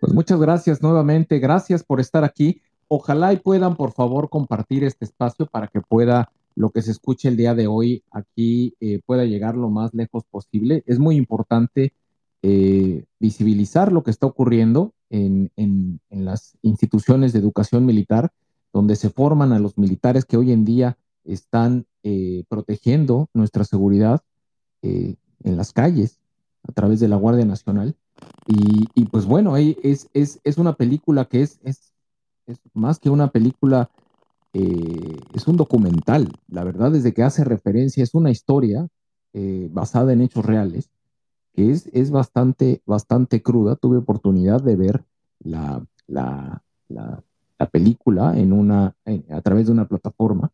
[0.00, 2.62] Pues muchas gracias nuevamente, gracias por estar aquí.
[2.86, 7.28] Ojalá y puedan, por favor, compartir este espacio para que pueda lo que se escuche
[7.28, 10.82] el día de hoy aquí eh, pueda llegar lo más lejos posible.
[10.86, 11.92] Es muy importante
[12.42, 18.32] eh, visibilizar lo que está ocurriendo en, en, las instituciones de educación militar,
[18.72, 24.22] donde se forman a los militares que hoy en día están eh, protegiendo nuestra seguridad
[24.82, 25.16] en
[25.56, 26.20] las calles
[26.62, 27.96] a través de la Guardia Nacional.
[28.50, 31.92] Y, pues bueno, es, es, es, una película que es, es,
[32.72, 33.90] más que una película,
[34.54, 36.32] eh, es un documental.
[36.48, 38.88] La verdad, desde que hace referencia, es una historia
[39.34, 40.88] eh, basada en hechos reales,
[41.52, 43.76] que es, es bastante, bastante cruda.
[43.76, 45.04] Tuve oportunidad de ver
[45.40, 47.22] la, la, la,
[47.70, 48.94] película en una,
[49.30, 50.50] a través de una plataforma.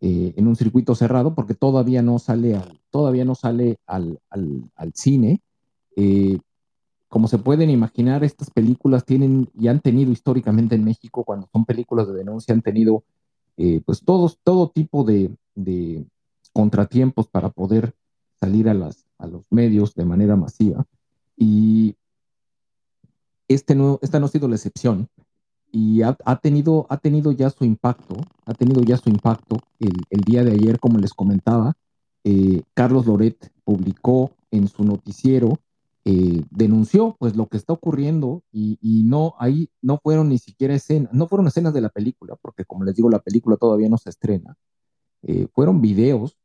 [0.00, 4.70] Eh, en un circuito cerrado porque todavía no sale al, todavía no sale al, al,
[4.76, 5.40] al cine
[7.14, 11.64] como se pueden imaginar, estas películas tienen y han tenido históricamente en México, cuando son
[11.64, 13.04] películas de denuncia, han tenido
[13.56, 15.30] eh, pues todos, todo tipo de,
[16.52, 17.94] contratiempos para poder
[18.40, 20.86] salir a, las, a los medios de manera masiva.
[21.36, 21.94] Y
[23.46, 25.08] este no, esta no ha sido la excepción
[25.70, 29.60] y ha, tenido, ha tenido ya su impacto, ha tenido ya su impacto.
[29.78, 31.74] El, día de ayer, como les comentaba,
[32.24, 35.60] eh, Carlos Loret publicó en su noticiero
[36.06, 41.10] eh, denunció pues lo que está ocurriendo y, no ahí no fueron ni siquiera escenas,
[41.14, 44.10] no fueron escenas de la película, porque como les digo, la película todavía no se
[44.10, 44.54] estrena,
[45.22, 46.36] eh, fueron videos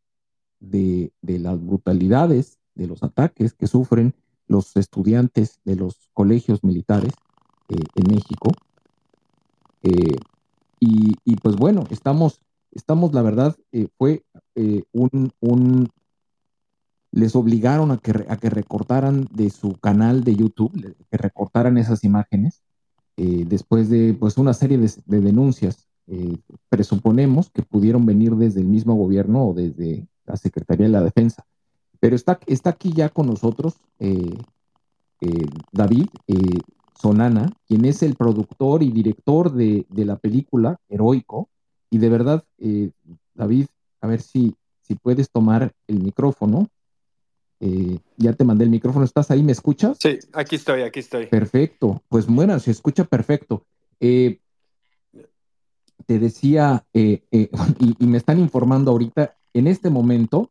[0.62, 4.16] de, las brutalidades, de los ataques que sufren
[4.48, 7.12] los estudiantes de los colegios militares
[7.68, 8.52] eh, en México.
[10.80, 12.42] Y, y, pues bueno, estamos,
[12.72, 13.58] estamos, la verdad,
[13.98, 14.24] fue
[14.94, 15.90] un, un,
[17.12, 22.04] les obligaron a que, a que recortaran de su canal de YouTube, que recortaran esas
[22.04, 22.62] imágenes,
[23.18, 25.88] eh, después de pues, una serie de, de denuncias.
[26.08, 26.38] Eh,
[26.70, 31.46] presuponemos que pudieron venir desde el mismo gobierno o desde la Secretaría de la Defensa.
[32.00, 34.38] Pero está, está aquí ya con nosotros eh,
[35.22, 36.60] eh David eh,
[37.00, 41.50] Sonana, quien es el productor y director de, de la película Heroico.
[41.90, 42.92] Y de verdad, eh,
[43.34, 43.68] David,
[44.02, 46.68] a ver si, si puedes tomar el micrófono.
[47.62, 49.44] Eh, ya te mandé el micrófono, ¿estás ahí?
[49.44, 49.98] ¿Me escuchas?
[50.02, 51.28] Sí, aquí estoy, aquí estoy.
[51.28, 53.66] Perfecto, pues bueno, se escucha perfecto.
[54.00, 54.40] Eh,
[56.06, 60.50] te decía, eh, eh, y, y, me están informando ahorita, en este momento,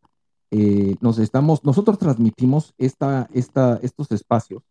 [1.01, 4.63] nos estamos, nosotros transmitimos esta, esta, estos espacios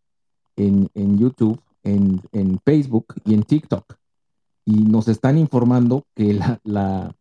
[0.56, 3.96] en, en YouTube, en, en, Facebook y en TikTok.
[4.66, 7.16] Y nos están informando que la, la,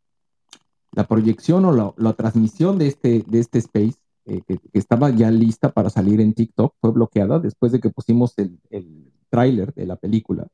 [0.93, 5.31] la proyección o la, la, transmisión de este, de este space, eh, que, estaba ya
[5.31, 9.87] lista para salir en TikTok, fue bloqueada después de que pusimos el, el tráiler de
[9.87, 10.49] la película.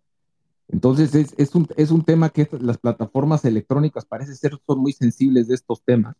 [0.68, 4.92] Entonces es, es, un, es un tema que las plataformas electrónicas parece ser son muy
[4.92, 6.16] sensibles de estos temas.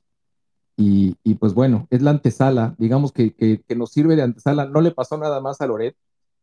[0.76, 4.66] Y, y pues bueno, es la antesala, digamos que, que, que, nos sirve de antesala.
[4.66, 5.96] No le pasó nada más a Loret,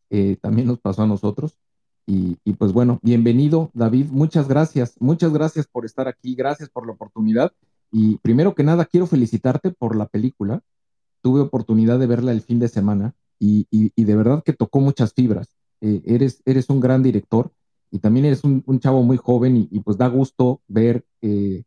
[0.10, 1.58] eh, también nos pasó a nosotros.
[2.06, 6.88] Y, y, pues bueno, bienvenido David, muchas gracias, muchas gracias por estar aquí, gracias por
[6.88, 7.52] la oportunidad.
[7.92, 10.62] Y primero que nada, quiero felicitarte por la película.
[11.22, 15.56] Tuve oportunidad de verla el fin de semana y, de verdad que tocó muchas fibras.
[15.82, 17.52] Eh, eres, eres un gran director
[17.92, 21.64] y también eres un, chavo muy joven y, pues da gusto ver eh,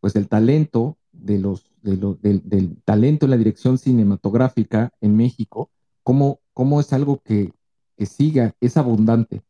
[0.00, 5.16] pues el talento de los, de lo, del, del, talento en la dirección cinematográfica en
[5.16, 5.70] México,
[6.02, 7.52] cómo, cómo es algo que,
[7.96, 9.42] que siga, es abundante.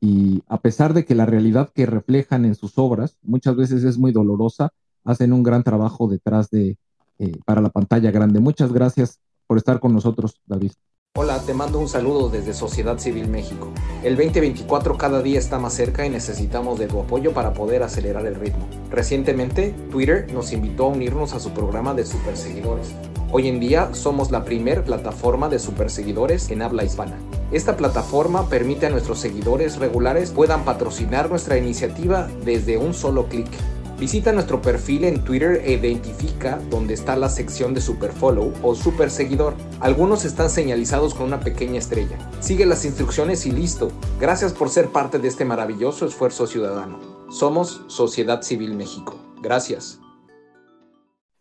[0.00, 3.98] Y a pesar de que la realidad que reflejan en sus obras muchas veces es
[3.98, 4.70] muy dolorosa,
[5.04, 6.78] hacen un gran trabajo detrás de,
[7.18, 8.40] eh, para la pantalla grande.
[8.40, 10.72] Muchas gracias por estar con nosotros, David.
[11.18, 13.72] Hola, te mando un saludo desde Sociedad Civil México.
[14.02, 18.26] El 2024 cada día está más cerca y necesitamos de tu apoyo para poder acelerar
[18.26, 18.68] el ritmo.
[18.90, 22.94] Recientemente, Twitter nos invitó a unirnos a su programa de superseguidores.
[23.32, 27.16] Hoy en día somos la primer plataforma de superseguidores en habla hispana.
[27.50, 33.48] Esta plataforma permite a nuestros seguidores regulares puedan patrocinar nuestra iniciativa desde un solo clic.
[33.98, 39.10] Visita nuestro perfil en Twitter e identifica dónde está la sección de Superfollow o Super
[39.10, 39.54] Seguidor.
[39.80, 42.18] Algunos están señalizados con una pequeña estrella.
[42.40, 43.90] Sigue las instrucciones y listo.
[44.20, 47.00] Gracias por ser parte de este maravilloso esfuerzo ciudadano.
[47.30, 49.18] Somos Sociedad Civil México.
[49.40, 49.98] Gracias.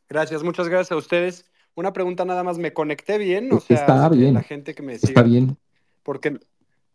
[0.07, 1.51] Gracias, muchas gracias a ustedes.
[1.75, 3.51] Una pregunta nada más, ¿me conecté bien?
[3.51, 4.33] O sea, Está bien.
[4.33, 5.11] la gente que me sigue.
[5.11, 5.57] Está bien.
[6.03, 6.39] Porque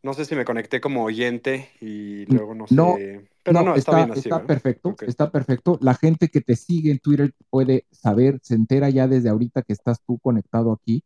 [0.03, 2.75] no sé si me conecté como oyente y luego no sé.
[2.75, 2.97] No,
[3.43, 4.21] pero no, no, está, está, bien así.
[4.21, 4.47] Está ¿verdad?
[4.47, 5.09] perfecto, Okay.
[5.09, 5.79] está perfecto.
[5.81, 9.73] La gente que te sigue en Twitter puede saber, se entera ya desde ahorita que
[9.73, 11.03] estás tú conectado aquí.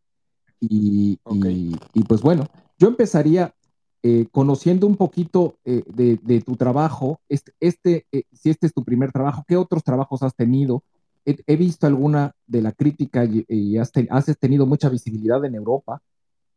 [0.61, 2.47] Y, y, y pues bueno,
[2.79, 3.55] yo empezaría
[4.03, 7.21] eh, conociendo un poquito eh, de, de tu trabajo.
[7.29, 10.83] Este, este eh, si este es tu primer trabajo, ¿qué otros trabajos has tenido?
[11.25, 15.55] He, he visto alguna de la crítica y, y has, has tenido mucha visibilidad en
[15.55, 16.03] Europa.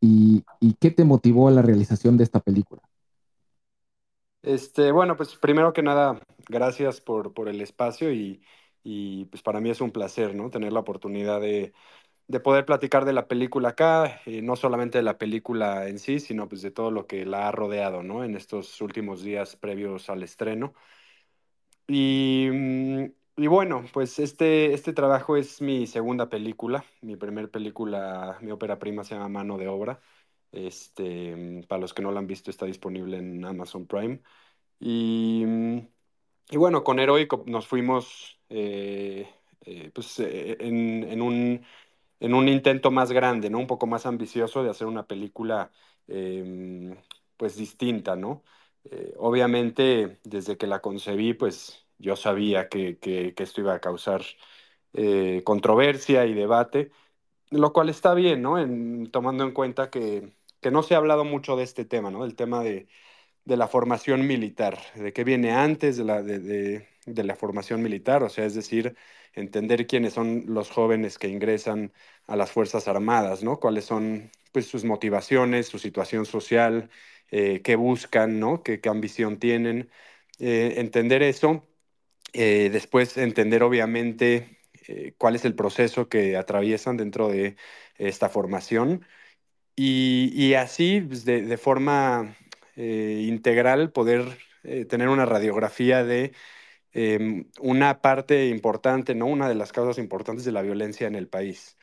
[0.00, 2.82] Y, ¿Y qué te motivó a la realización de esta película?
[4.48, 8.42] Este, bueno, pues primero que nada, gracias por, por el espacio y,
[8.82, 10.48] y, pues para mí es un placer, ¿no?
[10.50, 11.74] Tener la oportunidad de,
[12.28, 16.20] de poder platicar de la película acá, eh, no solamente de la película en sí,
[16.20, 18.24] sino pues de todo lo que la ha rodeado, ¿no?
[18.24, 20.74] En estos últimos días previos al estreno.
[21.86, 23.04] Y, mm,
[23.36, 26.84] y bueno, pues este, este trabajo es mi segunda película.
[27.00, 30.00] Mi primer película, mi ópera prima se llama Mano de Obra.
[30.52, 34.20] Este, mm, para los que no la han visto, está disponible en Amazon Prime.
[34.80, 35.78] Y, mm,
[36.50, 39.28] y bueno, con Heroico nos fuimos eh,
[39.62, 41.64] eh, pues, eh, en, en un,
[42.20, 43.58] en un intento más grande, ¿no?
[43.58, 45.72] Un poco más ambicioso de hacer una película
[46.08, 46.96] eh,
[47.36, 48.44] pues distinta, ¿no?
[49.18, 54.22] Obviamente, desde que la concebí, pues yo sabía que, que, que esto iba a causar
[55.44, 56.90] controversia y debate,
[57.50, 58.58] lo cual está bien, ¿no?
[58.58, 62.24] En, tomando en cuenta que, que no se ha hablado mucho de este tema, ¿no?
[62.24, 62.88] El tema de,
[63.48, 68.22] de la formación militar, de qué viene antes de la, de, de, la formación militar,
[68.22, 68.96] o sea, es decir,
[69.34, 71.92] entender quiénes son los jóvenes que ingresan
[72.26, 73.58] a las Fuerzas Armadas, ¿no?
[73.58, 76.90] Cuáles son pues, sus motivaciones, su situación social,
[77.30, 78.62] eh, qué buscan, ¿no?
[78.62, 79.90] ¿Qué, qué ambición tienen?
[80.38, 81.66] Eh, entender eso,
[82.32, 84.56] eh, después entender obviamente
[85.18, 87.56] cuál es el proceso que atraviesan dentro de
[87.98, 89.04] esta formación
[89.78, 92.36] y, y así pues, de, de, forma
[92.76, 96.32] eh, integral poder eh, tener una radiografía de
[96.92, 99.26] em, una parte importante, ¿no?
[99.26, 101.78] Una de las causas importantes de la violencia en el país.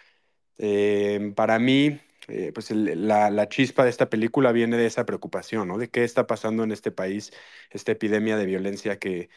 [0.57, 5.67] Em, para mí, eh, pues la, la, chispa de esta película viene de esa preocupación,
[5.67, 5.77] ¿no?
[5.77, 7.31] De qué está pasando en este país,
[7.71, 9.29] esta epidemia de violencia que,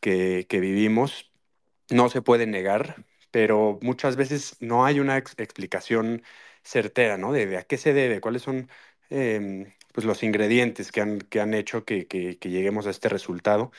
[0.00, 1.32] que, que vivimos.
[1.90, 6.22] No se puede negar, pero muchas veces no hay una ex explicación
[6.64, 7.32] certera, ¿no?
[7.32, 8.68] De, a qué se debe, cuáles son
[9.10, 13.08] eh, pues los ingredientes que han, que han hecho que, que, que, lleguemos a este
[13.08, 13.72] resultado.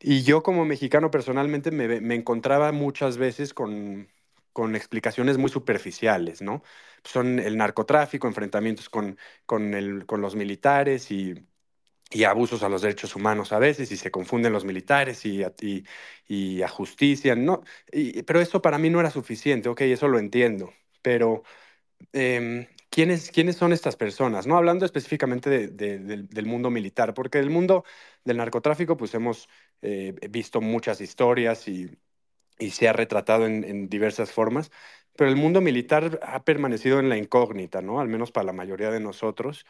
[0.00, 4.08] Y yo como mexicano personalmente me, me encontraba muchas veces con,
[4.52, 6.62] con explicaciones muy superficiales, ¿no?
[7.04, 11.34] Son el narcotráfico, enfrentamientos con, con, el, con los militares y,
[12.10, 15.84] y, abusos a los derechos humanos a veces, y se confunden los militares y, y,
[16.28, 17.62] y a justicia, ¿no?
[18.26, 21.44] pero eso para mí no era suficiente, ok, eso lo entiendo, pero
[22.12, 24.46] eh, ¿quiénes, ¿quiénes son estas personas?
[24.46, 27.84] No hablando específicamente de, de, del, mundo militar, porque del mundo
[28.24, 29.48] del narcotráfico, pues hemos
[29.82, 31.90] eh, visto muchas historias y,
[32.70, 34.70] se ha retratado en, diversas formas,
[35.16, 38.00] pero el mundo militar ha permanecido en la incógnita, ¿no?
[38.00, 39.64] Al menos para la mayoría de nosotros.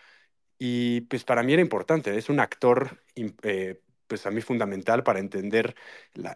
[0.58, 3.02] Y pues para mí era importante, es un actor,
[3.42, 5.76] eh, pues a mí fundamental para entender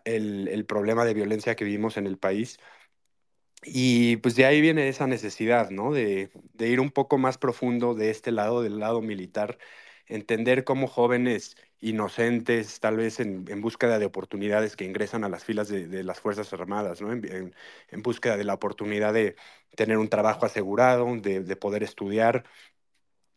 [0.04, 2.58] el, el problema de violencia que vivimos en el país
[3.64, 5.92] y pues de ahí viene esa necesidad, ¿no?
[5.92, 9.58] De, de, ir un poco más profundo de este lado, del lado militar,
[10.06, 15.44] entender cómo jóvenes inocentes, tal vez en, en búsqueda de oportunidades que ingresan a las
[15.44, 17.12] filas de, las Fuerzas Armadas, ¿no?
[17.12, 17.54] En,
[18.02, 19.36] búsqueda de la oportunidad de
[19.76, 22.44] tener un trabajo asegurado, de, de poder estudiar,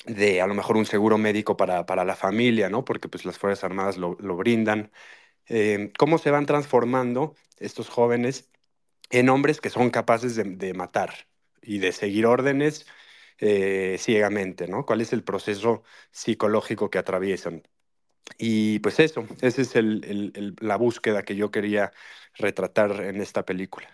[0.05, 2.85] de a lo mejor un seguro médico para, para la familia, ¿no?
[2.85, 4.91] Porque pues las Fuerzas Armadas lo, lo brindan.
[5.47, 8.49] Eh, ¿Cómo se van transformando estos jóvenes?
[9.19, 11.13] En hombres que son capaces de, matar
[11.61, 12.85] y de seguir órdenes
[13.39, 14.85] eh, ciegamente, ¿no?
[14.85, 17.63] ¿Cuál es el proceso psicológico que atraviesan?
[18.37, 19.73] Y pues eso, esa es
[20.59, 21.93] la búsqueda que yo quería
[22.33, 23.87] retratar en esta película.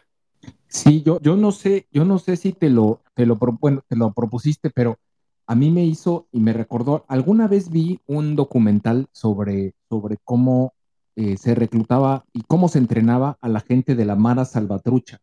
[0.67, 3.95] Sí, yo, yo no sé, yo no sé si te lo, te lo, bueno, te
[3.95, 4.97] lo propusiste, pero
[5.45, 10.73] a mí me hizo y me recordó, alguna vez vi un documental sobre, sobre cómo
[11.15, 15.19] eh, se reclutaba y cómo se entrenaba a la gente de la Mara Salvatrucha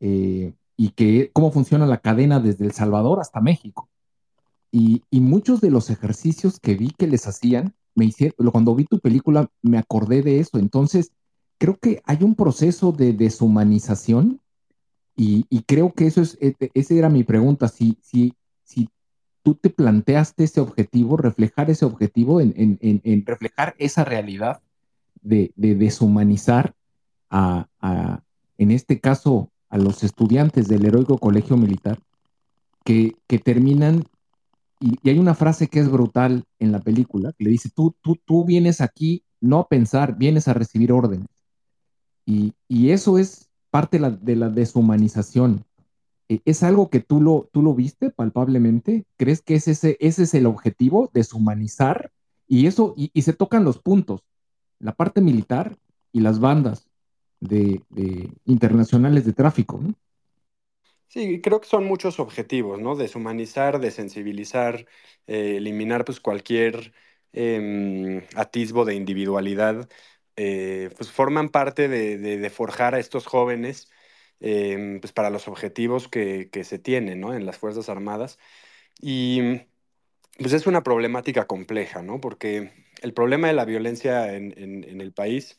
[0.00, 3.88] eh, y que cómo funciona la cadena desde El Salvador hasta México.
[4.72, 8.86] Y, y, muchos de los ejercicios que vi que les hacían, me hicieron, cuando vi
[8.86, 10.58] tu película me acordé de eso.
[10.58, 11.12] Entonces,
[11.58, 14.40] creo que hay un proceso de deshumanización
[15.14, 18.88] y, y creo que eso es, e, esa era mi pregunta, si, si, si
[19.44, 24.60] tú te planteaste ese objetivo, reflejar ese objetivo en, en, en reflejar esa realidad
[25.24, 26.74] de, de deshumanizar
[27.30, 27.66] a,
[28.58, 31.98] en este caso, a los estudiantes del heroico colegio militar,
[32.84, 34.04] que, que terminan,
[34.78, 38.16] y, hay una frase que es brutal en la película, que le dice, tú, tú,
[38.24, 41.26] tú vienes aquí no a pensar, vienes a recibir órdenes.
[42.24, 45.64] Y, y eso es parte de la, de la deshumanización.
[46.28, 49.04] E, ¿Es algo que tú lo, tú lo viste palpablemente?
[49.16, 52.12] ¿Crees que es ese, ese es el objetivo, deshumanizar?
[52.46, 54.22] Y eso, y se tocan los puntos
[54.84, 55.78] la parte militar
[56.12, 56.86] y las bandas
[57.40, 57.80] de,
[58.44, 59.80] internacionales de tráfico.
[59.82, 59.94] ¿no?
[61.08, 62.94] Sí, creo que son muchos objetivos, ¿no?
[62.94, 64.86] Deshumanizar, desensibilizar,
[65.26, 66.92] eh, eliminar pues cualquier
[67.32, 69.88] eh, atisbo de individualidad,
[70.36, 73.90] eh, pues forman parte de, forjar a estos jóvenes
[74.40, 77.32] em, pues para los objetivos que, que, se tienen, ¿no?
[77.34, 78.38] En las Fuerzas Armadas.
[79.00, 79.60] Y
[80.38, 82.20] pues es una problemática compleja, ¿no?
[82.20, 85.58] Porque el problema de la violencia en, el país,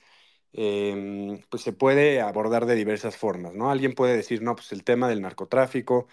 [0.54, 3.72] eh, pues se puede abordar de diversas formas, ¿no?
[3.72, 6.08] Alguien puede decir, no, pues el tema del narcotráfico,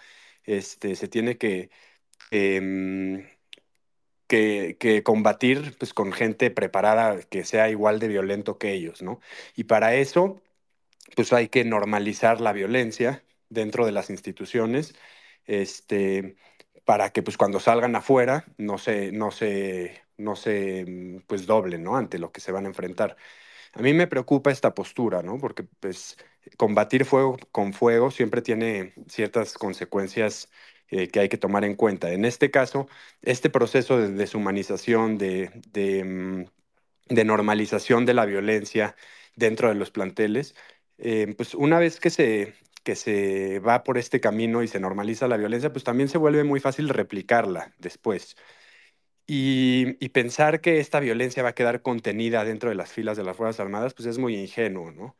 [0.45, 1.69] este, se tiene que,
[2.31, 3.27] eh,
[4.27, 9.19] que, que, combatir pues, con gente preparada que sea igual de violento que ellos, ¿no?
[9.55, 10.41] Y para eso,
[11.15, 14.95] pues hay que normalizar la violencia dentro de las instituciones,
[15.45, 16.37] este,
[16.85, 21.83] para que pues cuando salgan afuera no se, no se, no se mm, pues doblen,
[21.83, 21.95] ¿no?
[21.97, 23.17] Ante lo que se van a enfrentar.
[23.73, 25.37] A mí me preocupa esta postura, ¿no?
[25.39, 26.17] Porque pues
[26.57, 30.49] combatir fuego con fuego siempre tiene ciertas consecuencias
[30.89, 32.11] eh, que hay que tomar en cuenta.
[32.11, 32.87] En este caso,
[33.21, 36.45] este proceso de deshumanización, de, de, mm,
[37.25, 38.95] normalización de la violencia
[39.35, 40.55] dentro de los planteles,
[40.97, 45.27] eh, pues una vez que se, que se va por este camino y se normaliza
[45.27, 48.35] la violencia, pues también se vuelve muy fácil replicarla después.
[49.25, 53.23] Y, y, pensar que esta violencia va a quedar contenida dentro de las filas de
[53.23, 55.15] las Fuerzas Armadas, pues es muy ingenuo, ¿no?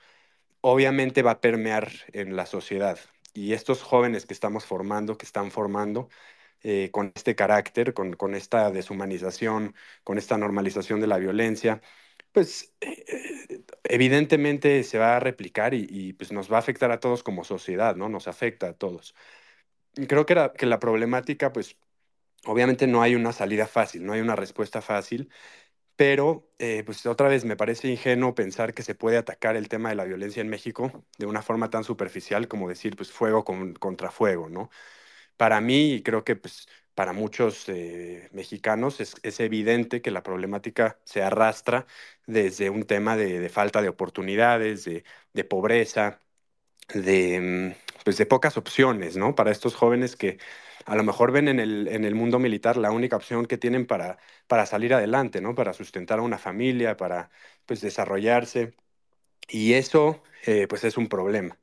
[0.62, 3.00] Obviamente va a permear en la sociedad.
[3.34, 6.10] Y estos jóvenes que estamos formando, que están formando,
[6.64, 11.82] eh, con este carácter, con, con esta deshumanización, con esta normalización de la violencia,
[12.32, 17.00] pues eh, evidentemente se va a replicar y, y, pues nos va a afectar a
[17.00, 18.10] todos como sociedad, ¿no?
[18.10, 19.16] Nos afecta a todos.
[20.08, 21.78] Creo que, que la problemática, pues
[22.46, 25.30] obviamente no hay una salida fácil, no hay una respuesta fácil,
[25.96, 29.90] pero eh, pues otra vez me parece ingenuo pensar que se puede atacar el tema
[29.90, 33.74] de la violencia en México de una forma tan superficial como decir pues fuego con,
[33.76, 34.70] contra fuego, ¿no?
[35.38, 41.00] Para mí, y creo que pues para muchos eh, mexicanos es, evidente que la problemática
[41.06, 41.88] se arrastra
[42.28, 46.20] desde un tema de, de falta de oportunidades, de, de pobreza,
[46.94, 49.36] de, mm, pues de pocas opciones, ¿no?
[49.36, 50.40] Para estos jóvenes que
[50.86, 53.86] a lo mejor ven en el, en el mundo militar la única opción que tienen
[53.88, 55.56] para, para salir adelante, ¿no?
[55.56, 57.30] Para sustentar a una familia, para
[57.66, 58.76] pues desarrollarse.
[59.50, 61.60] Y eso, eh, pues es un problema.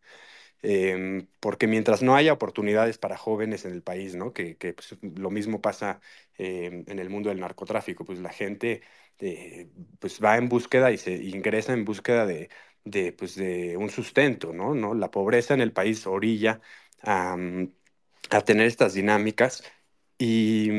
[0.62, 4.32] Eh, porque mientras no haya oportunidades para jóvenes en el país, ¿no?
[4.32, 6.00] Que, que pues, lo mismo pasa
[6.38, 8.82] eh, en el mundo del narcotráfico, pues la gente
[9.18, 12.50] eh, pues va en búsqueda y se ingresa en búsqueda de,
[12.84, 14.74] de, pues, de un sustento, ¿no?
[14.74, 14.94] ¿no?
[14.94, 16.60] La pobreza en el país orilla
[17.02, 17.36] a,
[18.30, 19.62] a tener estas dinámicas.
[20.18, 20.70] Y,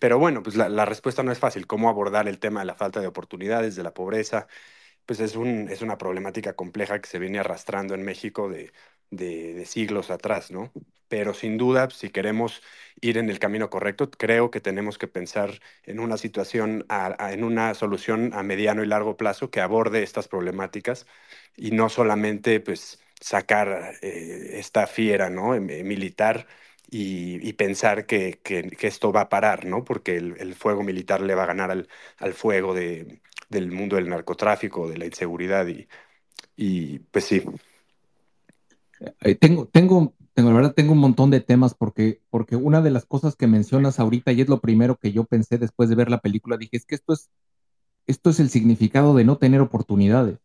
[0.00, 1.66] pero bueno, pues la, la, respuesta no es fácil.
[1.66, 4.46] ¿Cómo abordar el tema de la falta de oportunidades, de la pobreza?
[5.06, 8.72] Pues es, un, es una problemática compleja que se viene arrastrando en México de,
[9.10, 10.72] de, de siglos atrás, ¿no?
[11.08, 12.62] Pero sin duda, si queremos
[13.00, 17.32] ir en el camino correcto, creo que tenemos que pensar en una situación, a, a,
[17.32, 21.06] en una solución a mediano y largo plazo que aborde estas problemáticas
[21.56, 25.50] y no solamente, pues, sacar eh, esta fiera, ¿no?
[25.60, 26.46] Militar
[26.90, 29.84] y, y pensar que, que, que, esto va a parar, ¿no?
[29.84, 33.96] Porque el, el fuego militar le va a ganar al, al fuego de, del mundo
[33.96, 35.88] del narcotráfico, de la inseguridad y,
[36.56, 37.42] y pues sí.
[39.20, 42.90] Eh, tengo, tengo, tengo, la verdad, tengo un montón de temas porque, porque una de
[42.90, 46.10] las cosas que mencionas ahorita y es lo primero que yo pensé después de ver
[46.10, 47.30] la película, dije, es que esto es,
[48.06, 50.38] esto es el significado de no tener oportunidades.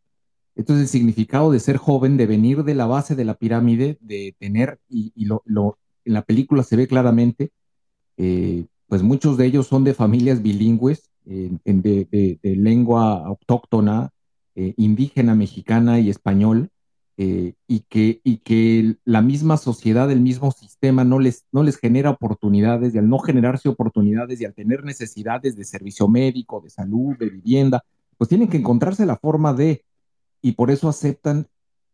[0.56, 3.98] Esto es el significado de ser joven, de venir de la base de la pirámide,
[4.00, 7.51] de tener, y, y lo, lo, en la película se ve claramente,
[8.18, 14.11] eh, pues muchos de ellos son de familias bilingües, eh, de, de, de, lengua autóctona,
[14.55, 16.70] eh, indígena, mexicana y español,
[17.18, 21.77] eh, y, que, y que la misma sociedad, el mismo sistema no les, no les
[21.77, 26.70] genera oportunidades, y al no generarse oportunidades y al tener necesidades de servicio médico, de
[26.70, 27.83] salud, de vivienda,
[28.18, 29.85] pues tienen que encontrarse la forma de,
[30.41, 31.48] y por eso aceptan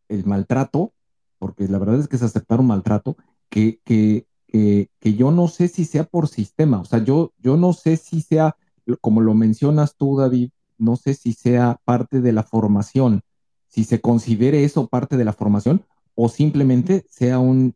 [0.09, 0.91] el maltrato,
[1.37, 3.15] porque la verdad es que es aceptar un maltrato,
[3.51, 7.57] que, que, que, que, yo no sé si sea por sistema, o sea, yo, yo
[7.57, 8.55] no sé si sea,
[9.01, 13.21] como lo mencionas tú, David, no sé si sea parte de la formación,
[13.67, 15.85] si se considere eso parte de la formación
[16.15, 17.75] o simplemente sea un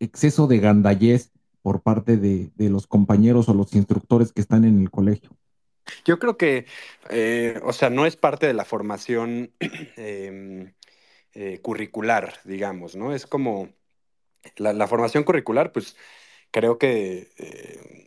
[0.00, 1.30] exceso de gandallez
[1.60, 5.30] por parte de, de los compañeros o los instructores que están en el colegio.
[6.04, 6.66] Yo creo que,
[7.10, 10.72] eh, o sea, no es parte de la formación eh,
[11.34, 13.12] eh, curricular, digamos, ¿no?
[13.14, 13.68] Es como
[14.56, 15.96] la, la formación curricular, pues
[16.50, 18.06] creo que eh,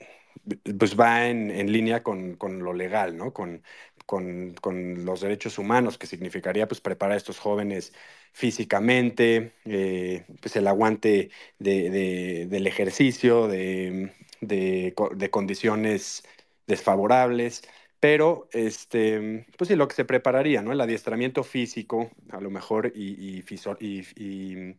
[0.80, 3.34] pues va en, en línea con, con, lo legal, ¿no?
[3.34, 3.64] Con,
[4.06, 7.94] con, con, los derechos humanos, que significaría pues preparar a estos jóvenes
[8.32, 14.94] físicamente, eh, pues el aguante de, de, del ejercicio, de, de,
[15.32, 16.24] condiciones
[16.68, 17.64] desfavorables,
[18.00, 20.72] pero este, pues sí, lo que se prepararía, ¿no?
[20.72, 23.44] El adiestramiento físico, a lo mejor, y, y,
[23.80, 24.76] y,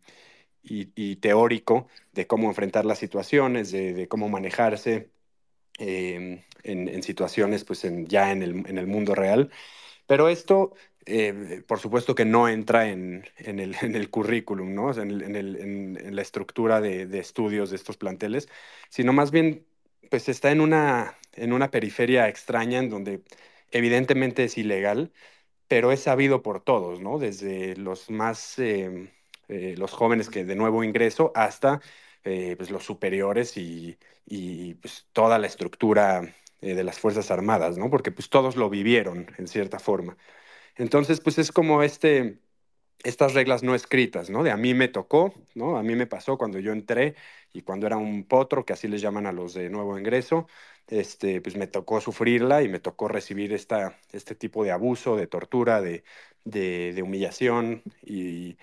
[0.68, 5.10] y, teórico de cómo enfrentar las situaciones, de, cómo manejarse
[5.78, 9.50] eh, en, en, situaciones pues en, ya en el, en mundo real.
[10.06, 10.74] Pero esto,
[11.06, 14.86] eh, por supuesto que no entra en, en el, el, currículum, ¿no?
[14.86, 18.48] O en, la estructura de, de, estudios de estos planteles,
[18.90, 19.66] sino más bien
[20.10, 23.22] pues está en una, en una periferia extraña en donde
[23.70, 25.12] evidentemente es ilegal,
[25.68, 27.18] pero es sabido por todos, ¿no?
[27.18, 28.58] Desde los más...
[28.58, 29.12] Eh,
[29.48, 31.80] eh, los jóvenes que de nuevo ingreso hasta
[32.24, 37.78] eh, pues los superiores y, y pues toda la estructura eh, de las Fuerzas Armadas,
[37.78, 37.90] ¿no?
[37.90, 40.16] Porque pues todos lo vivieron en cierta forma.
[40.76, 42.40] Entonces, pues es como este,
[43.04, 44.42] estas reglas no escritas, ¿no?
[44.42, 45.76] De a mí me tocó, ¿no?
[45.78, 47.14] A mí me pasó cuando yo entré
[47.52, 50.48] y cuando era un potro, que así les llaman a los de nuevo ingreso,
[50.88, 55.26] este, pues me tocó sufrirla y me tocó recibir esta, este tipo de abuso, de
[55.26, 56.04] tortura, de,
[56.44, 58.56] de, de humillación y,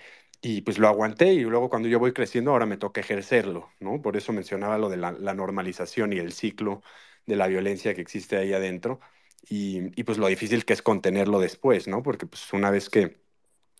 [0.46, 4.00] y pues lo aguanté y luego cuando yo voy creciendo ahora me toca ejercerlo, ¿no?
[4.00, 6.82] Por eso mencionaba lo de la, normalización y el ciclo
[7.26, 9.00] de la violencia que existe ahí adentro
[9.48, 12.02] y, y, pues lo difícil que es contenerlo después, ¿no?
[12.02, 13.18] Porque pues una vez que,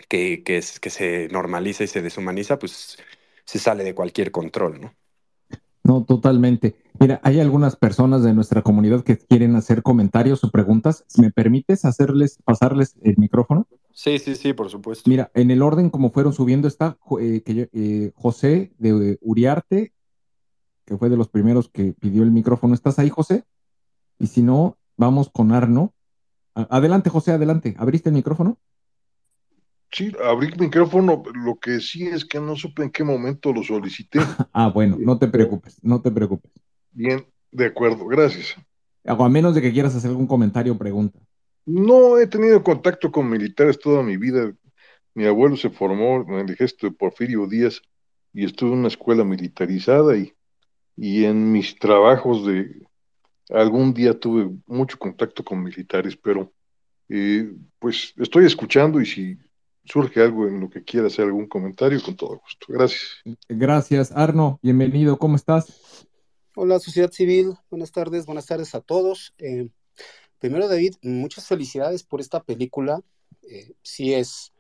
[0.08, 2.98] que, que se normaliza y se deshumaniza, pues
[3.44, 4.96] se sale de cualquier control, ¿no?
[5.86, 6.74] No, totalmente.
[6.98, 11.04] Mira, hay algunas personas de nuestra comunidad que quieren hacer comentarios o preguntas.
[11.16, 13.68] ¿Me permites hacerles, pasarles el micrófono?
[13.92, 15.08] Sí, sí, sí, por supuesto.
[15.08, 19.92] Mira, en el orden como fueron subiendo está eh, que, eh, José de Uriarte,
[20.84, 22.74] que fue de los primeros que pidió el micrófono.
[22.74, 23.44] ¿Estás ahí, José?
[24.18, 25.94] Y si no, vamos con Arno.
[26.54, 27.76] Adelante, José, adelante.
[27.78, 28.58] ¿Abriste el micrófono?
[29.92, 31.22] Sí, abrí el micrófono.
[31.34, 34.18] Lo que sí es que no supe en qué momento lo solicité.
[34.52, 36.50] ah, bueno, no te preocupes, no te preocupes.
[36.92, 38.56] Bien, de acuerdo, gracias.
[39.04, 41.18] A menos de que quieras hacer algún comentario o pregunta.
[41.64, 44.52] No he tenido contacto con militares toda mi vida.
[45.14, 47.80] Mi abuelo se formó en el ejército de Porfirio Díaz
[48.32, 50.32] y estuve en una escuela militarizada y,
[50.96, 52.86] y en mis trabajos de
[53.50, 56.52] algún día tuve mucho contacto con militares, pero
[57.08, 59.38] eh, pues estoy escuchando y si
[59.86, 62.66] surge algo en lo que quiera hacer algún comentario, con todo gusto.
[62.68, 63.02] Gracias.
[63.48, 64.58] Gracias, Arno.
[64.62, 65.18] Bienvenido.
[65.18, 66.06] ¿Cómo estás?
[66.54, 67.54] Hola, sociedad civil.
[67.70, 68.26] Buenas tardes.
[68.26, 69.34] Buenas tardes a todos.
[69.38, 69.68] Eh,
[70.38, 73.00] primero, David, muchas felicidades por esta película.
[73.48, 74.52] Eh, sí es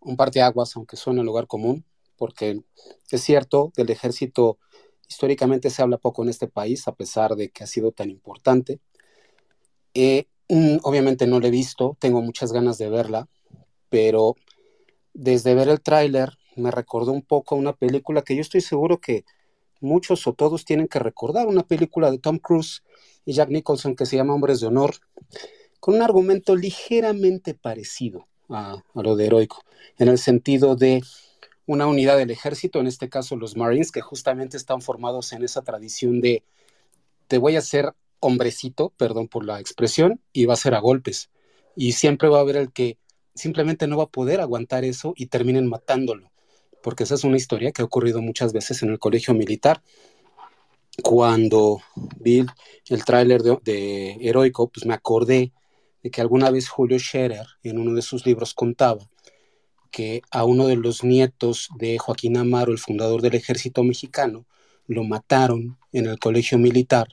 [0.00, 1.84] un parteaguas, aunque suene en lugar común,
[2.16, 2.60] porque
[3.10, 4.58] es cierto, del ejército
[5.08, 8.80] históricamente se habla poco en este país, a pesar de que ha sido tan importante.
[9.94, 13.28] Eh, mm, obviamente no la he visto, tengo muchas ganas de verla
[13.94, 14.34] pero
[15.14, 19.00] desde ver el tráiler me recordó un poco a una película que yo estoy seguro
[19.00, 19.24] que
[19.80, 22.82] muchos o todos tienen que recordar, una película de Tom Cruise
[23.24, 24.94] y Jack Nicholson que se llama Hombres de Honor,
[25.80, 29.64] con un argumento ligeramente parecido a, lo de Heroico,
[29.98, 31.02] en el sentido de
[31.66, 35.62] una unidad del ejército, en este caso los Marines, que justamente están formados en esa
[35.62, 36.42] tradición de
[37.28, 41.30] te voy a hacer hombrecito, perdón por la expresión, y va a ser a golpes.
[41.76, 42.98] Y siempre va a haber el que
[43.34, 46.30] simplemente no va a poder aguantar eso y terminen matándolo,
[46.82, 49.82] porque esa es una historia que ha ocurrido muchas veces en el colegio militar.
[51.02, 51.80] Cuando
[52.20, 52.46] vi
[52.88, 55.52] el tráiler de, Heroico, pues me acordé
[56.02, 59.08] de que alguna vez Julio Scherer en uno de sus libros contaba
[59.90, 64.44] que a uno de los nietos de Joaquín Amaro, el fundador del ejército mexicano,
[64.86, 67.08] lo mataron en el colegio militar,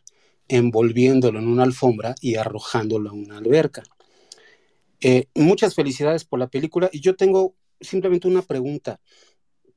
[0.48, 3.84] envolviéndolo en una alfombra y arrojándolo a una alberca.
[5.02, 9.00] Eh, muchas felicidades por la película y yo tengo simplemente una pregunta.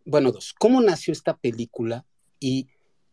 [0.04, 2.04] Bueno, dos, ¿cómo nació esta película
[2.38, 2.68] y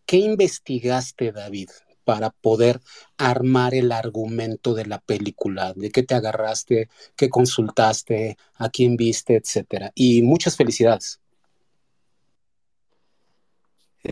[0.05, 1.69] qué investigaste, David,
[2.03, 2.81] para poder
[3.17, 5.73] armar el argumento de la película?
[5.73, 6.89] ¿De qué te agarraste?
[7.15, 8.37] ¿Qué consultaste?
[8.55, 9.37] ¿A quién viste?
[9.37, 9.91] Etcétera.
[9.95, 11.21] Y muchas felicidades.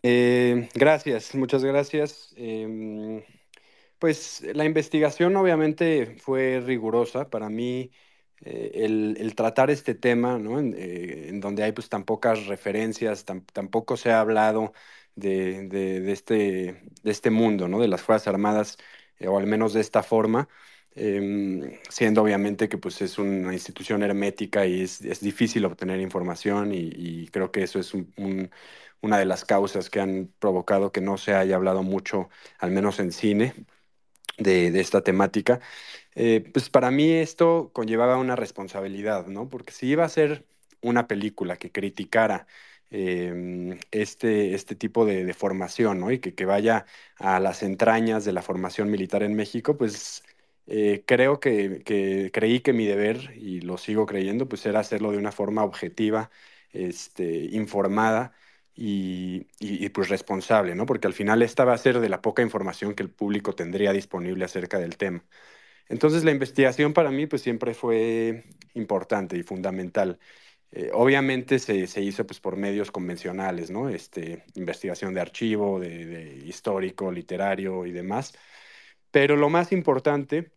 [0.03, 2.33] Eh, gracias, muchas gracias.
[2.38, 3.21] Em,
[3.99, 7.29] pues la investigación obviamente fue rigurosa.
[7.29, 7.91] Para mí,
[8.41, 8.71] eh,
[9.19, 10.59] el, tratar este tema, ¿no?
[10.59, 14.73] Eh, en, donde hay pues tan pocas referencias, tampoco se ha hablado
[15.15, 17.79] de, este, de este mundo, ¿no?
[17.79, 18.77] De las Fuerzas Armadas,
[19.19, 20.47] eh, o al menos de esta forma,
[20.95, 27.27] em, siendo obviamente que pues es una institución hermética y es, difícil obtener información y,
[27.27, 27.93] creo que eso es
[29.01, 32.99] una de las causas que han provocado que no se haya hablado mucho, al menos
[32.99, 33.53] en cine
[34.39, 35.60] de, esta temática,
[36.15, 39.49] eh, pues para mí esto conllevaba una responsabilidad, ¿no?
[39.49, 40.45] Porque si iba a ser
[40.82, 42.47] una película que criticara
[42.91, 46.12] em, este, este tipo de, formación, ¿no?
[46.12, 46.86] Y que, vaya
[47.17, 50.23] a las entrañas de la formación militar en México, pues
[50.67, 55.12] eh, creo que, que, creí que mi deber, y lo sigo creyendo, pues era hacerlo
[55.12, 56.32] de una forma objetiva,
[56.71, 58.34] este, informada,
[58.81, 60.85] y, pues responsable, ¿no?
[60.85, 63.91] Porque al final esta va a ser de la poca información que el público tendría
[63.93, 65.25] disponible acerca del tema.
[65.89, 70.19] Entonces la investigación para mí pues siempre fue importante y fundamental.
[70.71, 73.89] Eh, obviamente se, se, hizo pues por medios convencionales, ¿no?
[73.89, 78.33] Este, investigación de archivo, de, histórico, literario y demás.
[79.11, 80.51] Pero lo más importante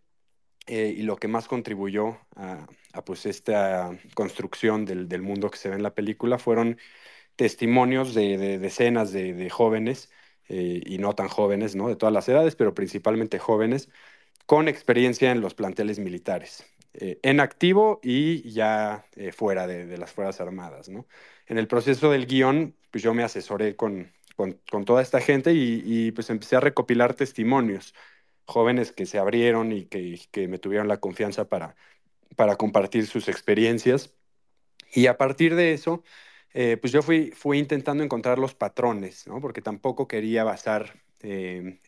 [0.66, 2.66] eh, y lo que más contribuyó a,
[3.04, 6.78] pues esta construcción del, del, mundo que se ve en la película fueron
[7.42, 10.12] testimonios de, decenas de, jóvenes
[10.48, 11.88] eh, y no tan jóvenes, ¿no?
[11.88, 13.88] De todas las edades, pero principalmente jóvenes
[14.46, 20.12] con experiencia en los planteles militares, eh, en activo y ya eh, fuera de, las
[20.12, 20.88] Fuerzas Armadas.
[20.88, 26.12] En el proceso del guion, pues yo me asesoré con, con, toda esta gente y,
[26.12, 27.92] pues empecé a recopilar testimonios,
[28.44, 31.74] jóvenes que se abrieron y que, que me tuvieron la confianza para,
[32.36, 34.12] para compartir sus experiencias.
[34.94, 36.04] Y a partir de eso,
[36.54, 39.40] eh, pues yo fui, intentando encontrar los patrones, ¿no?
[39.40, 41.80] Porque tampoco quería basar eh,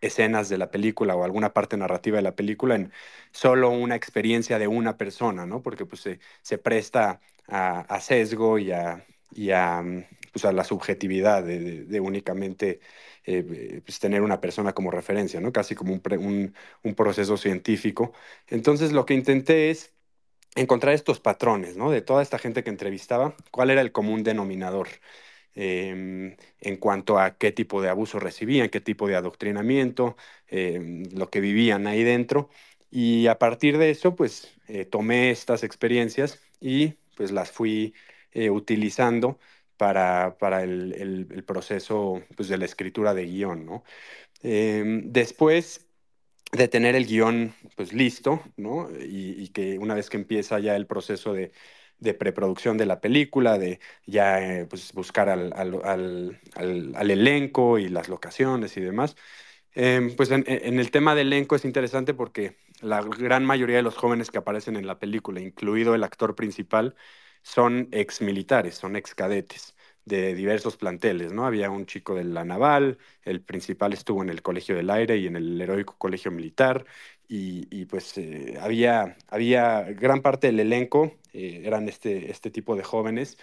[0.00, 2.92] escenas de la película o alguna parte narrativa de la película en
[3.32, 5.62] solo una experiencia de una persona, ¿no?
[5.62, 9.82] Porque pues se, se presta a, sesgo y a, y a,
[10.32, 12.80] pues a la subjetividad de, únicamente
[13.24, 15.52] eh, pues tener una persona como referencia, ¿no?
[15.52, 18.12] Casi como un, un, proceso científico.
[18.48, 19.94] Entonces lo que intenté es
[20.56, 21.90] encontrar estos patrones, ¿no?
[21.90, 24.88] De toda esta gente que entrevistaba, cuál era el común denominador.
[25.54, 31.28] Em, en cuanto a qué tipo de abuso recibían, qué tipo de adoctrinamiento, em, lo
[31.28, 32.50] que vivían ahí dentro.
[32.90, 37.94] Y a partir de eso, pues eh, tomé estas experiencias y pues las fui
[38.32, 39.38] eh, utilizando
[39.76, 43.84] para, para el, proceso pues, de la escritura de guion, ¿no?
[44.42, 45.89] Em, después
[46.52, 48.88] de tener el guion pues listo, ¿no?
[49.00, 51.52] Y, que una vez que empieza ya el proceso de,
[52.18, 58.76] preproducción de la película, de ya eh, pues buscar al, al, elenco y las locaciones
[58.76, 59.16] y demás,
[59.74, 63.96] em, pues en, el tema del elenco es interesante porque la gran mayoría de los
[63.96, 66.96] jóvenes que aparecen en la película, incluido el actor principal,
[67.42, 71.46] son ex militares, son ex cadetes de diversos planteles, ¿no?
[71.46, 75.26] Había un chico de la naval, el principal estuvo en el Colegio del Aire y
[75.26, 76.84] en el heroico Colegio Militar,
[77.28, 82.82] y, pues eh, había, había gran parte del elenco, eh, eran este, este tipo de
[82.82, 83.38] jóvenes.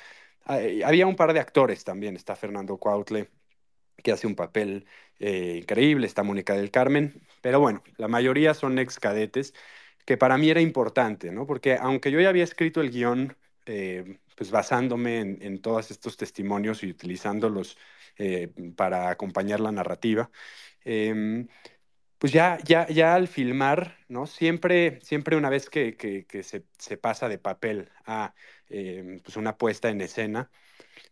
[0.46, 3.30] Ah, había un par de actores también, está Fernando Cuautle,
[4.04, 4.86] que hace un papel
[5.20, 9.54] eh, increíble, está Mónica del Carmen, pero bueno, la mayoría son ex cadetes,
[10.06, 11.46] que para mí era importante, ¿no?
[11.48, 16.84] Porque aunque yo ya había escrito el guion, eh, pues basándome en, todos estos testimonios
[16.84, 17.78] y utilizándolos
[18.18, 20.30] eh, para acompañar la narrativa,
[20.86, 21.48] em,
[22.20, 24.28] pues ya, ya, ya al filmar, ¿no?
[24.28, 28.34] Siempre, siempre una vez que, que, se, se, pasa de papel a
[28.70, 30.52] em, pues una puesta en escena,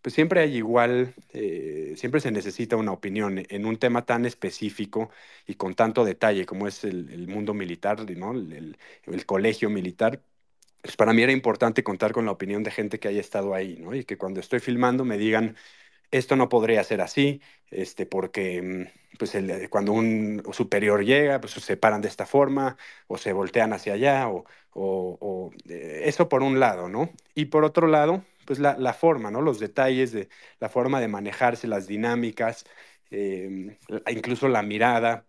[0.02, 5.10] pues siempre hay igual, eh, siempre se necesita una opinión en un tema tan específico
[5.48, 8.32] y con tanto detalle como es el, mundo militar, ¿no?
[8.34, 10.22] el, el, colegio militar.
[10.86, 13.78] Pues para mí era importante contar con la opinión de gente que haya estado ahí,
[13.80, 13.96] ¿no?
[13.96, 15.56] Y que cuando estoy filmando me digan,
[16.12, 21.54] esto no podría ser así, este, porque mm, pues el, cuando un superior llega, pues
[21.54, 26.44] se paran de esta forma, o se voltean hacia allá, o, o, eh, eso por
[26.44, 27.10] un lado, ¿no?
[27.34, 29.42] Y por otro lado, pues la, la, forma, ¿no?
[29.42, 32.66] Los detalles de la forma de manejarse, las dinámicas,
[33.10, 33.76] em,
[34.08, 35.26] incluso la mirada,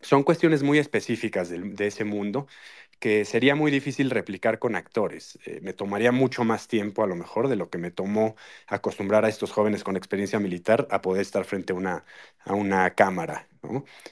[0.00, 2.46] son cuestiones muy específicas de, de, ese mundo
[2.98, 5.38] que sería muy difícil replicar con actores.
[5.46, 9.24] Eh, me tomaría mucho más tiempo, a lo mejor, de lo que me tomó acostumbrar
[9.24, 12.04] a estos jóvenes con experiencia militar a poder estar frente a una,
[12.44, 13.48] a una cámara.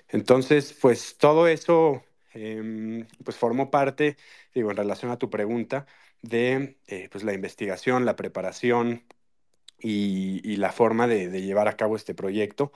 [0.08, 2.02] Entonces, pues todo eso
[2.34, 4.16] em, pues formó parte,
[4.54, 5.86] digo, en relación a tu pregunta,
[6.22, 9.04] de eh, pues, la investigación, la preparación
[9.78, 12.72] y, la forma de, llevar a cabo este proyecto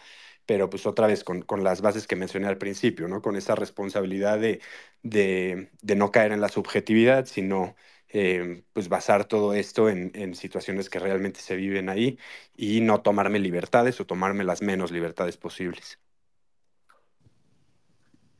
[0.48, 3.20] pero pues otra vez con, con, las bases que mencioné al principio, ¿no?
[3.20, 4.62] Con esa responsabilidad de,
[5.02, 7.76] de, de no caer en la subjetividad, sino
[8.08, 12.18] eh, pues basar todo esto en, en, situaciones que realmente se viven ahí
[12.56, 15.98] y no tomarme libertades o tomarme las menos libertades posibles.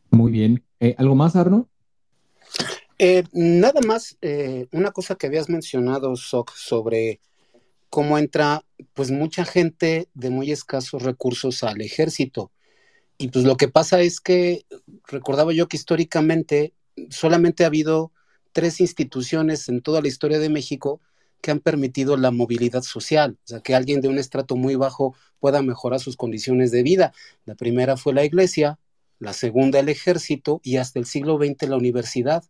[0.09, 0.65] Muy bien.
[0.81, 1.69] Eh, ¿Algo más, Arno?
[2.99, 4.17] Eh, nada más,
[4.73, 7.21] una cosa que habías mencionado, Sok, sobre
[7.91, 12.53] cómo entra pues mucha gente de muy escasos recursos al ejército.
[13.19, 14.65] Y pues lo que pasa es que
[15.07, 16.75] recordaba yo que históricamente
[17.11, 18.13] solamente ha habido
[18.53, 21.01] tres instituciones en toda la historia de México
[21.41, 25.15] que han permitido la movilidad social, o sea, que alguien de un estrato muy bajo
[25.39, 27.13] pueda mejorar sus condiciones de vida.
[27.45, 28.79] La primera fue la iglesia,
[29.21, 32.45] la segunda el ejército y hasta el siglo XX la universidad.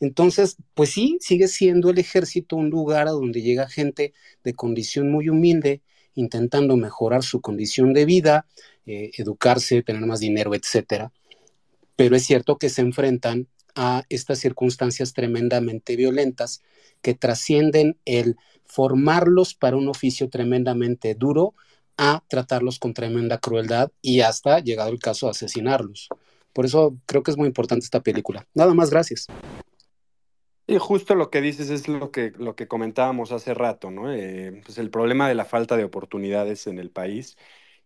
[0.00, 5.10] Entonces, pues sí, sigue siendo el ejército un lugar a donde llega gente de condición
[5.10, 5.82] muy humilde,
[6.14, 8.46] intentando mejorar su condición de vida,
[8.86, 11.12] eh, educarse, tener más dinero, etcétera.
[11.96, 16.62] Pero es cierto que se enfrentan a estas circunstancias tremendamente violentas
[17.02, 21.54] que trascienden el formarlos para un oficio tremendamente duro
[21.96, 26.08] a tratarlos con tremenda crueldad y hasta, llegado el caso, asesinarlos.
[26.52, 28.46] Por eso creo que es muy importante esta película.
[28.54, 29.26] Nada más, gracias.
[30.66, 34.10] Y justo lo que dices es lo que, lo que comentábamos hace rato, ¿no?
[34.12, 37.36] Eh, pues el problema de la falta de oportunidades en el país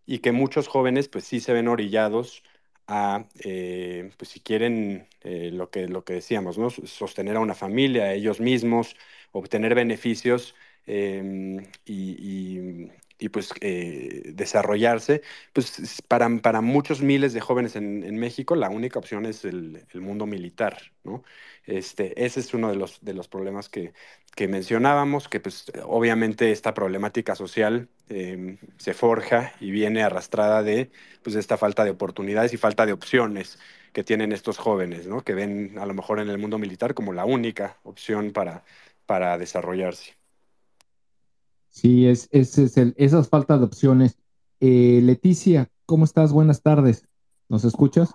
[0.05, 2.41] y que muchos jóvenes pues sí se ven orillados
[2.87, 6.69] a, eh, pues si quieren eh, lo, que, lo que decíamos, ¿no?
[6.69, 8.95] Sostener a una familia, a ellos mismos,
[9.31, 12.89] obtener beneficios em, y,
[13.19, 15.21] y pues eh, desarrollarse,
[15.53, 19.85] pues para, para muchos miles de jóvenes en, en México la única opción es el,
[19.93, 21.23] el, mundo militar, ¿no?
[21.65, 23.93] Este, ese es uno de los, de los problemas que,
[24.35, 30.91] que mencionábamos, que pues obviamente esta problemática social eh, se forja y viene arrastrada de
[31.21, 33.59] pues esta falta de oportunidades y falta de opciones
[33.93, 35.23] que tienen estos jóvenes, ¿no?
[35.23, 38.63] Que ven a lo mejor en el mundo militar como la única opción para,
[39.05, 40.18] para desarrollarse.
[41.69, 44.19] Sí, es, es, es el, esas faltas de opciones.
[44.59, 46.33] Eh, Leticia, ¿cómo estás?
[46.33, 47.07] Buenas tardes.
[47.47, 48.13] ¿Nos escuchas?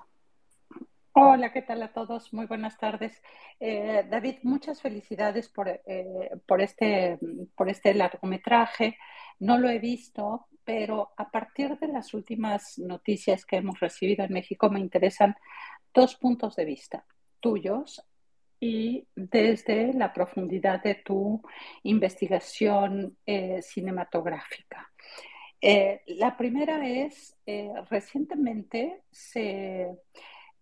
[1.12, 2.32] Hola, ¿qué tal a todos?
[2.32, 3.22] Muy buenas tardes.
[3.60, 7.18] Eh, David, muchas felicidades por, eh, por, este,
[7.56, 8.98] por este largometraje.
[9.38, 14.32] No lo he visto, pero a partir de las últimas noticias que hemos recibido en
[14.32, 15.36] México me interesan
[15.94, 17.06] dos puntos de vista
[17.40, 18.02] tuyos
[18.64, 21.42] y desde la profundidad de tu
[21.82, 24.90] investigación eh, cinematográfica.
[25.60, 29.98] Eh, la primera es, eh, recientemente se,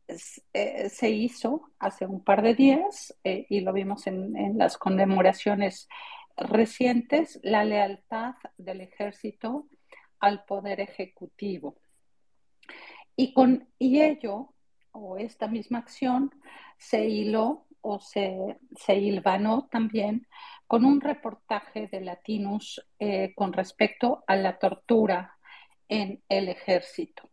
[0.09, 5.89] se, hizo, hace un par de días, y lo vimos en, en, las conmemoraciones
[6.37, 9.69] recientes, la lealtad del ejército
[10.19, 11.77] al poder ejecutivo.
[13.15, 14.55] Y con y ello,
[14.91, 16.33] o esta misma acción,
[16.79, 20.27] se hiló o se, se hilvanó también
[20.67, 25.37] con un reportaje de Latinus eh, con respecto a la tortura
[25.89, 27.29] en el ejército.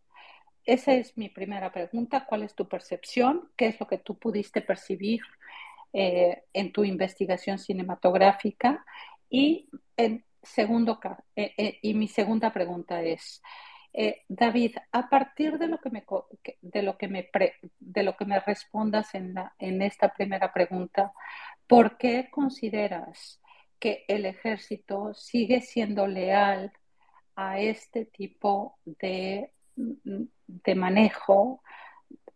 [0.65, 2.25] Esa es mi primera pregunta.
[2.25, 3.49] ¿Cuál es tu percepción?
[3.55, 5.21] ¿Qué es lo que tú pudiste percibir
[5.93, 8.85] eh, en tu investigación cinematográfica?
[9.29, 10.99] Y en segundo,
[11.35, 13.41] eh, y mi segunda pregunta es,
[13.93, 16.06] eh, David, a partir de lo que me,
[16.62, 17.30] de lo que me,
[17.80, 21.12] de lo que me respondas en, esta primera pregunta,
[21.67, 23.41] ¿por qué consideras
[23.80, 26.71] que el ejército sigue siendo leal
[27.36, 31.63] a este tipo de, de manejo,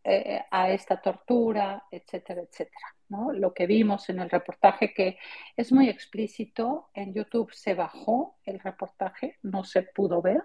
[0.04, 2.96] eh, a esta tortura, etcétera, etcétera?
[3.10, 3.32] ¿no?
[3.32, 5.20] Lo que vimos en el reportaje que
[5.56, 10.44] es muy explícito, en YouTube se bajó el reportaje, no se pudo ver.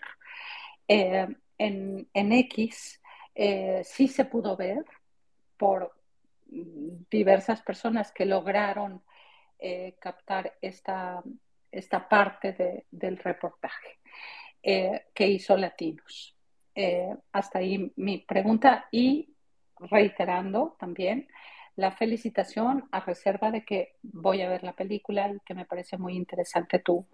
[0.89, 3.03] Eh, en, X
[3.35, 4.85] eh, sí se pudo ver
[5.59, 5.95] por
[6.47, 9.03] diversas personas que lograron
[9.59, 11.23] eh, captar esta,
[11.71, 13.99] esta parte de, del reportaje
[14.63, 16.37] que hizo Latinos.
[17.33, 19.35] Hasta ahí mi pregunta y
[19.79, 21.29] reiterando también
[21.79, 25.97] la felicitación a reserva de que voy a ver la película y que me parece
[25.97, 27.07] muy interesante tu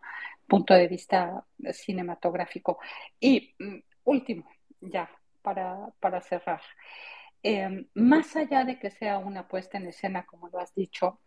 [0.48, 2.78] punto de vista cinematográfico.
[3.20, 4.48] Y mm, último,
[4.80, 5.10] ya,
[5.42, 6.62] para, para cerrar.
[7.42, 11.20] Eh, más allá de que sea una puesta en escena, como lo has dicho,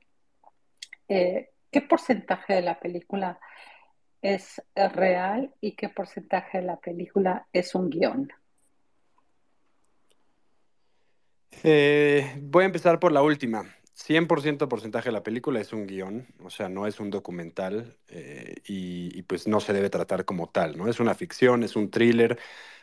[1.07, 3.39] eh, ¿qué porcentaje de la película
[4.19, 8.33] es real y qué porcentaje de la película es un guion?
[11.63, 13.65] Eh, voy a empezar por la última.
[13.97, 18.55] 100% porcentaje de la película es un guion, o sea, no es un documental eh,
[18.67, 20.87] y, pues no se debe tratar como tal, ¿no?
[20.87, 22.37] Es una ficción, es un thriller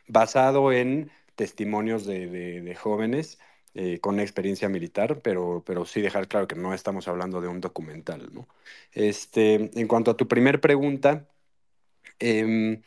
[0.09, 3.39] basado en testimonios de, jóvenes
[3.75, 7.61] eh, con experiencia militar, pero, pero sí dejar claro que no estamos hablando de un
[7.61, 8.49] documental, ¿no?
[8.93, 11.29] Este, en cuanto a tu primer pregunta,
[12.19, 12.83] eh,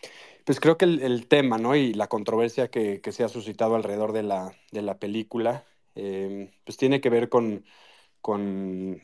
[0.45, 1.75] pues creo que el, el, tema, ¿no?
[1.75, 5.65] Y la controversia que, que se ha suscitado alrededor de la, de la película
[5.97, 7.65] eh, pues tiene que ver con,
[8.21, 9.01] con,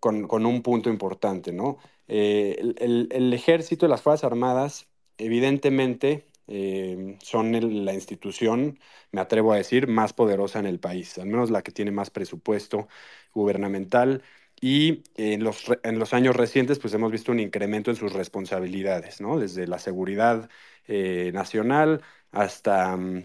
[0.00, 1.78] con, un punto importante, ¿no?
[2.08, 8.78] Eh, el, ejército y las Fuerzas Armadas, evidentemente, eh, son la institución,
[9.12, 12.10] me atrevo a decir, más poderosa en el país, al menos la que tiene más
[12.10, 12.88] presupuesto
[13.32, 14.22] gubernamental.
[14.60, 19.20] Y en los, en los años recientes, pues hemos visto un incremento en sus responsabilidades,
[19.20, 19.38] ¿no?
[19.38, 20.50] Desde la seguridad
[20.86, 23.24] eh, nacional hasta mm,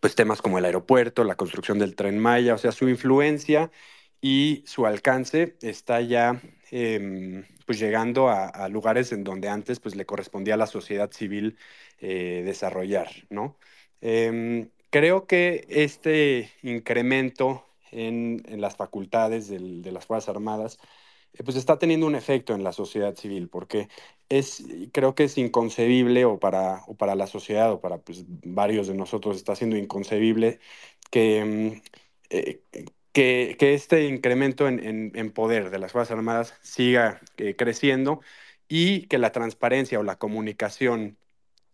[0.00, 3.70] pues temas como el aeropuerto, la construcción del tren Maya, o sea, su influencia
[4.20, 10.06] y su alcance está ya eh, pues llegando a, lugares en donde antes pues le
[10.06, 11.56] correspondía a la sociedad civil
[12.00, 13.56] eh, desarrollar, ¿no?
[14.00, 20.78] Eh, creo que este incremento en, las facultades de las Fuerzas Armadas
[21.44, 23.88] pues está teniendo un efecto en la sociedad civil, porque
[24.28, 28.88] es, creo que es inconcebible, o para, o para la sociedad, o para pues, varios
[28.88, 30.60] de nosotros está siendo inconcebible
[31.10, 31.82] que, mm,
[32.30, 32.62] eh,
[33.12, 38.20] que, este incremento en, en, poder de las Fuerzas Armadas siga eh, creciendo
[38.68, 41.18] y que la transparencia o la comunicación,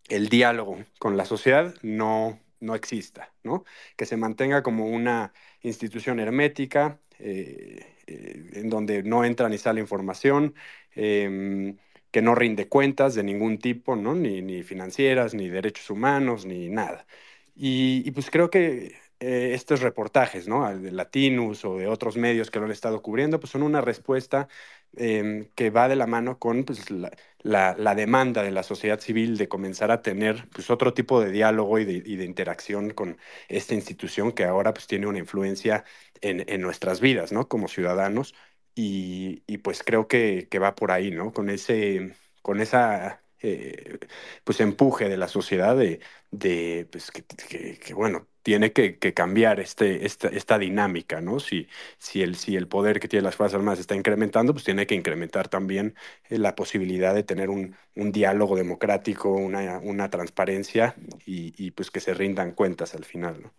[0.08, 3.64] el diálogo con la sociedad no, no exista, ¿no?
[3.96, 9.80] Que se mantenga como una institución hermética, eh, eh, en donde no entra ni sale
[9.80, 10.54] información,
[10.94, 11.74] eh,
[12.10, 14.14] que no rinde cuentas de ningún tipo, ¿no?
[14.14, 17.06] Ni, ni financieras, ni derechos humanos, ni nada.
[17.54, 20.76] Y, y pues creo que eh, estos reportajes, ¿no?
[20.78, 24.48] De Latinus o de otros medios que lo han estado cubriendo, pues son una respuesta
[24.96, 27.10] eh, que va de la mano con pues, la,
[27.40, 31.30] la, la, demanda de la sociedad civil de comenzar a tener pues, otro tipo de
[31.30, 35.84] diálogo y de, y de interacción con esta institución que ahora pues, tiene una influencia
[36.20, 37.48] en, en nuestras vidas, ¿no?
[37.48, 38.34] Como ciudadanos.
[38.74, 41.32] Y, y pues creo que, que, va por ahí, ¿no?
[41.32, 43.98] Con ese con esa eh,
[44.44, 46.00] pues empuje de la sociedad de,
[46.30, 51.40] de pues, que, que, que, bueno, tiene que, que cambiar este, esta, esta, dinámica, ¿no?
[51.40, 51.66] Si,
[51.98, 54.94] si, el, si el poder que tienen las Fuerzas Armadas está incrementando, pues tiene que
[54.94, 55.96] incrementar también
[56.30, 60.94] eh, la posibilidad de tener un, un diálogo democrático, una, una transparencia
[61.26, 63.52] y, y, pues que se rindan cuentas al final, ¿no?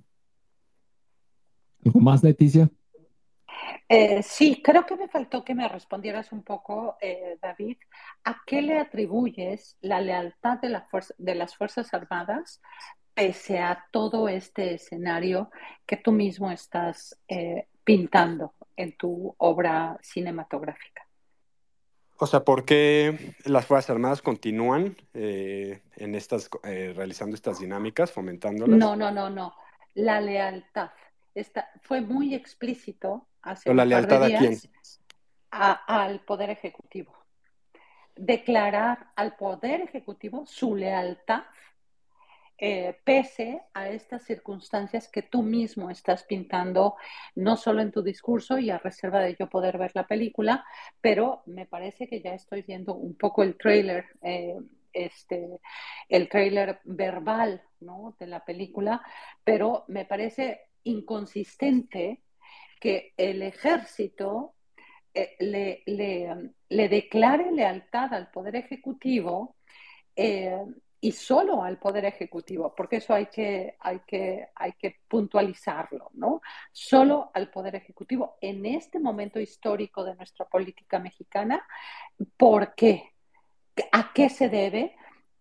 [1.84, 2.70] ¿Algo más, Leticia?
[3.90, 7.78] Eh, sí, creo que me faltó que me respondieras un poco, eh, David,
[8.24, 12.62] ¿a qué le atribuyes la lealtad de, la fuerza, de, las Fuerzas Armadas
[13.18, 15.50] pese a todo este escenario
[15.88, 21.08] que tú mismo estás eh, pintando en tu obra cinematográfica?
[22.20, 28.12] O sea, ¿por qué las Fuerzas Armadas continúan eh, en estas, eh, realizando estas dinámicas,
[28.12, 28.78] fomentándolas?
[28.78, 29.56] No, no, no, no.
[29.96, 30.92] La lealtad.
[31.34, 34.52] Esta, fue muy explícito hace ¿O la lealtad par de a quién?
[34.52, 35.02] días
[35.50, 37.16] a- al Poder Ejecutivo.
[38.16, 41.44] Declarar al Poder Ejecutivo su lealtad
[42.60, 46.96] eh, pese a estas circunstancias que tú mismo estás pintando,
[47.36, 50.66] no solo en tu discurso y a reserva de yo poder ver la película,
[51.00, 54.56] pero me parece que ya estoy viendo un poco el trailer, eh,
[54.92, 55.60] este,
[56.10, 58.16] el trailer verbal ¿no?
[58.20, 59.04] de la película,
[59.44, 62.24] pero me parece inconsistente
[62.80, 64.56] que el ejército
[65.14, 69.56] eh, le, declare lealtad al Poder Ejecutivo
[71.00, 76.42] y solo al Poder Ejecutivo, porque eso hay que, hay, que, hay que puntualizarlo, ¿no?
[76.72, 81.64] Solo al Poder Ejecutivo en este momento histórico de nuestra política mexicana.
[82.36, 83.14] ¿Por qué?
[83.92, 84.96] ¿A qué se debe?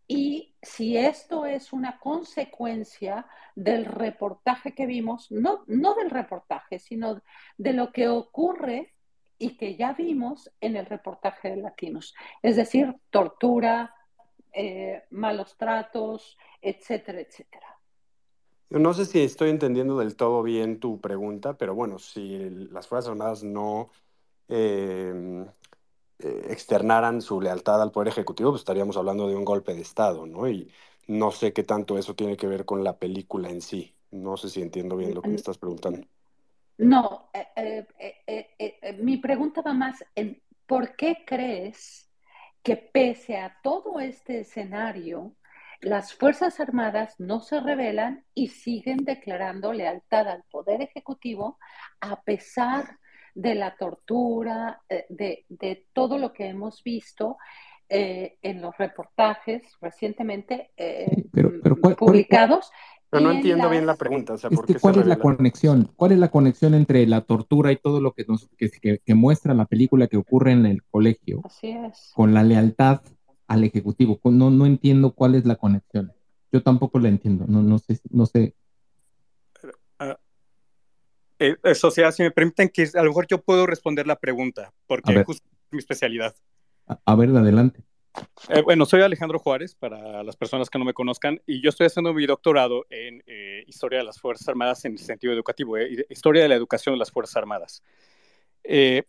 [0.06, 7.22] Y si esto es una consecuencia del reportaje que vimos, no, no del reportaje, sino
[7.56, 8.92] de lo que ocurre
[9.38, 13.95] y que ya vimos en el reportaje de Latinos, es decir, tortura,
[14.58, 17.66] eh, malos tratos, etcétera, etcétera.
[18.70, 23.10] No sé si estoy entendiendo del todo bien tu pregunta, pero bueno, si las Fuerzas
[23.10, 23.90] Armadas no
[24.48, 25.44] eh,
[26.18, 30.26] eh, externaran su lealtad al Poder Ejecutivo, pues estaríamos hablando de un golpe de Estado,
[30.26, 30.48] ¿no?
[30.48, 30.72] Y
[31.06, 33.94] no sé qué tanto eso tiene que ver con la película en sí.
[34.10, 36.06] No sé si entiendo bien lo que me estás preguntando.
[36.78, 37.86] No, eh,
[38.26, 42.05] eh, mi pregunta va más en ¿por qué crees
[42.66, 45.36] que pese a todo este escenario,
[45.80, 51.60] las Fuerzas Armadas no se rebelan y siguen declarando lealtad al Poder Ejecutivo
[52.00, 52.98] a pesar
[53.36, 57.36] de la tortura, de, de todo lo que hemos visto
[57.88, 62.72] eh, en los reportajes recientemente eh, pero, pero ¿cuál, publicados.
[63.12, 63.70] No entiendo las...
[63.70, 64.34] bien la pregunta.
[64.34, 65.90] O sea, es ¿por que qué ¿Cuál se es la conexión?
[65.96, 69.14] ¿Cuál es la conexión entre la tortura y todo lo que, nos, que, que, que
[69.14, 72.12] muestra la película que ocurre en el colegio Así es.
[72.14, 73.02] con la lealtad
[73.46, 74.20] al Ejecutivo?
[74.24, 76.12] No, no entiendo cuál es la conexión.
[76.52, 77.44] Yo tampoco la entiendo.
[77.48, 78.00] No, no sé.
[78.10, 78.54] No sé.
[80.00, 80.14] Uh,
[81.38, 85.24] eh, sociedad, si me permiten que a lo mejor yo puedo responder la pregunta, porque
[85.28, 86.34] es mi especialidad.
[86.86, 87.84] A, a ver, adelante.
[88.48, 91.86] Eh, bueno, soy Alejandro Juárez, para las personas que no me conozcan, y yo estoy
[91.86, 96.06] haciendo mi doctorado en eh, Historia de las Fuerzas Armadas en el sentido educativo, eh,
[96.08, 97.82] Historia de la Educación de las Fuerzas Armadas.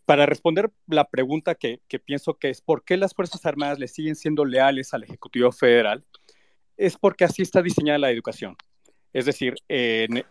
[0.04, 4.14] Para responder la pregunta que, pienso que es por qué las Fuerzas Armadas le siguen
[4.14, 6.04] siendo leales al Ejecutivo Federal,
[6.76, 8.56] es porque así está diseñada la educación.
[9.12, 10.24] Es decir, en,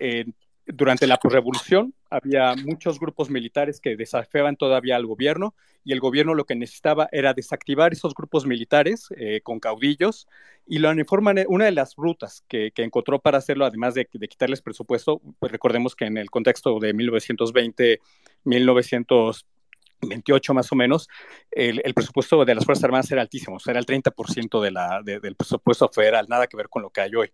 [0.67, 6.33] durante la revolución había muchos grupos militares que desafiaban todavía al gobierno y el gobierno
[6.33, 10.27] lo que necesitaba era desactivar esos grupos militares eh, con caudillos
[10.65, 14.27] y lo informan una de las rutas que, que encontró para hacerlo, además de, de,
[14.27, 18.01] quitarles presupuesto, pues recordemos que en el contexto de 1920,
[18.43, 21.07] 1928 más o menos,
[21.51, 24.71] el, el presupuesto de las Fuerzas Armadas era altísimo, o sea, era el 30% de
[24.71, 27.31] la, de, del presupuesto federal, nada que ver con lo que hay hoy.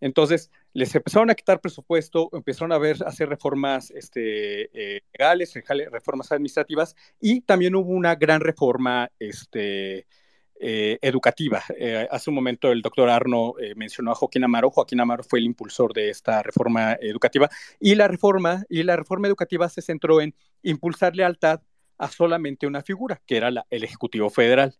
[0.00, 5.54] Entonces, les empezaron a quitar presupuesto, empezaron a hacer reformas este, eh, legales,
[5.90, 10.06] reformas administrativas, y también hubo una gran reforma este,
[10.58, 11.62] eh, educativa.
[11.76, 14.70] Eh, hace un momento el doctor Arno mencionó a Joaquín Amaro.
[14.70, 19.28] Joaquín Amaro fue el impulsor de esta reforma educativa, y la reforma, y la reforma
[19.28, 21.60] educativa se centró en impulsar lealtad
[21.98, 24.74] a solamente una figura, que era el Ejecutivo Federal.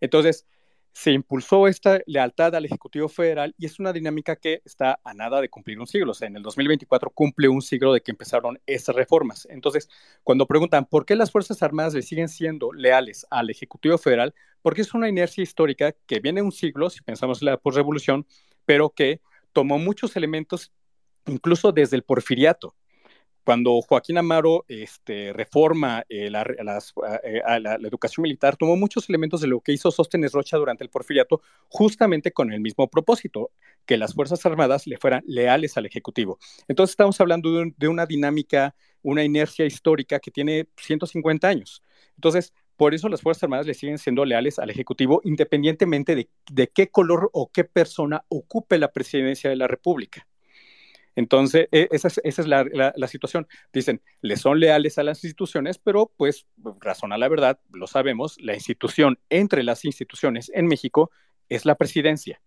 [0.00, 0.46] Entonces,
[0.94, 5.40] se impulsó esta lealtad al Ejecutivo Federal y es una dinámica que está a nada
[5.40, 6.12] de cumplir un siglo.
[6.12, 9.44] O sea, en el 2024 cumple un siglo de que empezaron esas reformas.
[9.50, 9.88] Entonces,
[10.22, 14.82] cuando preguntan por qué las Fuerzas Armadas le siguen siendo leales al Ejecutivo Federal, porque
[14.82, 18.24] es una inercia histórica que viene un siglo, si pensamos en la posrevolución,
[18.64, 19.20] pero que
[19.52, 20.72] tomó muchos elementos,
[21.26, 22.76] incluso desde el porfiriato.
[23.44, 26.42] Cuando Joaquín Amaro este, reforma eh, la,
[27.22, 30.90] eh, la, educación militar, tomó muchos elementos de lo que hizo Sóstenes Rocha durante el
[30.90, 33.50] porfiriato, justamente con el mismo propósito,
[33.84, 36.38] que las Fuerzas Armadas le fueran leales al Ejecutivo.
[36.68, 41.82] Entonces estamos hablando de, una dinámica, una inercia histórica que tiene 150 años.
[42.16, 46.68] Entonces, por eso las Fuerzas Armadas le siguen siendo leales al Ejecutivo, independientemente de, de
[46.68, 50.26] qué color o qué persona ocupe la presidencia de la República.
[51.16, 53.46] Entonces, e, esa es, la, situación.
[53.72, 56.46] Dicen, le son leales a las instituciones, pero pues,
[56.80, 61.10] razón a la verdad, lo sabemos, la institución entre las instituciones en México
[61.48, 62.40] es la presidencia.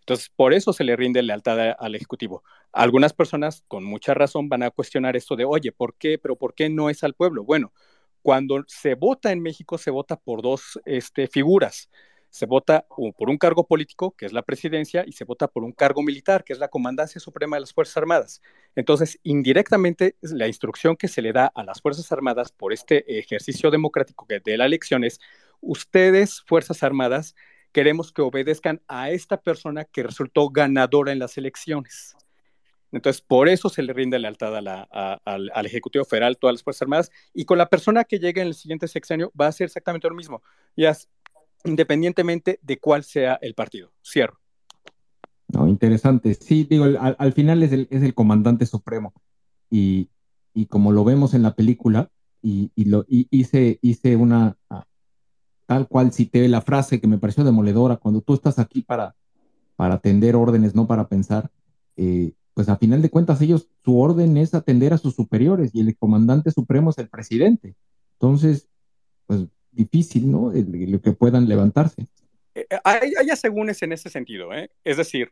[0.00, 2.44] Entonces, por eso se le rinde lealtad al Ejecutivo.
[2.72, 6.16] Algunas personas, con mucha razón, van a cuestionar esto de, oye, ¿por qué?
[6.18, 7.42] ¿Pero por qué no es al pueblo?
[7.42, 7.72] Bueno,
[8.22, 11.90] cuando se vota en México, se vota por dos este, figuras
[12.36, 12.84] se vota
[13.16, 16.44] por un cargo político, que es la presidencia, y se vota por un cargo militar,
[16.44, 18.42] que es la Comandancia Suprema de las Fuerzas Armadas.
[18.74, 23.70] Entonces, indirectamente, la instrucción que se le da a las Fuerzas Armadas por este ejercicio
[23.70, 25.18] democrático de la elección es,
[25.62, 27.34] ustedes, Fuerzas Armadas,
[27.72, 32.16] queremos que obedezcan a esta persona que resultó ganadora en las elecciones.
[32.92, 34.68] Entonces, por eso se le rinde lealtad al,
[35.24, 38.54] al, Ejecutivo Federal, todas las Fuerzas Armadas, y con la persona que llegue en el
[38.54, 40.42] siguiente sexenio va a ser exactamente lo mismo.
[40.76, 40.94] Ya
[41.64, 43.92] independientemente de cuál sea el partido.
[44.04, 44.38] Cierro.
[45.48, 46.34] No, interesante.
[46.34, 49.12] Sí, digo, al, final es el, es el, comandante supremo.
[49.70, 50.10] Y,
[50.54, 52.10] y, como lo vemos en la película,
[52.42, 54.86] y, y lo hice, hice una, ah,
[55.66, 59.14] tal cual cité la frase que me pareció demoledora, cuando tú estás aquí para,
[59.76, 61.50] para atender órdenes, no para pensar,
[61.96, 65.80] eh, pues a final de cuentas ellos, su orden es atender a sus superiores y
[65.80, 67.76] el comandante supremo es el presidente.
[68.14, 68.68] Entonces,
[69.26, 69.46] pues
[69.76, 70.52] difícil, ¿no?
[70.52, 72.06] lo que puedan levantarse.
[72.56, 74.70] Eh, eh, hay, hay asegúnes en ese sentido, ¿eh?
[74.82, 75.30] Es decir,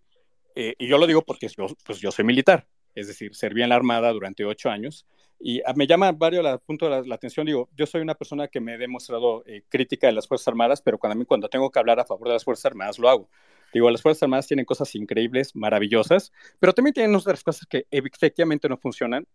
[0.55, 3.71] eh, y yo lo digo porque yo, pues yo soy militar, es decir, serví en
[3.71, 5.07] la Armada durante ocho años
[5.41, 8.47] y ah, me llama varios la, punto la, la, atención, digo, yo soy una persona
[8.49, 11.71] que me he demostrado crítica de las Fuerzas Armadas, pero cuando, a mí, cuando tengo
[11.71, 13.31] que hablar a favor de las Fuerzas Armadas lo hago.
[13.73, 16.31] Digo, las Fuerzas Armadas tienen cosas increíbles, maravillosas,
[16.61, 19.27] pero también tienen otras cosas que efectivamente no funcionan.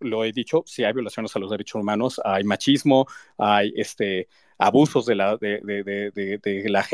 [0.00, 3.06] lo he dicho, si hay violaciones a los derechos humanos, hay machismo,
[3.38, 4.28] hay este,
[4.58, 6.86] abusos de, la, de, de, de, de las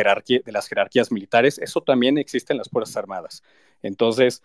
[0.69, 3.43] jerarquías militares, eso también existe en las Fuerzas Armadas.
[3.83, 4.43] Entonces,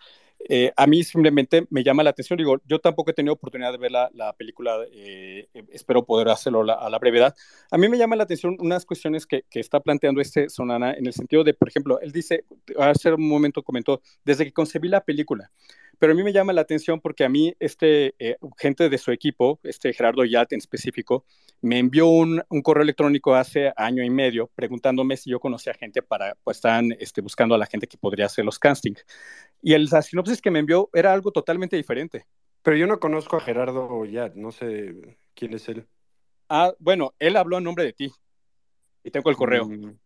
[0.48, 3.78] eh, a mí simplemente me llama la atención, digo, yo tampoco he tenido oportunidad de
[3.78, 7.34] ver la, la película, eh, espero poder hacerlo a la brevedad.
[7.70, 11.06] A mí me llama la atención unas cuestiones que, que, está planteando este Sonana en
[11.06, 12.44] el sentido de, por ejemplo, él dice,
[12.78, 15.50] hace un momento comentó, desde que concebí la película,
[16.00, 19.12] pero a mí me llama la atención porque a mí, este, eh, gente de su
[19.12, 21.26] equipo, este Gerardo Yat en específico,
[21.60, 26.00] me envió un, un, correo electrónico hace año y medio preguntándome si yo conocía gente
[26.00, 28.94] para, pues están este, buscando a la gente que podría hacer los casting.
[29.60, 32.24] Y el, la sinopsis que me envió era algo totalmente diferente.
[32.62, 35.86] Pero yo no conozco a Gerardo Yat, no sé quién es él.
[36.48, 38.10] Ah, bueno, él habló en nombre de ti.
[39.04, 39.66] Y tengo el correo.
[39.66, 39.98] Mm.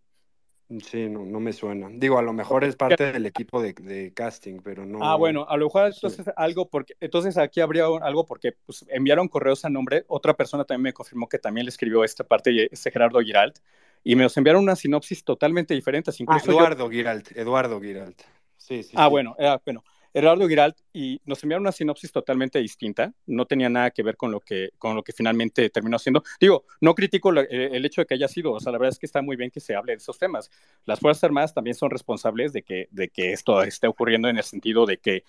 [0.82, 1.88] Sí, no, no me suena.
[1.90, 4.98] Digo, a lo mejor es parte del equipo de, casting, pero no.
[5.02, 9.28] Ah, bueno, a lo mejor entonces algo porque, entonces aquí habría algo porque pues, enviaron
[9.28, 12.90] correos a nombre, otra persona también me confirmó que también le escribió esta parte, este
[12.90, 13.58] Gerardo Giralt,
[14.02, 16.10] y me los enviaron una sinopsis totalmente diferente.
[16.10, 18.22] Ah, incluso Eduardo Giralt, Eduardo Giralt.
[18.56, 18.92] Sí, sí.
[18.94, 19.84] Ah, bueno, eh, bueno.
[20.14, 24.30] Eduardo Giralt y nos enviaron una sinopsis totalmente distinta, no tenía nada que ver con
[24.30, 26.22] lo que, con lo que finalmente terminó siendo.
[26.40, 29.06] Digo, no critico el hecho de que haya sido, o sea, la verdad es que
[29.06, 30.50] está muy bien que se hable de esos temas.
[30.84, 34.44] Las Fuerzas Armadas también son responsables de que, de que esto esté ocurriendo en el
[34.44, 35.24] sentido de que,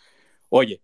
[0.50, 0.82] oye,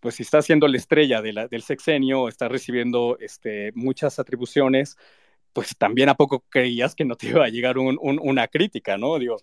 [0.00, 4.96] pues si está siendo la estrella de la, del sexenio, está recibiendo este, muchas atribuciones,
[5.52, 9.18] pues también a poco creías que no te iba a llegar un, una crítica, ¿no?
[9.18, 9.38] Digo,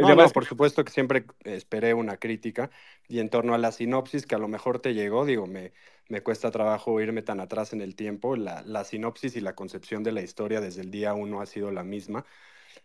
[0.00, 2.70] no, por supuesto que siempre esperé una crítica
[3.08, 5.72] y en torno a la sinopsis que a lo mejor te llegó, digo, me,
[6.08, 10.02] me cuesta trabajo irme tan atrás en el tiempo, la, la sinopsis y la concepción
[10.02, 12.26] de la historia desde el día uno ha sido la misma,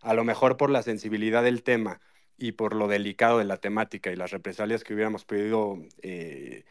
[0.02, 2.00] a lo mejor por la sensibilidad del tema
[2.38, 6.64] y por lo delicado de la temática y las represalias que hubiéramos podido eh,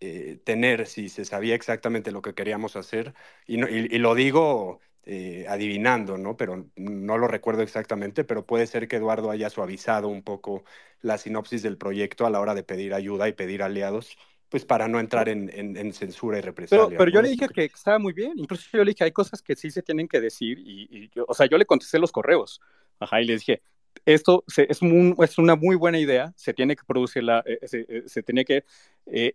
[0.00, 3.14] eh, tener si se sabía exactamente lo que queríamos hacer,
[3.46, 6.34] y, y lo digo eh, adivinando, ¿no?
[6.36, 10.64] Pero no lo recuerdo exactamente, pero puede ser que Eduardo haya suavizado un poco
[11.02, 14.16] la sinopsis del proyecto a la hora de pedir ayuda y pedir aliados,
[14.48, 16.96] pues para no entrar en, en, censura y represalia.
[16.96, 19.56] Pero, yo le dije que estaba muy bien, incluso yo le dije, hay cosas que
[19.56, 22.62] sí se tienen que decir, y, o sea, yo le contesté los correos,
[22.98, 23.60] ajá, y le dije,
[24.06, 28.02] esto es, es, una muy buena idea, se tiene que producir la, eh, se, eh,
[28.06, 28.64] se, tiene que,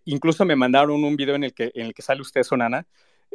[0.06, 2.88] incluso me mandaron un video en el que, en el que sale usted, Sonana,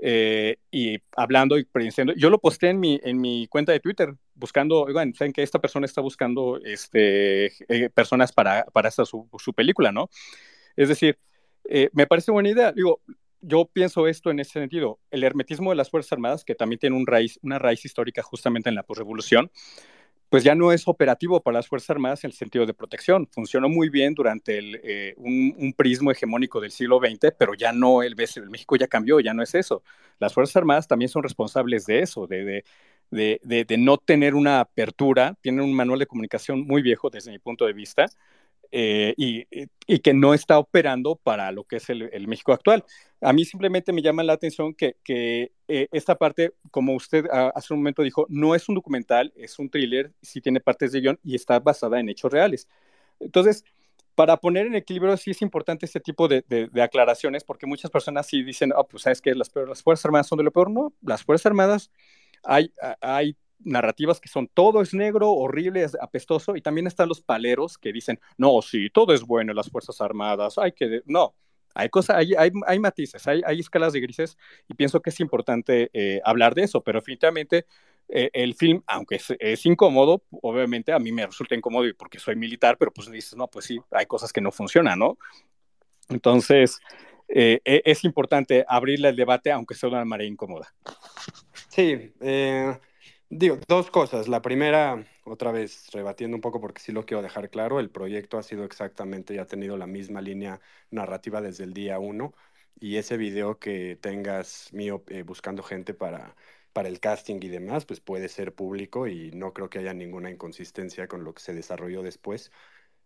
[0.07, 2.13] eh, y hablando y prediciendo.
[2.15, 5.63] Yo lo posté en mi, en mi cuenta de Twitter, buscando, oigan, saben que esta
[5.63, 10.11] persona está buscando este, eh, personas para, para su, su, película, ¿no?
[10.77, 11.19] Es decir,
[11.71, 12.71] eh, me parece buena idea.
[12.73, 13.01] Digo,
[13.41, 15.01] yo pienso esto en ese sentido.
[15.11, 18.69] El hermetismo de las Fuerzas Armadas, que también tiene un raíz, una raíz histórica justamente
[18.69, 19.51] en la posrevolución,
[20.35, 23.29] pues ya no es operativo para las Fuerzas Armadas en el sentido de protección.
[23.31, 28.03] Funcionó muy bien durante el, eh, un, prismo hegemónico del siglo XX, pero ya no,
[28.03, 29.85] el, el, México ya cambió, ya no es eso.
[30.19, 32.65] Las Fuerzas Armadas también son responsables de eso, de,
[33.13, 37.31] de, de, de no tener una apertura, tienen un manual de comunicación muy viejo desde
[37.31, 38.07] mi punto de vista,
[38.73, 39.47] eh, y,
[39.87, 42.85] y, que no está operando para lo que es el, el, México actual.
[43.21, 47.73] A mí simplemente me llama la atención que, que eh, esta parte, como usted hace
[47.73, 51.19] un momento dijo, no es un documental, es un thriller, sí tiene partes de guion
[51.23, 52.69] y está basada en hechos reales.
[53.21, 53.65] Entonces,
[54.15, 57.91] para poner en equilibrio, sí es importante este tipo de, de, de aclaraciones, porque muchas
[57.91, 60.71] personas sí dicen, oh, pues sabes que las, las Fuerzas Armadas son de lo peor.
[60.71, 61.91] No, las Fuerzas Armadas
[62.45, 67.21] hay, hay narrativas que son todo es negro, horrible, es apestoso, y también están los
[67.21, 71.35] paleros que dicen, no, sí, todo es bueno en las Fuerzas Armadas, hay que, no,
[71.75, 74.37] hay cosas, hay, hay, hay matices, hay, hay, escalas de grises,
[74.69, 77.67] y pienso que es importante eh, hablar de eso, pero definitivamente
[78.09, 82.37] eh, el film, aunque es, es, incómodo, obviamente a mí me resulta incómodo porque soy
[82.37, 85.17] militar, pero pues dices, no, pues sí, hay cosas que no funcionan, ¿no?
[86.11, 86.81] Entonces,
[87.29, 90.73] eh, e, es importante abrirle el debate, aunque sea una manera incómoda.
[91.69, 92.79] Sí, eh,
[93.31, 94.29] Digo, dos cosas.
[94.29, 98.39] La primera, otra vez rebatiendo un poco porque sí lo quiero dejar claro, el proyecto
[98.39, 100.61] ha sido exactamente y ha tenido la misma línea
[100.91, 102.35] narrativa desde el día uno
[102.79, 106.37] y ese video que tengas mío eh, buscando gente para,
[106.73, 110.31] para el casting y demás, pues puede ser público y no creo que haya ninguna
[110.31, 112.53] inconsistencia con lo que se desarrolló después,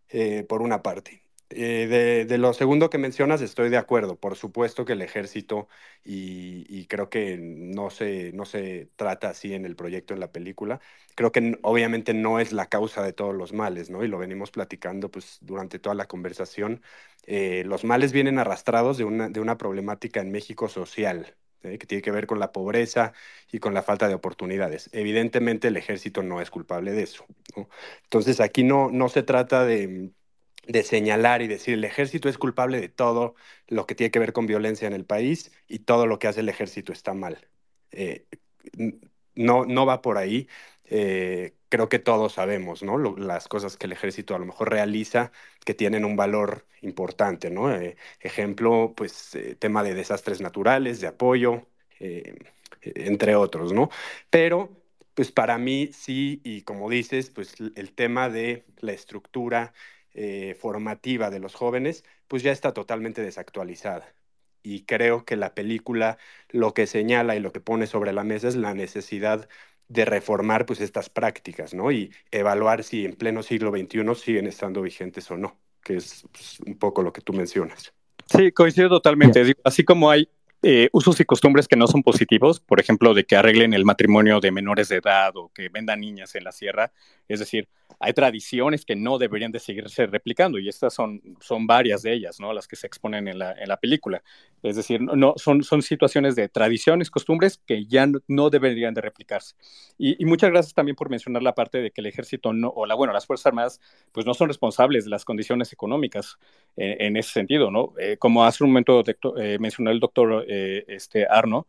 [0.08, 1.27] eh, por una parte.
[1.50, 4.16] Eh, de, lo segundo que mencionas, estoy de acuerdo.
[4.16, 5.68] Por supuesto que el ejército,
[6.04, 10.80] y, creo que no se, no se trata así en el proyecto, en la película,
[11.14, 14.04] creo que obviamente no es la causa de todos los males, ¿no?
[14.04, 16.82] Y lo venimos platicando pues, durante toda la conversación.
[17.26, 21.78] Eh, los males vienen arrastrados de una, de una problemática en México social, ¿eh?
[21.78, 23.12] que tiene que ver con la pobreza
[23.52, 24.90] y con la falta de oportunidades.
[24.92, 27.26] Evidentemente el ejército no es culpable de eso.
[28.04, 30.12] Entonces aquí no, no se trata de
[30.68, 33.34] de señalar y decir el ejército es culpable de todo
[33.68, 36.40] lo que tiene que ver con violencia en el país y todo lo que hace
[36.40, 37.48] el ejército está mal.
[37.90, 38.26] Eh,
[39.34, 40.48] no, no va por ahí.
[40.84, 42.98] Eh, creo que todos sabemos, ¿no?
[43.16, 45.32] Las cosas que el ejército a lo mejor realiza
[45.64, 47.74] que tienen un valor importante, ¿no?
[47.74, 51.66] Eh, ejemplo, pues tema de desastres naturales, de apoyo,
[52.82, 53.90] entre otros, ¿no?
[54.30, 54.70] Pero,
[55.14, 59.72] pues para mí sí, y como dices, pues el tema de la estructura
[60.14, 64.14] eh, formativa de los jóvenes, pues ya está totalmente desactualizada.
[64.62, 66.18] Y creo que la película
[66.50, 69.48] lo que señala y lo que pone sobre la mesa es la necesidad
[69.88, 71.90] de reformar pues estas prácticas, ¿no?
[71.90, 76.60] Y evaluar si en pleno siglo XXI siguen estando vigentes o no, que es pues,
[76.60, 77.94] un poco lo que tú mencionas.
[78.26, 79.42] Sí, coincido totalmente.
[79.42, 80.28] Digo, así como hay
[80.62, 84.40] eh, usos y costumbres que no son positivos, por ejemplo, de que arreglen el matrimonio
[84.40, 86.92] de menores de edad o que vendan niñas en la sierra,
[87.28, 87.68] es decir,
[88.00, 92.38] hay tradiciones que no deberían de seguirse replicando y estas son, son varias de ellas,
[92.38, 92.52] ¿no?
[92.52, 94.22] Las que se exponen en la, en la película.
[94.62, 99.54] Es decir, no, son, son situaciones de tradiciones, costumbres que ya no, deberían de replicarse.
[99.98, 102.94] Y, muchas gracias también por mencionar la parte de que el ejército no, o la,
[102.94, 103.80] bueno, las Fuerzas Armadas,
[104.12, 106.38] pues no son responsables de las condiciones económicas
[106.76, 107.94] en, en ese sentido, ¿no?
[107.98, 109.02] Eh, como hace un momento
[109.36, 111.66] eh, mencionó el doctor eh, este, Arno,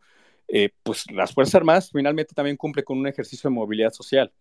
[0.48, 4.32] eh, pues las Fuerzas Armadas finalmente también cumple con un ejercicio de movilidad social.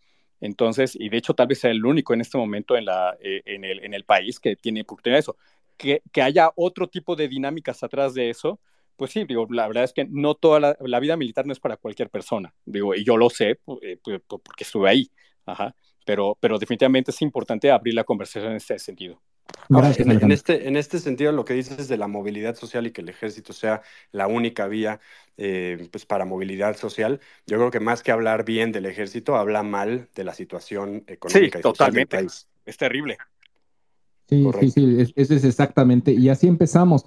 [0.41, 3.41] Entonces, y de hecho tal vez sea el único en este momento en, la, eh,
[3.45, 5.37] en, el, en el país que tiene oportunidad de eso.
[5.77, 8.59] Que, que, haya otro tipo de dinámicas atrás de eso,
[8.97, 12.09] pues sí, la verdad es que no toda la, vida militar no es para cualquier
[12.09, 15.09] persona, digo, y yo lo sé porque estuve ahí,
[15.45, 15.73] ajá,
[16.05, 19.21] pero, pero definitivamente es importante abrir la conversación en este sentido.
[19.71, 22.91] Ahora, en, en, este, en este sentido, lo que dices de la movilidad social y
[22.91, 23.81] que el ejército sea
[24.11, 24.99] la única vía
[25.37, 29.61] eh, pues para movilidad social, yo creo que más que hablar bien del ejército, habla
[29.61, 32.17] mal de la situación económica sí, y social totalmente.
[32.17, 32.47] del país.
[32.65, 33.17] Es terrible.
[34.27, 34.71] Sí, Correcto.
[34.71, 36.13] sí, sí, eso es exactamente.
[36.13, 37.05] Y así empezamos,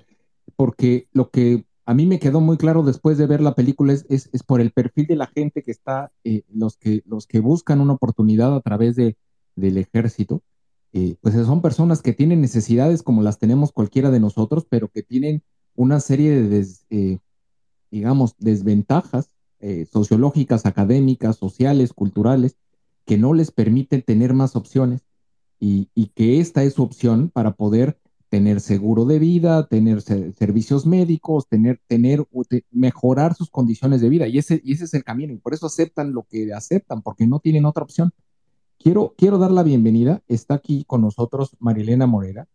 [0.57, 4.07] porque lo que a mí me quedó muy claro después de ver la película es,
[4.09, 7.41] es, es por el perfil de la gente que está, eh, los, que, los que
[7.41, 9.17] buscan una oportunidad a través de,
[9.57, 10.43] del ejército
[10.93, 15.03] eh, pues son personas que tienen necesidades como las tenemos cualquiera de nosotros, pero que
[15.03, 15.43] tienen
[15.75, 17.19] una serie de, des, eh,
[17.91, 19.31] digamos, desventajas
[19.61, 22.57] eh, sociológicas, académicas, sociales, culturales,
[23.07, 25.03] que no les permiten tener más opciones
[25.61, 27.99] y, y, que esta es su opción para poder
[28.33, 32.27] tener seguro de vida, tener servicios médicos, tener, tener,
[32.71, 34.27] mejorar sus condiciones de vida.
[34.27, 35.35] Y ese, y ese es el camino.
[35.35, 38.11] Y por eso aceptan lo que aceptan, porque no tienen otra opción.
[38.83, 40.23] Quiero, quiero dar la bienvenida.
[40.27, 42.49] Está aquí con nosotros Marilena Morera,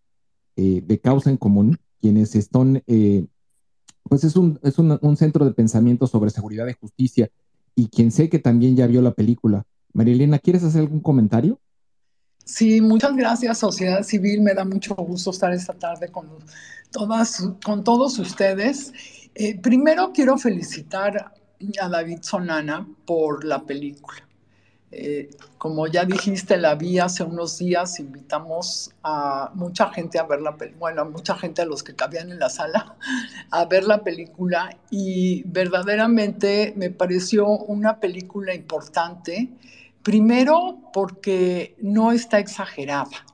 [0.58, 3.26] eh, de Causa en Común, quienes están, eh,
[4.04, 7.30] pues es, un, es un, centro de pensamiento sobre seguridad y justicia
[7.76, 9.64] y quien sé que también ya vio la película.
[9.94, 11.62] Marilena, ¿quieres hacer algún comentario?
[12.44, 14.42] Sí, muchas gracias, sociedad civil.
[14.42, 16.28] Me da mucho gusto estar esta tarde con,
[16.92, 18.92] todas, con todos ustedes.
[19.34, 21.34] Eh, primero quiero felicitar
[21.82, 24.27] a David Sonana por la película.
[24.90, 30.40] Eh, como ya dijiste, la vi hace unos días, invitamos a mucha gente a ver
[30.40, 32.96] la película, bueno, a mucha gente a los que cabían en la sala,
[33.52, 39.50] a ver la película y verdaderamente me pareció una película importante,
[40.04, 43.26] primero porque no está exagerada.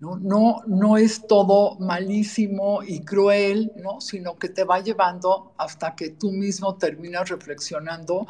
[0.00, 0.96] ¿no?
[0.96, 4.00] Es todo malísimo y cruel, ¿no?
[4.00, 8.28] sino que te va llevando hasta que tú mismo terminas reflexionando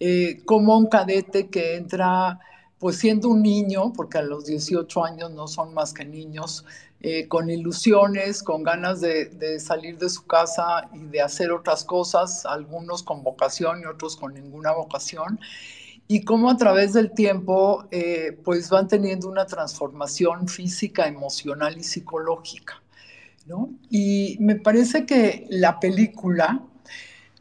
[0.00, 2.38] eh, como un cadete que entra,
[2.78, 6.64] pues siendo un niño, porque a los 18 años no son más que niños,
[7.00, 12.44] eh, con ilusiones, con ganas de, salir de su casa y de hacer otras cosas,
[12.44, 15.38] algunos con vocación y otros con ninguna vocación,
[16.08, 21.84] y cómo a través del tiempo eh, pues van teniendo una transformación física, emocional y
[21.84, 22.82] psicológica.
[23.46, 23.70] ¿no?
[23.90, 26.62] Y me parece que la película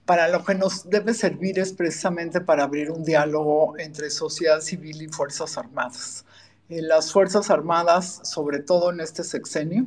[0.07, 5.01] para lo que nos debe servir es precisamente para abrir un diálogo entre sociedad civil
[5.01, 6.25] y Fuerzas Armadas.
[6.69, 9.85] Eh, las Fuerzas Armadas, sobre todo en este sexenio,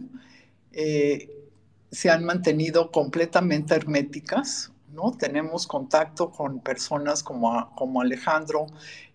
[0.73, 1.49] eh,
[1.91, 5.13] se han mantenido completamente herméticas, ¿no?
[5.13, 8.67] Tenemos contacto con personas como, como Alejandro,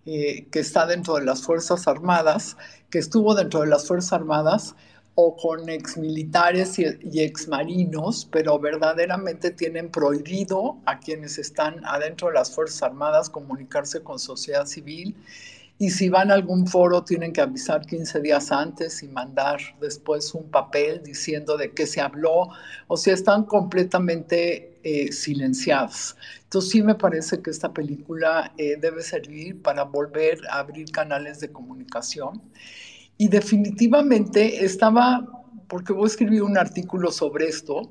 [0.07, 2.57] eh, que está dentro de las Fuerzas Armadas,
[2.89, 4.75] que estuvo dentro de las Fuerzas Armadas,
[5.15, 12.35] o con exmilitares y, y exmarinos, pero verdaderamente tienen prohibido a quienes están adentro de
[12.35, 15.15] las Fuerzas Armadas comunicarse con sociedad civil.
[15.77, 20.33] Y si van a algún foro tienen que avisar 15 días antes y mandar después
[20.33, 22.49] un papel diciendo de qué se habló.
[22.87, 26.15] O sea, están completamente eh, silenciados.
[26.43, 31.41] Entonces sí me parece que esta película eh, debe servir para volver a abrir canales
[31.41, 32.41] de comunicación.
[33.17, 35.25] Y definitivamente estaba,
[35.67, 37.89] porque voy a escribir un artículo sobre esto,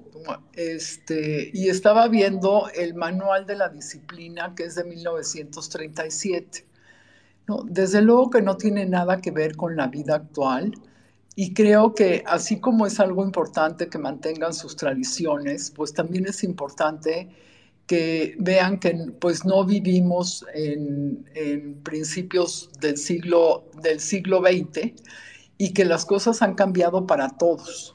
[0.55, 6.66] este, y estaba viendo el manual de la disciplina que es de 1937.
[7.47, 10.72] No, desde luego que no tiene nada que ver con la vida actual
[11.37, 16.45] y creo que así como es algo importante que mantengan sus tradiciones, pues también es
[16.45, 17.29] importante
[17.87, 21.24] que vean que pues no vivimos en,
[21.82, 24.93] principios del siglo, del siglo XX
[25.59, 27.95] y que las cosas han cambiado para todos.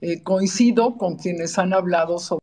[0.00, 2.42] Eh, coincido con quienes han hablado sobre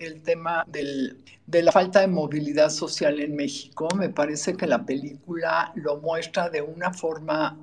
[0.00, 3.88] el tema de la falta de movilidad social en México.
[3.96, 7.58] Me parece que la película lo muestra de una forma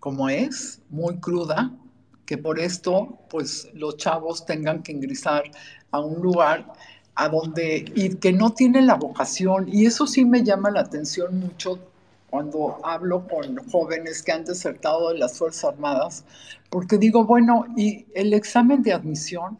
[0.00, 1.72] como es, muy cruda,
[2.26, 5.44] que por esto pues los chavos tengan que ingresar
[5.90, 6.72] a un lugar
[7.14, 11.38] a donde y que no tienen la vocación y eso sí me llama la atención
[11.38, 11.78] mucho
[12.28, 16.24] cuando hablo con jóvenes que han desertado de las Fuerzas Armadas,
[16.68, 19.58] porque digo, bueno, y el examen de admisión,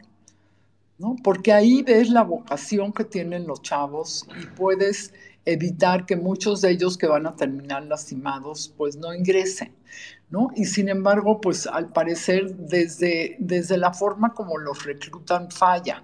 [0.98, 1.14] ¿no?
[1.22, 5.12] Porque ahí ves la vocación que tienen los chavos y puedes
[5.44, 9.72] evitar que muchos de ellos que van a terminar lastimados, pues no ingresen,
[10.28, 10.48] ¿no?
[10.56, 16.02] Y sin embargo, pues al parecer desde, desde la forma como los reclutan falla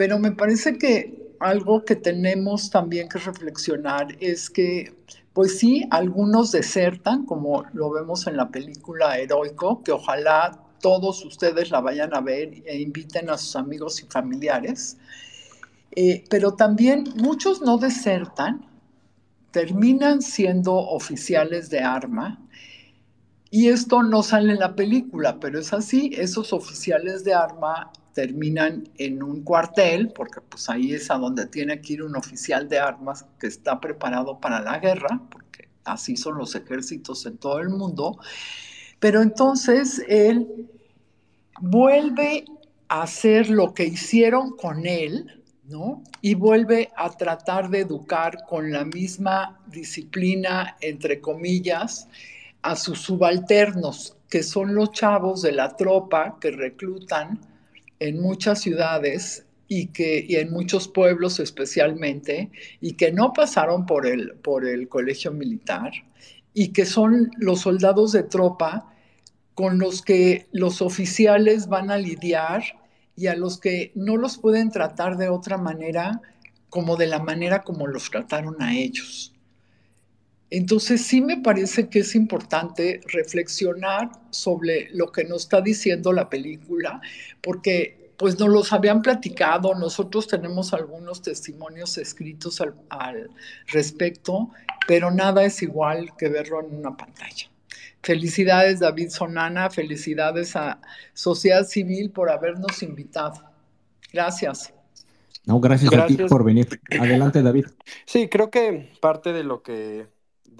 [0.00, 4.94] pero me parece que algo que tenemos también que reflexionar es que,
[5.34, 11.70] pues sí, algunos desertan, como lo vemos en la película Heroico, que ojalá todos ustedes
[11.70, 14.96] la vayan a ver e inviten a sus amigos y familiares.
[15.94, 18.64] Eh, pero también muchos no desertan,
[19.50, 22.40] terminan siendo oficiales de arma.
[23.50, 28.88] Y esto no sale en la película, pero es así, esos oficiales de arma terminan
[28.98, 32.78] en un cuartel, porque pues ahí es a donde tiene que ir un oficial de
[32.78, 37.68] armas que está preparado para la guerra, porque así son los ejércitos en todo el
[37.70, 38.18] mundo.
[38.98, 40.68] Pero entonces él
[41.60, 42.44] vuelve
[42.88, 46.02] a hacer lo que hicieron con él, ¿no?
[46.20, 52.08] Y vuelve a tratar de educar con la misma disciplina, entre comillas,
[52.62, 57.40] a sus subalternos, que son los chavos de la tropa que reclutan
[58.00, 64.32] en muchas ciudades y que en muchos pueblos especialmente y que no pasaron por el,
[64.42, 65.92] por el colegio militar
[66.52, 68.92] y que son los soldados de tropa
[69.54, 72.64] con los que los oficiales van a lidiar
[73.14, 76.20] y a los que no los pueden tratar de otra manera
[76.70, 79.34] como de la manera como los trataron a ellos.
[80.50, 86.28] Entonces sí me parece que es importante reflexionar sobre lo que nos está diciendo la
[86.28, 87.00] película,
[87.40, 93.30] porque pues nos los habían platicado, nosotros tenemos algunos testimonios escritos al, al,
[93.68, 94.50] respecto,
[94.86, 97.48] pero nada es igual que verlo en una pantalla.
[98.02, 100.80] Felicidades David Sonana, felicidades a
[101.14, 103.42] Sociedad Civil por habernos invitado.
[104.12, 104.72] Gracias.
[105.46, 106.20] No, gracias, gracias.
[106.20, 106.68] a ti por venir.
[106.98, 107.66] Adelante, David.
[108.04, 110.06] Sí, creo que parte de lo que,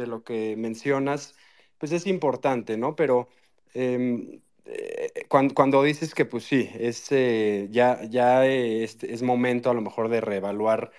[0.01, 1.37] de lo que mencionas,
[1.79, 2.97] pues es importante, ¿no?
[2.97, 3.29] Pero
[4.73, 9.81] eh, cuando, cuando, dices que pues sí, es, eh, ya, ya es, momento a lo
[9.81, 10.93] mejor de reevaluar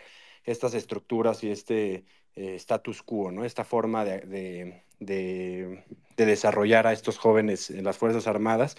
[0.43, 3.45] estas estructuras y este eh, status quo, ¿no?
[3.45, 5.84] Esta forma de, de, de,
[6.18, 8.76] de, desarrollar a estos jóvenes en las Fuerzas Armadas.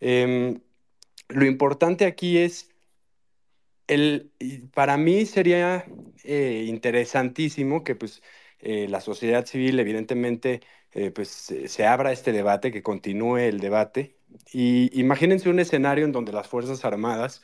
[0.00, 0.58] Eh,
[1.28, 2.70] lo importante aquí es,
[3.86, 4.30] el,
[4.74, 5.86] para mí sería
[6.24, 8.22] interesantísimo que pues
[8.62, 10.60] la sociedad civil evidentemente
[11.14, 14.20] pues se abra este debate, que continúe el debate
[14.52, 17.42] y imagínense un escenario en donde las Fuerzas Armadas,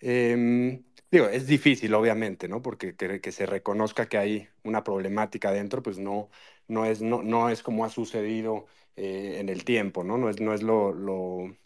[0.00, 2.62] eh, digo, es difícil obviamente, ¿no?
[2.62, 6.30] Porque que, que, se reconozca que hay una problemática dentro, pues no,
[6.68, 10.18] no, es, no, no es como ha sucedido eh, en el tiempo, ¿no?
[10.18, 11.56] No es, no es lo, lo,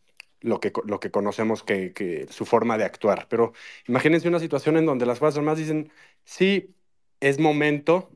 [0.40, 3.26] lo, que, lo que conocemos que, que su forma de actuar.
[3.28, 3.52] Pero
[3.86, 5.92] imagínense una situación en donde las Fuerzas Armadas dicen,
[6.24, 6.74] sí,
[7.20, 8.10] es momento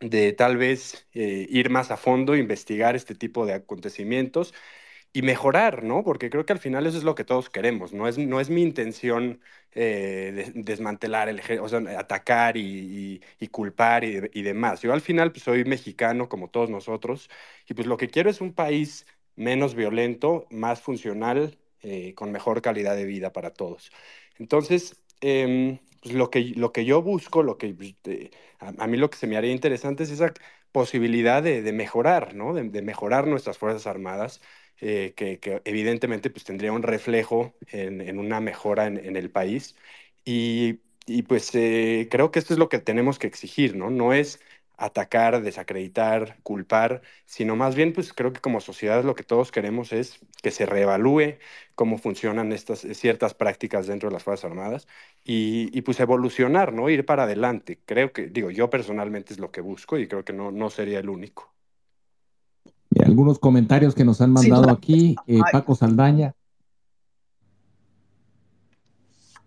[0.00, 4.54] de tal vez eh, ir más a fondo, investigar este tipo de acontecimientos
[5.12, 6.04] y mejorar, ¿no?
[6.04, 8.50] Porque creo que al final eso es lo que todos queremos, no es, no es
[8.50, 9.40] mi intención
[9.72, 14.82] eh, de, desmantelar el o sea, atacar y, culpar y, demás.
[14.82, 17.30] Yo al final pues, soy mexicano como todos nosotros
[17.68, 22.62] y pues lo que quiero es un país menos violento, más funcional, eh, con mejor
[22.62, 23.90] calidad de vida para todos.
[24.38, 27.74] Entonces, pues lo, que, lo que yo busco, lo que,
[28.04, 30.32] eh, a, mí lo que se me haría interesante es esa
[30.72, 32.54] posibilidad de, de mejorar, ¿no?
[32.54, 34.40] De, mejorar nuestras Fuerzas Armadas,
[34.80, 39.30] eh, que, que, evidentemente pues, tendría un reflejo en, en una mejora en, en, el
[39.30, 39.76] país.
[40.24, 43.90] Y, y pues eh, creo que esto es lo que tenemos que exigir, ¿no?
[43.90, 44.40] No es
[44.76, 49.92] atacar, desacreditar, culpar, sino más bien, pues creo que como sociedad lo que todos queremos
[49.92, 51.38] es que se reevalúe
[51.74, 54.88] cómo funcionan estas ciertas prácticas dentro de las Fuerzas Armadas
[55.24, 56.88] y, y, pues evolucionar, ¿no?
[56.90, 57.80] Ir para adelante.
[57.84, 60.98] Creo que, digo, yo personalmente es lo que busco y creo que no, no sería
[60.98, 61.52] el único.
[62.90, 66.34] Y algunos comentarios que nos han mandado sí, aquí, eh, Paco Saldaña.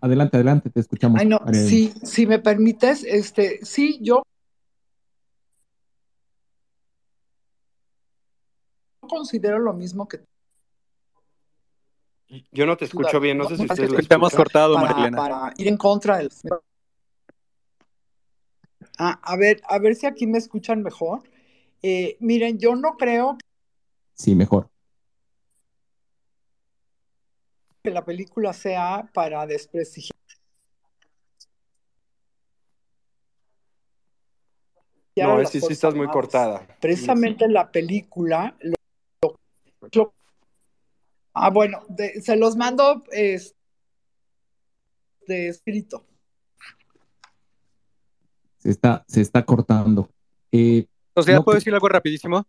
[0.00, 1.20] Adelante, adelante, te escuchamos.
[1.20, 4.22] Ay, no, sí, si me permites, este, sí, yo
[9.08, 10.20] considero lo mismo que
[12.52, 15.16] yo no te escucho bien, no sé si ustedes lo Estamos cortado, para, Marilena.
[15.16, 16.30] Para ir en contra del...
[18.98, 21.22] Ah, a ver, a ver si aquí me escuchan mejor.
[21.82, 23.38] Eh, miren, yo no creo
[24.14, 24.68] Sí, mejor.
[27.82, 30.18] que la película sea para desprestigiar
[35.16, 36.66] No, es sí, sí estás muy cortada.
[36.80, 37.52] Precisamente sí.
[37.52, 38.77] la película lo
[41.32, 43.54] Ah, bueno, de, se los mando es,
[45.26, 46.04] de escrito.
[48.58, 50.08] Se está, se está cortando.
[50.50, 52.46] Eh, o sea, no, ¿puedo decir algo rapidísimo?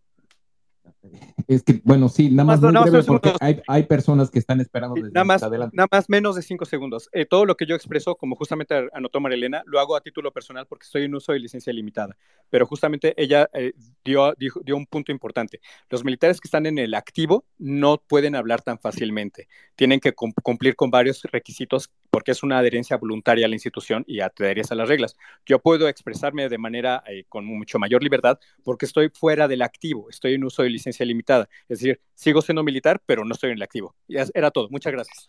[1.47, 4.61] Es que, bueno, sí, nada más, muy nada breve porque hay, hay, personas que están
[4.61, 5.75] esperando desde nada más, adelante.
[5.75, 7.09] Nada más menos de cinco segundos.
[7.11, 10.67] Eh, todo lo que yo expreso, como justamente anotó Marilena, lo hago a título personal
[10.67, 12.15] porque estoy en uso de licencia limitada.
[12.49, 15.59] Pero justamente ella eh, dio, dio, dio, un punto importante.
[15.89, 19.47] Los militares que están en el activo no pueden hablar tan fácilmente.
[19.75, 24.17] Tienen que cumplir con varios requisitos porque es una adherencia voluntaria a la institución y
[24.17, 25.15] te adherías a las reglas.
[25.45, 30.09] Yo puedo expresarme de manera eh, con mucho mayor libertad porque estoy fuera del activo,
[30.09, 31.47] estoy en uso de licencia limitada.
[31.67, 33.95] Es decir, sigo siendo militar, pero no estoy en el activo.
[34.07, 34.69] Era todo.
[34.69, 35.27] Muchas gracias.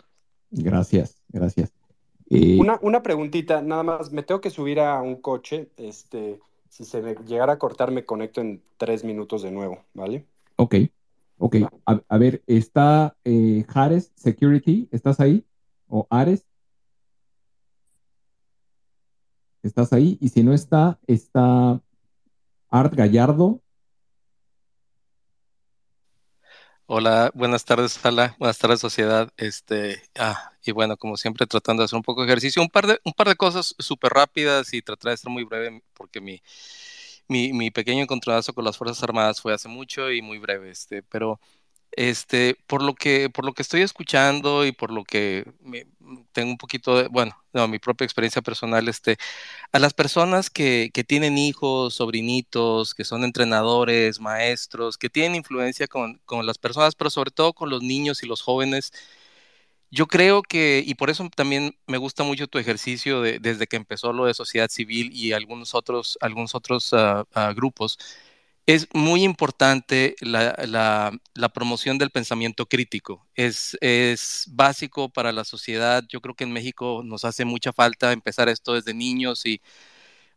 [0.50, 1.72] Gracias, gracias.
[2.28, 2.56] Eh...
[2.58, 5.68] Una, una preguntita, nada más, me tengo que subir a un coche.
[5.76, 10.24] Este, si se me llegara a cortar, me conecto en tres minutos de nuevo, ¿vale?
[10.56, 10.76] Ok,
[11.38, 11.56] ok.
[11.86, 15.44] A, a ver, está eh, Jares Security, ¿estás ahí?
[15.88, 16.46] ¿O Ares?
[19.62, 20.16] ¿Estás ahí?
[20.20, 21.80] Y si no está, está
[22.70, 23.60] Art Gallardo.
[26.86, 28.34] Hola, buenas tardes, Sala.
[28.38, 29.30] Buenas tardes, sociedad.
[29.36, 32.86] Este, ah, y bueno, como siempre, tratando de hacer un poco de ejercicio, un par
[32.86, 36.42] de, un par de cosas súper rápidas y tratar de ser muy breve porque mi,
[37.28, 41.02] mi, mi pequeño encontronazo con las Fuerzas Armadas fue hace mucho y muy breve, este,
[41.02, 41.38] pero
[41.92, 45.86] este, por lo que, estoy escuchando y por lo que me,
[46.32, 49.16] tengo un poquito de, bueno, no, mi propia experiencia personal, este,
[49.72, 56.20] a las personas que, tienen hijos, sobrinitos, que son entrenadores, maestros, que tienen influencia con,
[56.46, 58.92] las personas, pero sobre todo con los niños y los jóvenes,
[59.90, 63.76] yo creo que, y por eso también me gusta mucho tu ejercicio de, desde que
[63.76, 67.98] empezó lo de sociedad civil y algunos otros, algunos otros uh, uh, grupos,
[68.74, 71.12] es muy importante la,
[71.52, 73.26] promoción del pensamiento crítico.
[73.34, 73.76] Es,
[74.52, 76.04] básico para la sociedad.
[76.08, 79.60] Yo creo que en México nos hace mucha falta empezar esto desde niños y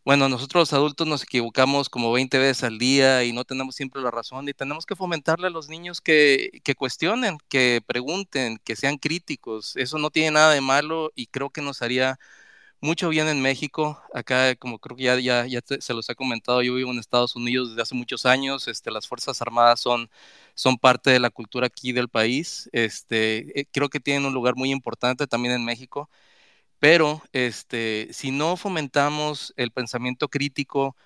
[0.05, 4.01] bueno, nosotros los adultos nos equivocamos como 20 veces al día y no tenemos siempre
[4.01, 8.97] la razón y tenemos que fomentarle a los niños que, cuestionen, que pregunten, que sean
[8.97, 9.75] críticos.
[9.77, 12.19] Eso no tiene nada de malo y creo que nos haría
[12.83, 14.01] mucho bien en México.
[14.13, 17.81] Acá, como creo que ya, se los he comentado, yo vivo en Estados Unidos desde
[17.83, 18.67] hace muchos años.
[18.67, 20.09] Este, las Fuerzas Armadas son,
[20.53, 22.69] son parte de la cultura aquí del país.
[22.73, 26.09] Este, eh, creo que tienen un lugar muy importante también en México.
[26.79, 30.97] Pero este, si no fomentamos el pensamiento crítico,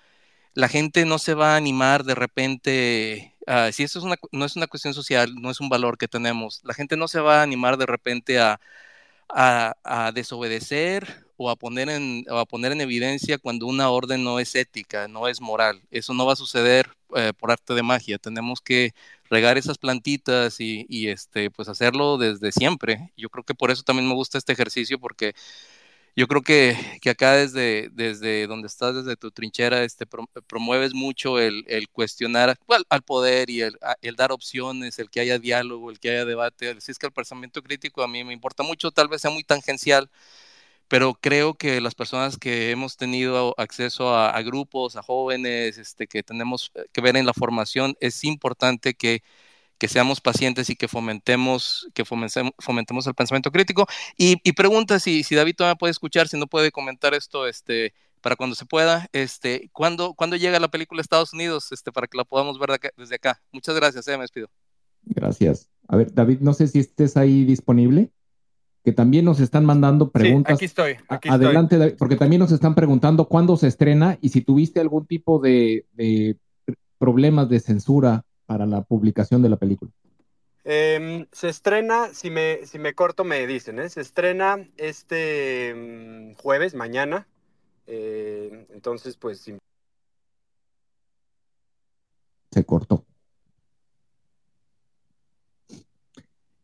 [0.54, 4.44] la gente no se va a animar de repente, uh, si eso es una, no
[4.44, 7.40] es una cuestión social, no es un valor que tenemos, la gente no se va
[7.40, 8.60] a animar de repente a,
[9.28, 14.54] a desobedecer o a, poner en, a poner en evidencia cuando una orden no es
[14.54, 15.80] ética, no es moral.
[15.90, 18.18] Eso no va a suceder eh, por arte de magia.
[18.18, 18.92] Tenemos que
[19.30, 23.12] regar esas plantitas y, y, este, pues hacerlo desde siempre.
[23.16, 25.34] Yo creo que por eso también me gusta este ejercicio porque
[26.18, 30.04] yo creo que, que acá desde, desde donde estás, desde tu trinchera, este,
[30.48, 35.20] promueves mucho el, el cuestionar well, al poder y el, el, dar opciones, el que
[35.20, 36.70] haya diálogo, el que haya debate.
[36.70, 39.44] Así es que el pensamiento crítico a mí me importa mucho, tal vez sea muy
[39.44, 40.10] tangencial,
[40.88, 46.22] pero creo que las personas que hemos tenido acceso a, grupos, a jóvenes, este, que
[46.22, 49.22] tenemos que ver en la formación, es importante que
[49.86, 53.86] seamos pacientes y que fomentemos, que fomentemos, fomentemos el pensamiento crítico.
[54.16, 57.92] Y, y pregunta si, si, David todavía puede escuchar, si no puede comentar esto, este,
[58.20, 62.06] para cuando se pueda, este, ¿cuándo, ¿cuándo llega la película a Estados Unidos, este, para
[62.06, 63.40] que la podamos ver de acá, desde acá?
[63.52, 64.48] Muchas gracias, eh, me despido.
[65.02, 65.68] Gracias.
[65.86, 68.10] A ver, David, no sé si estés ahí disponible,
[68.84, 70.58] que también nos están mandando preguntas.
[70.58, 70.96] Sí, aquí estoy.
[71.08, 71.96] Aquí Adelante, estoy.
[71.98, 76.36] Porque también nos están preguntando cuándo se estrena y si tuviste algún tipo de, de
[76.98, 79.90] problemas de censura para la publicación de la película?
[80.64, 83.88] Eh, se estrena, si me, si me corto me dicen, ¿eh?
[83.88, 87.26] se estrena este um, jueves, mañana.
[87.86, 89.40] Eh, entonces, pues...
[89.40, 89.56] Si...
[92.50, 93.04] Se cortó.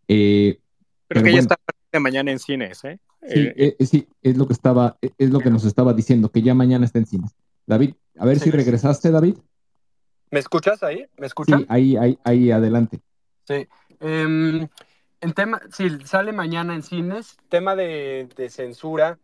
[0.09, 0.61] Eh,
[1.09, 1.57] pero que bueno, ya está
[2.01, 2.99] mañana en cines, ¿eh?
[3.23, 6.55] Sí, eh, sí, es lo que estaba, es lo que nos estaba diciendo, que ya
[6.55, 7.35] mañana está en cines.
[7.67, 9.39] David, a ver sí, si regresaste, David.
[10.31, 11.07] ¿Me escuchas ahí?
[11.17, 11.61] ¿Me escuchan?
[11.61, 13.01] Sí, ahí, ahí, ahí, adelante.
[13.47, 13.67] Sí.
[14.01, 14.69] Eh,
[15.21, 17.39] en tema, sí, sale mañana en cines.
[17.49, 19.19] Tema de, de censura,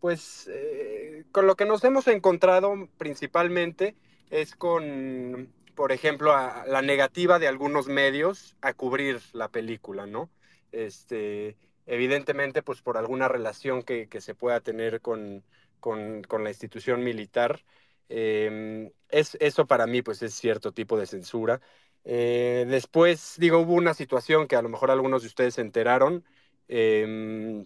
[0.00, 3.94] pues eh, con lo que nos hemos encontrado principalmente
[4.30, 10.28] es con, por ejemplo, a, la negativa de algunos medios a cubrir la película, ¿no?
[10.72, 11.56] Este,
[11.86, 15.44] evidentemente, pues por alguna relación que, que se pueda tener con,
[15.80, 17.64] con, con la institución militar.
[18.08, 21.60] Eh, es, eso para mí pues es cierto tipo de censura.
[22.04, 26.24] Eh, después, digo, hubo una situación que a lo mejor algunos de ustedes se enteraron
[26.68, 27.64] eh,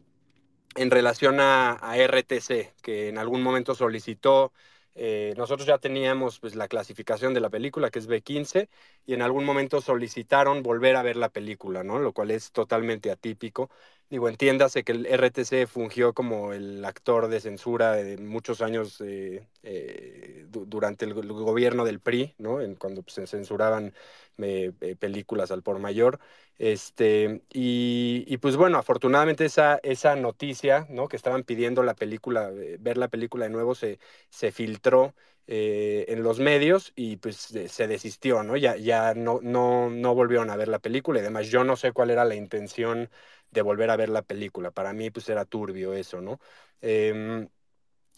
[0.76, 4.52] en relación a, a, RTC, que en algún momento solicitó,
[4.94, 8.68] eh, nosotros ya teníamos pues la clasificación de la película, que es B15,
[9.06, 11.98] y en algún momento solicitaron volver a ver la película, ¿no?
[11.98, 13.70] Lo cual es totalmente atípico.
[14.10, 19.46] Digo, entiéndase que el RTC fungió como el actor de censura de muchos años eh,
[19.62, 22.60] eh, durante el, gobierno del PRI, ¿no?
[22.60, 23.94] En, cuando pues, se censuraban
[24.38, 26.18] eh, películas al por mayor.
[26.58, 31.06] Este, y, y, pues bueno, afortunadamente esa, esa noticia, ¿no?
[31.06, 32.50] Que estaban pidiendo la película,
[32.80, 35.14] ver la película de nuevo, se, se filtró
[35.52, 38.56] en los medios y pues se desistió, ¿no?
[38.56, 41.90] Ya, ya no, no, no volvieron a ver la película y además yo no sé
[41.92, 43.10] cuál era la intención
[43.50, 44.70] de volver a ver la película.
[44.70, 46.40] Para mí, pues era turbio eso, ¿no?
[46.82, 47.46] Eh,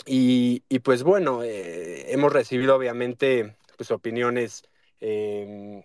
[0.06, 4.64] y, y, pues bueno, eh, hemos recibido obviamente pues opiniones,
[5.00, 5.84] eh,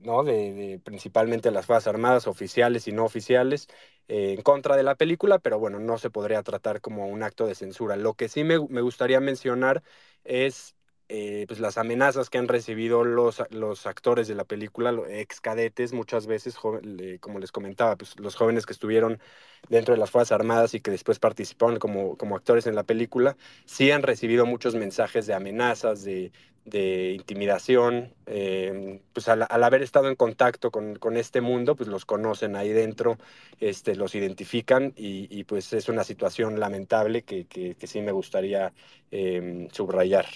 [0.00, 0.22] ¿no?
[0.24, 3.68] De, de, principalmente las Fuerzas Armadas, oficiales y no oficiales,
[4.08, 7.46] eh, en contra de la película, pero bueno, no se podría tratar como un acto
[7.46, 7.96] de censura.
[7.96, 9.82] Lo que sí me, me gustaría mencionar
[10.24, 10.76] es
[11.14, 15.92] eh, pues las amenazas que han recibido los, los actores de la película, ex cadetes,
[15.92, 19.20] muchas veces, como les comentaba, pues los jóvenes que estuvieron
[19.68, 23.36] dentro de las Fuerzas Armadas y que después participaron como, como actores en la película,
[23.66, 26.32] sí han recibido muchos mensajes de amenazas, de,
[26.64, 32.06] de intimidación, eh, pues al, haber estado en contacto con, con, este mundo, pues los
[32.06, 33.18] conocen ahí dentro,
[33.60, 38.72] este, los identifican y, pues es una situación lamentable que, que, sí me gustaría
[39.10, 40.26] eh, subrayar.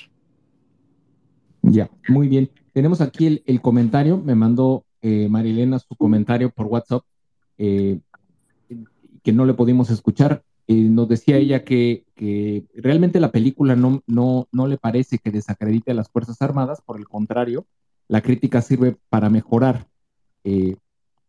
[1.66, 2.50] Ya, muy bien.
[2.72, 7.02] Tenemos aquí el, el comentario, me mandó eh, Marilena su comentario por WhatsApp,
[7.58, 8.00] eh,
[9.22, 10.44] que no le pudimos escuchar.
[10.68, 12.04] nos decía ella que,
[12.74, 16.98] realmente la película no, no, no le parece que desacredite a las Fuerzas Armadas, por
[16.98, 17.66] el contrario,
[18.08, 19.88] la crítica sirve para mejorar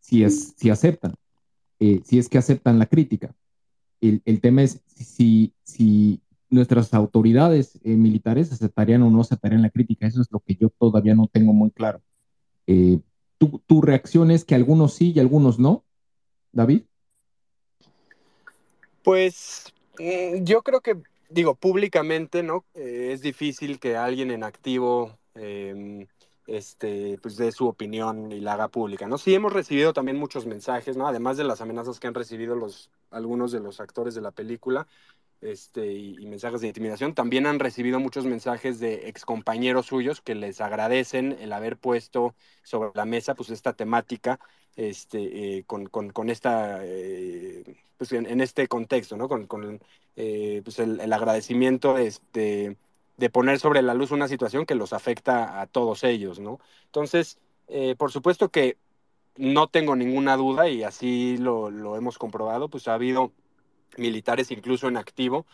[0.00, 1.14] si, es, si aceptan,
[1.78, 3.34] si es que aceptan la crítica.
[4.00, 6.20] El, el tema es si, si
[6.50, 10.06] nuestras autoridades eh, militares aceptarían o no aceptarían la crítica.
[10.06, 12.00] Eso es lo que yo todavía no tengo muy claro.
[12.66, 12.98] Eh,
[13.38, 15.84] ¿tu, reacción es que algunos sí y algunos no,
[16.52, 16.82] David?
[19.02, 20.96] Pues mm, yo creo que,
[21.30, 22.64] digo, públicamente, ¿no?
[22.74, 26.06] Eh, es difícil que alguien en activo em,
[26.46, 29.18] este, pues dé su opinión y la haga pública, ¿no?
[29.18, 31.06] Sí hemos recibido también muchos mensajes, ¿no?
[31.06, 34.86] Además de las amenazas que han recibido los, algunos de los actores de la película,
[35.40, 37.14] este, y, mensajes de intimidación.
[37.14, 42.90] También han recibido muchos mensajes de excompañeros suyos que les agradecen el haber puesto sobre
[42.94, 44.40] la mesa pues esta temática
[44.76, 47.64] este, eh, con, con, esta, eh,
[47.96, 49.28] pues en, este contexto, ¿no?
[49.28, 49.80] Con, con
[50.16, 52.76] eh, pues el, el, agradecimiento este,
[53.16, 56.60] de poner sobre la luz una situación que los afecta a todos ellos, ¿no?
[56.86, 57.38] Entonces,
[57.98, 58.78] por supuesto que
[59.36, 63.32] no tengo ninguna duda y así lo, lo hemos comprobado, pues ha habido
[63.96, 65.46] militares incluso en activo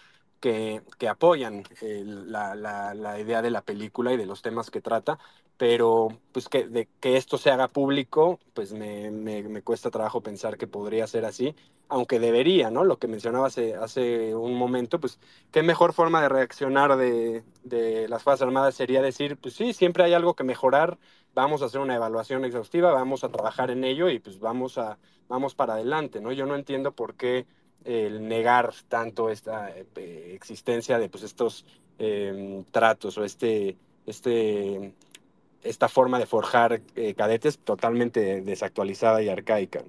[0.45, 4.83] que, que apoyan eh, la, la, idea de la película y de los temas que
[4.83, 5.19] trata,
[5.57, 10.21] pero pues que, de, que esto se haga público, pues me, me, me, cuesta trabajo
[10.21, 11.55] pensar que podría ser así,
[11.89, 12.85] aunque debería, ¿no?
[12.85, 15.19] Lo que mencionaba hace, hace un momento, pues
[15.51, 20.05] qué mejor forma de reaccionar de, de las Fuerzas Armadas sería decir, pues sí, siempre
[20.05, 20.99] hay algo que mejorar,
[21.35, 24.99] vamos a hacer una evaluación exhaustiva, vamos a trabajar en ello y pues vamos, a,
[25.29, 26.33] vamos para adelante, ¿no?
[26.33, 27.47] Yo no entiendo por qué
[27.85, 31.65] el negar tanto esta eh, existencia de pues, estos
[31.99, 33.77] em, tratos o este,
[34.07, 34.93] este,
[35.63, 39.83] esta forma de forjar eh, cadetes totalmente desactualizada y arcaica.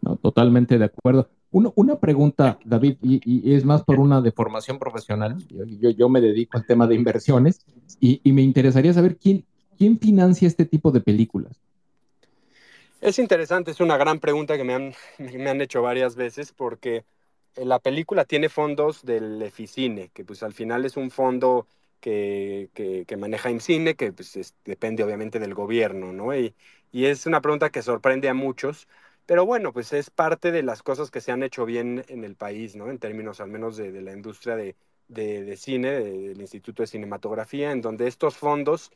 [0.00, 1.28] No, totalmente de acuerdo.
[1.52, 5.36] una pregunta, David, y, es más por una deformación profesional.
[5.48, 7.64] Yo, yo, me dedico al tema de inversiones
[8.00, 9.44] y, y, me interesaría saber quién,
[9.78, 11.60] quién financia este tipo de películas.
[13.02, 17.04] Es interesante, es una gran pregunta que me han, me han hecho varias veces porque
[17.56, 21.66] eh, la película tiene fondos del Eficine, que pues al final es un fondo
[22.00, 26.34] que, que, que maneja IMCINE, que pues depende obviamente del gobierno, ¿no?
[26.36, 26.54] Y,
[26.92, 28.86] y, es una pregunta que sorprende a muchos,
[29.26, 32.36] pero bueno, pues es parte de las cosas que se han hecho bien en el
[32.36, 32.88] país, ¿no?
[32.90, 34.76] En términos al menos de, de la industria de,
[35.08, 38.90] de, de cine, del Instituto de Cinematografía, en donde estos fondos,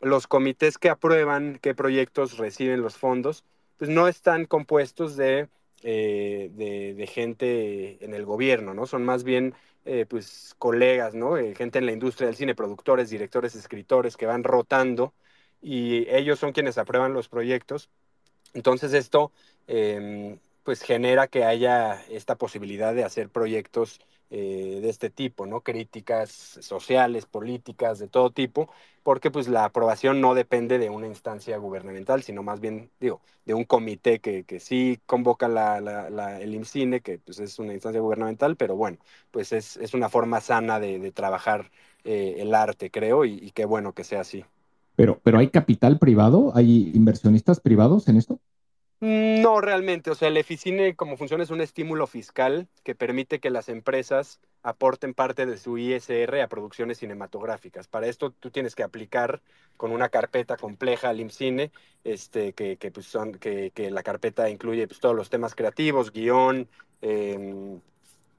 [0.00, 3.44] los comités que aprueban qué proyectos reciben los fondos,
[3.82, 5.48] pues no están compuestos de,
[5.82, 8.86] eh, de, gente en el gobierno, ¿no?
[8.86, 9.54] Son más bien,
[9.84, 11.36] eh, pues, colegas, ¿no?
[11.36, 15.14] Eh, gente en la industria del cine, productores, directores, escritores, que van rotando
[15.60, 17.90] y ellos son quienes aprueban los proyectos.
[18.54, 19.32] Entonces esto,
[19.66, 23.98] em, pues, genera que haya esta posibilidad de hacer proyectos
[24.32, 25.60] eh, de este tipo, ¿no?
[25.60, 28.68] Críticas sociales, políticas, de todo tipo,
[29.02, 33.54] porque pues la aprobación no depende de una instancia gubernamental, sino más bien, digo, de
[33.54, 35.78] un comité que, que sí convoca la,
[36.40, 38.98] el IMCINE, que pues es una instancia gubernamental, pero bueno,
[39.30, 41.70] pues es, es una forma sana de, de trabajar
[42.04, 44.44] eh, el arte, creo, y, y qué bueno que sea así.
[44.96, 46.52] Pero, pero ¿hay capital privado?
[46.54, 48.40] ¿Hay inversionistas privados en esto?
[49.02, 53.50] No realmente, o sea, el EFICINE como funciona es un estímulo fiscal que permite que
[53.50, 57.88] las empresas aporten parte de su ISR a producciones cinematográficas.
[57.88, 59.42] Para esto tú tienes que aplicar
[59.76, 61.72] con una carpeta compleja al IMCINE,
[62.04, 66.68] este, que, que, pues son, que, la carpeta incluye pues, todos los temas creativos, guion,
[67.00, 67.80] eh,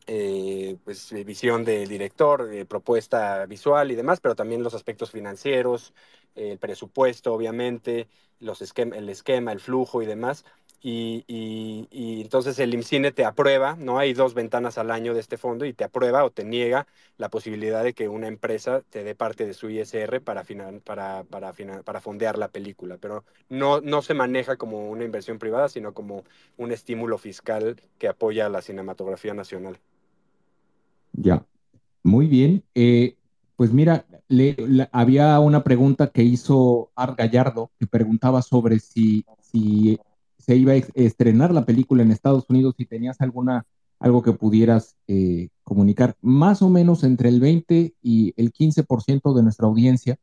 [0.08, 5.94] eh, pues, visión del director, eh, propuesta visual y demás, pero también los aspectos financieros,
[6.36, 8.08] el presupuesto, obviamente,
[8.40, 10.46] los esquema, el esquema, el flujo y demás.
[10.86, 11.88] Y,
[12.22, 14.00] entonces el IMCINE te aprueba, ¿no?
[14.00, 17.30] Hay dos ventanas al año de este fondo y te aprueba o te niega la
[17.30, 20.44] posibilidad de que una empresa te dé parte de su ISR para,
[20.84, 21.54] para, para,
[21.84, 22.98] para fondear la película.
[23.00, 26.26] Pero no, no se maneja como una inversión privada, sino como
[26.58, 29.80] un estímulo fiscal que apoya a la cinematografía nacional.
[31.14, 31.45] Ya,
[32.03, 32.64] muy bien.
[32.76, 33.18] Eh,
[33.56, 34.56] pues mira, le,
[34.91, 39.26] había una pregunta que hizo Art Gallardo, que preguntaba sobre si,
[40.38, 43.65] se iba a estrenar la película en Estados Unidos, si tenías alguna,
[43.99, 46.15] algo que pudieras eh, comunicar.
[46.22, 50.18] Más o menos entre el 20 y el 15% de nuestra audiencia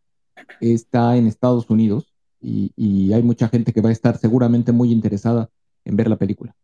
[0.60, 5.50] está en Estados Unidos y hay mucha gente que va a estar seguramente muy interesada
[5.84, 6.56] en ver la película.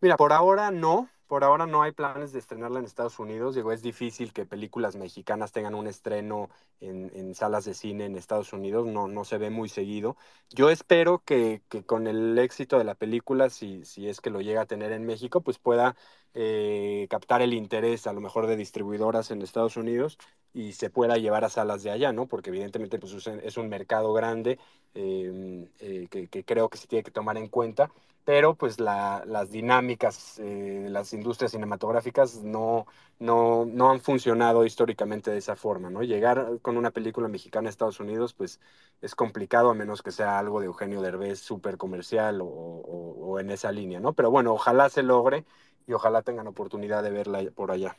[0.00, 3.54] Mira, por ahora no, por ahora no hay planes de estrenarla en Estados Unidos.
[3.54, 6.50] Digo, es difícil que películas mexicanas tengan un estreno
[6.80, 8.84] en, salas de cine en Estados Unidos.
[8.88, 10.16] No, se ve muy seguido.
[10.48, 14.66] Yo espero que, con el éxito de la película, si, es que lo llega a
[14.66, 15.94] tener en México, pues pueda
[16.34, 20.18] eh, captar el interés a lo mejor de distribuidoras en Estados Unidos
[20.52, 22.26] y se pueda llevar a salas de allá, ¿no?
[22.26, 24.58] Porque evidentemente pues, es un mercado grande
[24.94, 27.88] eh, eh, que creo que se tiene que tomar en cuenta
[28.24, 32.86] pero pues la, las dinámicas eh, de las industrias cinematográficas no,
[33.18, 36.02] no, no, han funcionado históricamente de esa forma, ¿no?
[36.02, 38.60] Llegar con una película mexicana a Estados Unidos, pues
[39.00, 43.72] es complicado a menos que sea algo de Eugenio Derbez súper comercial o, en esa
[43.72, 44.12] línea, ¿no?
[44.12, 45.44] Pero bueno, ojalá se logre
[45.86, 47.96] y ojalá tengan oportunidad de verla por allá.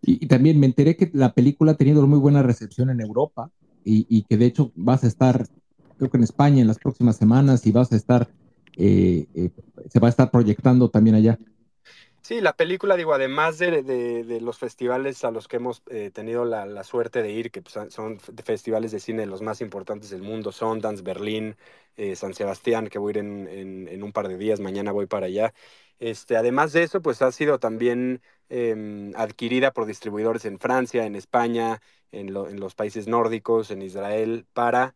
[0.00, 3.50] Y, y también me enteré que la película ha tenido muy buena recepción en Europa
[3.84, 5.46] y, y que de hecho vas a estar,
[5.98, 8.28] creo que en España en las próximas semanas y vas a estar
[8.76, 9.50] eh, eh,
[9.90, 11.38] se va a estar proyectando también allá.
[12.20, 16.10] Sí, la película, digo, además de, de, de los festivales a los que hemos eh,
[16.12, 20.22] tenido la, suerte de ir, que pues, son festivales de cine los más importantes del
[20.22, 21.56] mundo, Sundance, Berlín,
[22.14, 25.26] San Sebastián, que voy a ir en, en, un par de días, mañana voy para
[25.26, 25.54] allá.
[25.98, 31.16] Este, además de eso, pues ha sido también eh, adquirida por distribuidores en Francia, en
[31.16, 31.80] España,
[32.12, 34.94] en los países nórdicos, en Israel, para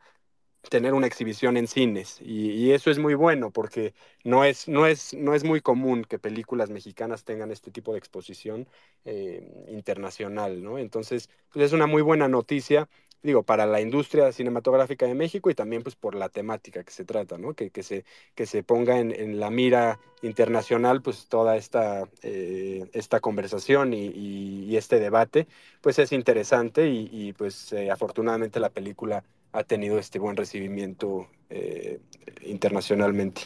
[0.68, 5.14] tener una exhibición en cines y, eso es muy bueno porque no es, no, es,
[5.14, 8.68] no es muy común que películas mexicanas tengan este tipo de exposición
[9.04, 10.78] eh, internacional, ¿no?
[10.78, 12.88] Entonces, pues es una muy buena noticia,
[13.22, 17.04] digo, para la industria cinematográfica de México y también pues por la temática que se
[17.04, 17.54] trata, ¿no?
[17.54, 18.04] Que, que, se,
[18.34, 24.76] que se ponga en, en la mira internacional pues toda esta, eh, esta conversación y,
[24.76, 25.46] este debate,
[25.80, 31.26] pues es interesante y, y pues eh, afortunadamente la película ha tenido este buen recibimiento
[31.48, 32.00] eh,
[32.46, 33.42] internacionalmente.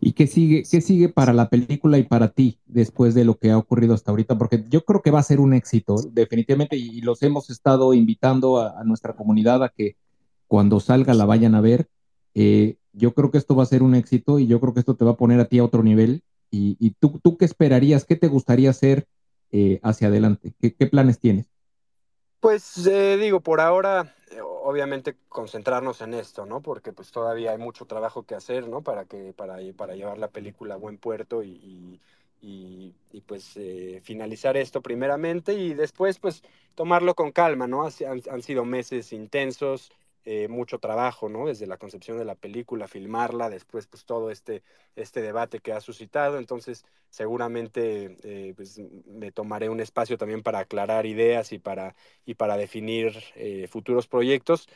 [0.00, 3.50] ¿Y qué sigue, qué sigue para la película y para ti después de lo que
[3.50, 4.36] ha ocurrido hasta ahorita?
[4.36, 8.60] Porque yo creo que va a ser un éxito, definitivamente, y, los hemos estado invitando
[8.60, 9.96] a, nuestra comunidad a que
[10.46, 11.88] cuando salga la vayan a ver.
[12.34, 14.96] Eh, yo creo que esto va a ser un éxito y yo creo que esto
[14.96, 16.22] te va a poner a ti a otro nivel.
[16.50, 18.06] ¿Y, tú, tú qué esperarías?
[18.06, 19.06] ¿Qué te gustaría hacer
[19.50, 20.54] eh, hacia adelante?
[20.58, 21.50] ¿Qué, ¿Qué, planes tienes?
[22.40, 26.60] Pues eh, digo, por ahora obviamente concentrarnos en esto, ¿no?
[26.62, 28.82] Porque pues todavía hay mucho trabajo que hacer, ¿no?
[28.82, 32.00] Para que para, para llevar la película a buen puerto y,
[32.40, 36.42] y, y, pues eh, finalizar esto primeramente y después pues
[36.74, 37.84] tomarlo con calma, ¿no?
[37.86, 39.90] Han sido meses intensos,
[40.28, 41.46] eh, mucho trabajo, ¿no?
[41.46, 44.64] Desde la concepción de la película, filmarla, después pues todo este,
[44.96, 50.58] este debate que ha suscitado, entonces seguramente eh, pues, me tomaré un espacio también para
[50.58, 51.94] aclarar ideas y para,
[52.24, 54.68] y para definir eh, futuros proyectos.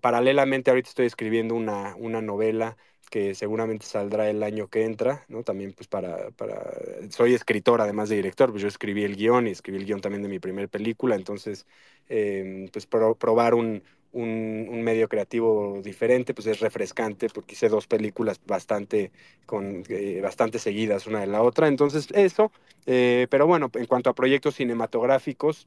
[0.00, 2.76] paralelamente ahorita estoy escribiendo una, una novela
[3.08, 5.44] que seguramente saldrá el año que entra, ¿no?
[5.44, 6.72] También pues para, para,
[7.10, 10.22] soy escritor además de director, pues yo escribí el guion y escribí el guion también
[10.22, 11.66] de mi primer película, entonces
[12.08, 17.86] eh, pues pro, probar un, un, medio creativo diferente, pues es refrescante, porque hice dos
[17.86, 19.10] películas bastante,
[19.46, 22.52] con, eh, bastante seguidas una de la otra, entonces eso,
[22.86, 25.66] eh, pero bueno, en cuanto a proyectos cinematográficos,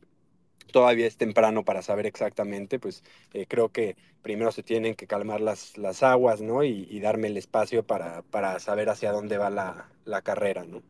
[0.72, 3.04] todavía es temprano para saber exactamente, pues
[3.34, 6.64] eh, creo que primero se tienen que calmar las, las aguas, ¿no?
[6.64, 10.82] Y, y darme el espacio para, para, saber hacia dónde va la, la carrera, ¿no?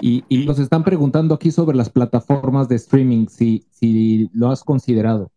[0.00, 4.64] Y, y, nos están preguntando aquí sobre las plataformas de streaming, si, si lo has
[4.64, 5.30] considerado.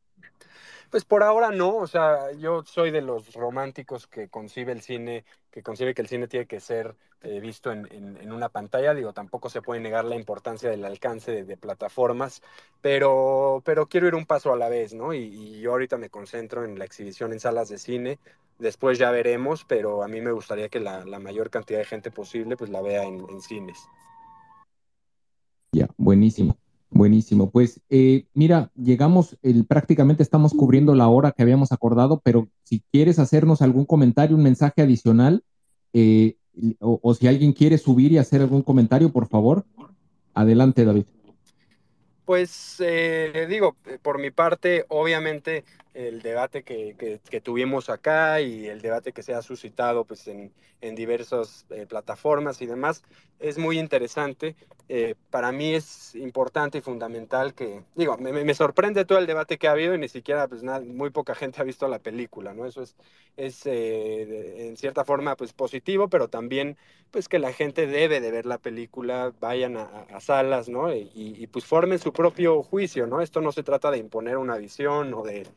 [0.89, 5.25] Pues por ahora no, o sea, yo soy de los románticos que concibe el cine,
[5.51, 8.93] que concibe que el cine tiene que ser eh, visto en, en, en, una pantalla,
[8.93, 12.41] digo, tampoco se puede negar la importancia del alcance de, plataformas,
[12.79, 15.13] pero, pero quiero ir un paso a la vez, ¿no?
[15.13, 18.19] Y, y, yo ahorita me concentro en la exhibición en salas de cine,
[18.59, 22.55] después ya veremos, pero a mí me gustaría que la, mayor cantidad de gente posible
[22.55, 23.77] pues la vea en cines.
[25.71, 26.55] Ya, buenísimo.
[26.97, 32.47] Buenísimo, pues eh, mira, llegamos, el, prácticamente estamos cubriendo la hora que habíamos acordado, pero
[32.63, 35.43] si quieres hacernos algún comentario, un mensaje adicional,
[35.93, 36.37] eh,
[36.79, 39.65] o, si alguien quiere subir y hacer algún comentario, por favor,
[40.33, 41.05] adelante, David.
[42.25, 45.63] Pues eh, digo, por mi parte, obviamente
[45.97, 50.27] el debate que, que, que, tuvimos acá y el debate que se ha suscitado pues,
[50.27, 53.01] en, en diversas eh, plataformas y demás
[53.39, 54.55] es muy interesante.
[54.89, 59.57] Eh, para mí es importante y fundamental que, digo, me, me, sorprende todo el debate
[59.57, 62.53] que ha habido y ni siquiera, pues nada, muy poca gente ha visto la película,
[62.53, 62.65] ¿no?
[62.65, 62.95] Eso es,
[63.35, 66.77] es eh, en cierta forma pues positivo, pero también
[67.11, 70.93] pues que la gente debe de ver la película, vayan a, a salas, ¿no?
[70.93, 73.21] Y, y pues formen su propio juicio, ¿no?
[73.21, 75.47] Esto no se trata de imponer una visión o de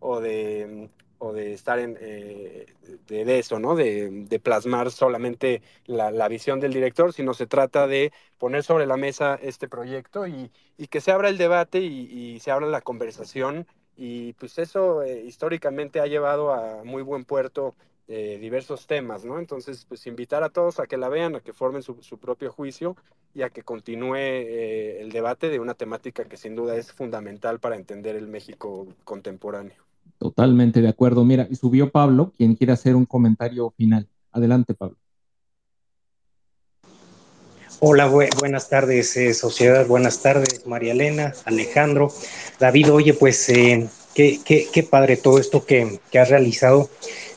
[0.00, 0.90] o de
[1.22, 2.66] o de estar en, eh,
[3.06, 3.76] de, eso, ¿no?
[3.76, 8.86] De, de plasmar solamente la, la, visión del director, sino se trata de poner sobre
[8.86, 12.66] la mesa este proyecto y, y que se abra el debate y, y, se abra
[12.68, 13.66] la conversación.
[13.96, 17.74] Y pues eso eh, históricamente ha llevado a muy buen puerto
[18.08, 19.38] eh, diversos temas, ¿no?
[19.38, 22.50] Entonces, pues invitar a todos a que la vean, a que formen su, su propio
[22.50, 22.96] juicio
[23.34, 27.60] y a que continúe eh, el debate de una temática que sin duda es fundamental
[27.60, 29.89] para entender el México contemporáneo.
[30.20, 31.24] Totalmente de acuerdo.
[31.24, 34.06] Mira, subió Pablo, quien quiere hacer un comentario final.
[34.30, 34.98] Adelante, Pablo.
[37.80, 39.86] Hola, bu buenas tardes, eh, sociedad.
[39.86, 42.12] Buenas tardes, María Elena, Alejandro,
[42.58, 42.92] David.
[42.92, 46.90] Oye, pues eh, qué, qué, padre todo esto que, que has realizado.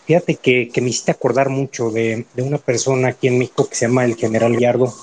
[0.06, 4.04] Fíjate que, me hiciste acordar mucho de, una persona aquí en México que se llama
[4.04, 4.94] el general Yardo,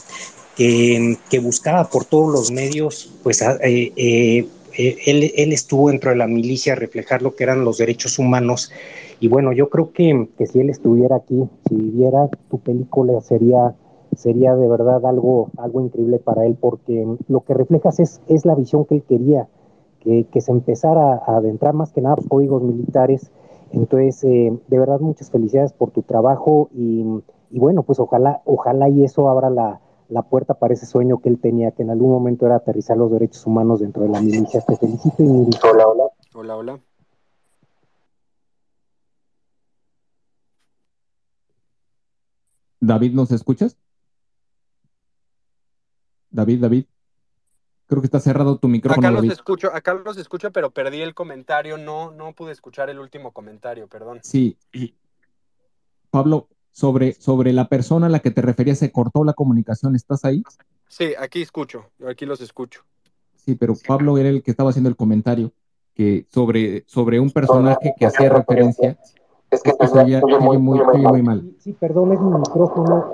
[0.54, 6.72] que, buscaba por todos los medios, pues, eh, eh, él, estuvo dentro de la milicia
[6.72, 8.72] a reflejar lo que eran los derechos humanos.
[9.20, 13.74] Y bueno, yo creo que, que si él estuviera aquí, si viviera, tu película sería,
[14.16, 18.54] sería de verdad algo, algo increíble para él, porque lo que reflejas es, es la
[18.54, 19.48] visión que él quería,
[20.00, 23.30] que, que se empezara a adentrar más que nada los códigos militares.
[23.72, 27.04] Entonces, eh, de verdad, muchas felicidades por tu trabajo y,
[27.50, 29.80] y bueno, pues ojalá, ojalá y eso abra la,
[30.10, 33.10] la puerta para ese sueño que él tenía, que en algún momento era aterrizar los
[33.10, 34.60] derechos humanos dentro de la milicia.
[34.60, 35.48] Te felicito y.
[35.62, 36.04] Hola, hola.
[36.34, 36.80] Hola, hola.
[42.80, 43.76] David, ¿nos escuchas?
[46.30, 46.84] David, David.
[47.86, 49.06] Creo que está cerrado tu micrófono.
[49.06, 49.32] Acá los David.
[49.32, 51.76] escucho, acá los escucho, pero perdí el comentario.
[51.76, 54.20] No, no pude escuchar el último comentario, perdón.
[54.22, 54.56] Sí.
[56.10, 60.24] Pablo, sobre, sobre la persona a la que te referías, se cortó la comunicación, ¿estás
[60.24, 60.42] ahí?
[60.88, 62.84] Sí, aquí escucho, aquí los escucho.
[63.36, 65.52] Sí, pero Pablo era el que estaba haciendo el comentario
[65.94, 68.98] que sobre, sobre un personaje que hacía referencia.
[69.50, 71.50] Es que se oye, muy, muy, muy, mal.
[71.58, 73.12] Sí, perdón, es mi micrófono.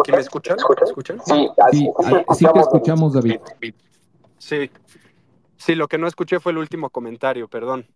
[0.00, 0.56] ¿Aquí me escuchan?
[0.56, 1.18] ¿Me escuchan?
[1.26, 1.90] Sí, sí,
[2.34, 3.36] sí te escuchamos, David.
[4.38, 4.70] Sí,
[5.58, 7.86] sí, lo que no escuché fue el último comentario, perdón.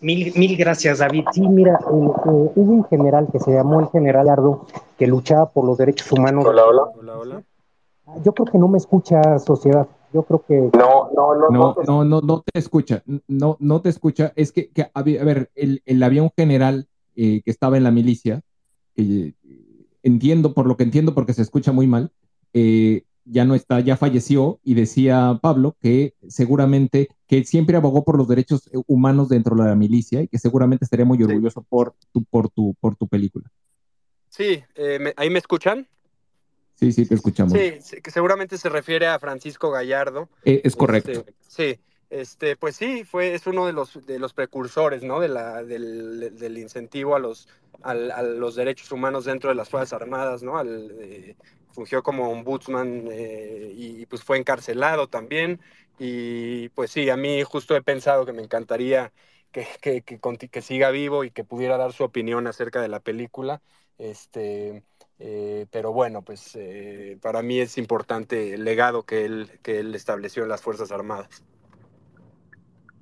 [0.00, 1.24] Mil, mil gracias, David.
[1.32, 4.66] Sí, mira, eh, eh, hubo un general que se llamó el general Ardo,
[4.96, 6.44] que luchaba por los derechos humanos.
[6.46, 6.82] Hola, hola.
[6.98, 7.42] Hola, hola.
[8.24, 9.86] Yo creo que no me escucha sociedad.
[10.12, 10.70] Yo creo que.
[10.76, 11.50] No, no, no.
[11.50, 13.02] No, no, no, no te escucha.
[13.26, 14.32] No, no te escucha.
[14.36, 17.90] Es que, que a ver, el, el, había un general eh, que estaba en la
[17.90, 18.42] milicia,
[18.94, 19.34] que
[20.02, 22.12] entiendo, por lo que entiendo, porque se escucha muy mal,
[22.52, 28.16] eh, ya no está, ya falleció, y decía Pablo que seguramente, que siempre abogó por
[28.16, 31.66] los derechos humanos dentro de la milicia y que seguramente estaría muy orgulloso sí.
[31.68, 33.48] por, tu, por, tu, por tu película.
[34.30, 35.86] Sí, eh, me, ¿ahí me escuchan?
[36.74, 37.52] Sí, sí, te escuchamos.
[37.52, 40.28] Sí, que seguramente se refiere a Francisco Gallardo.
[40.44, 41.10] Eh, es correcto.
[41.10, 45.20] Este, sí, este, pues sí, fue, es uno de los, de los precursores, ¿no?
[45.20, 47.48] De la, del, del incentivo a los,
[47.82, 50.56] a, a, los derechos humanos dentro de las Fuerzas Armadas, ¿no?
[50.56, 51.36] Al, eh,
[51.72, 55.60] fungió como ombudsman eh, y, y, pues fue encarcelado también.
[55.98, 59.12] Y pues sí, a mí justo he pensado que me encantaría
[59.50, 63.00] que, que, que, que siga vivo y que pudiera dar su opinión acerca de la
[63.00, 63.60] película.
[63.98, 64.84] Este,
[65.18, 69.94] eh, pero bueno, pues eh, para mí es importante el legado que él, que él
[69.94, 71.42] estableció en las Fuerzas Armadas.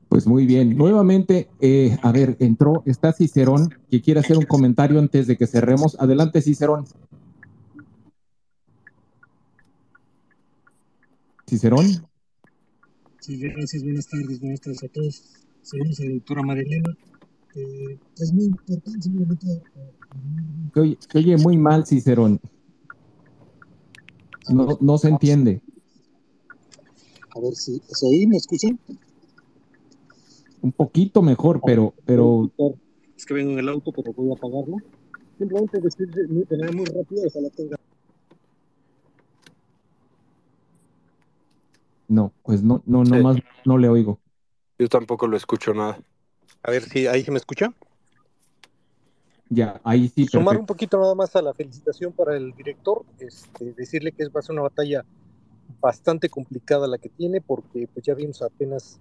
[0.09, 0.79] Pues muy bien.
[0.79, 5.47] Nuevamente, eh, a ver, entró, está Cicerón, que quiere hacer un comentario antes de que
[5.47, 6.01] cerremos.
[6.01, 6.87] Adelante, Cicerón.
[11.47, 12.09] Cicerón.
[13.27, 15.25] Sí, gracias, buenas tardes, buenas tardes a todos.
[15.63, 16.97] Saludos a la doctora Marilena.
[17.57, 19.47] Eh, es muy importante, simplemente.
[20.73, 22.41] Se oye, se oye muy mal, Cicerón.
[24.49, 25.61] No, no se entiende.
[27.35, 28.29] A ver si, ¿se oí?
[28.29, 28.79] ¿Me escuchan?
[30.63, 32.49] Un poquito mejor, pero, pero.
[33.17, 34.77] Es que vengo en el auto, pero voy a apagarlo.
[35.37, 37.77] Simplemente decir de manera muy rápida, ojalá tenga.
[42.09, 43.23] No, pues no, no, no sí.
[43.23, 44.19] más no le oigo.
[44.79, 45.99] Yo tampoco lo escucho nada.
[46.63, 47.73] A ver si ahí se me escucha.
[49.49, 50.27] Ya, ahí sí.
[50.27, 50.61] Sumar perfecto.
[50.61, 54.41] un poquito nada más a la felicitación para el director, este, decirle que es, va
[54.41, 55.05] a ser una batalla
[55.81, 58.99] bastante complicada la que tiene, porque pues ya vimos apenas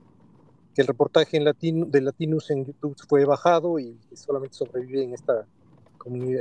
[0.73, 5.13] que el reportaje en latino, de Latinus en YouTube fue bajado y solamente sobrevive en
[5.13, 5.45] esta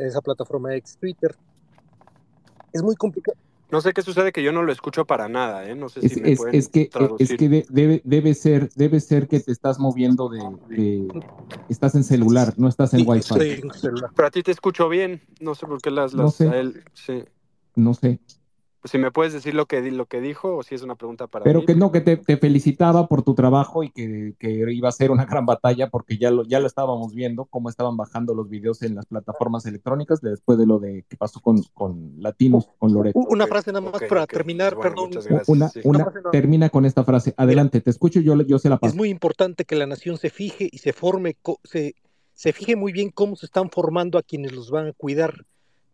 [0.01, 1.35] esa plataforma ex Twitter.
[2.73, 3.39] Es muy complicado.
[3.75, 5.75] No sé qué sucede que yo no lo escucho para nada, ¿eh?
[5.75, 7.33] No sé es, si me es, pueden es que, traducir.
[7.33, 10.39] Es que de, debe, debe, ser, debe ser que te estás moviendo de,
[10.69, 11.09] de,
[11.69, 13.35] Estás en celular, no estás en sí, Wi-Fi.
[13.35, 13.71] En
[14.15, 16.15] Pero a ti te escucho bien, no sé por qué las...
[16.15, 16.49] las no sé.
[16.51, 17.25] A él, sí.
[17.75, 18.21] No sé.
[18.85, 21.43] Si me puedes decir lo que, lo que dijo o si es una pregunta para
[21.45, 21.67] Pero mí.
[21.67, 25.11] que no, que te, te felicitaba por tu trabajo y que, que iba a ser
[25.11, 28.83] una gran batalla porque ya lo, ya lo estábamos viendo, cómo estaban bajando los videos
[28.83, 33.19] en las plataformas electrónicas después de lo de que pasó con, con Latinos, con Loreto.
[33.21, 35.11] Una frase nada más para terminar, Bueno, perdón.
[35.13, 35.49] gracias.
[35.49, 35.81] Una, sí.
[35.85, 37.35] una, frase no- termina con esta frase.
[37.37, 38.97] Adelante, te escucho, yo, yo se la Es paso.
[38.97, 41.95] muy importante que la nación se fije y se forme, co- se,
[42.35, 45.47] se fije muy bien cómo se están formando a quienes los van a cuidar,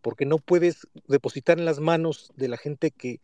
[0.02, 3.20] porque no puedes depositar en las manos de la gente que,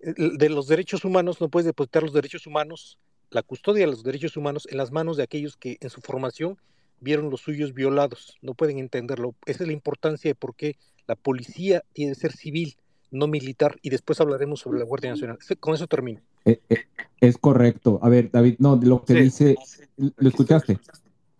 [0.00, 2.98] eh, de los derechos humanos, no puedes depositar los derechos humanos,
[3.30, 6.58] la custodia de los derechos humanos en las manos de aquellos que en su formación
[7.00, 9.34] vieron los suyos violados, no pueden entenderlo.
[9.46, 10.76] Esa es la importancia de por qué
[11.06, 12.76] la policía tiene que ser civil,
[13.10, 15.38] no militar, y después hablaremos sobre la Guardia Nacional.
[15.58, 16.20] Con eso termino.
[16.44, 16.84] Eh, eh,
[17.20, 17.98] es correcto.
[18.02, 19.20] A ver, David, no, lo que Sí.
[19.20, 19.56] dice,
[19.96, 20.78] ¿lo escuchaste?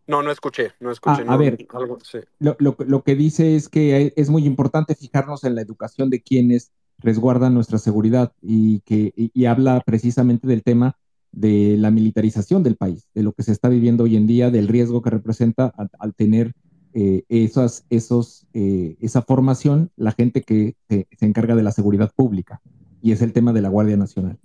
[0.07, 1.23] No, no escuché, no escuché.
[1.23, 1.67] Ah, no, a ver.
[1.73, 2.19] algo, sí.
[2.39, 6.21] Lo, lo, lo que dice es que es muy importante fijarnos en la educación de
[6.21, 10.97] quienes resguardan nuestra seguridad y que y, y habla precisamente del tema
[11.33, 14.69] de la militarización del país, de lo que se está viviendo hoy en día, del
[14.69, 16.55] riesgo que representa al, al tener
[16.93, 22.13] eh, esas, esos, eh, esa formación la gente que se, se encarga de la seguridad
[22.15, 22.61] pública.
[23.01, 24.39] Y es el tema de la Guardia Nacional.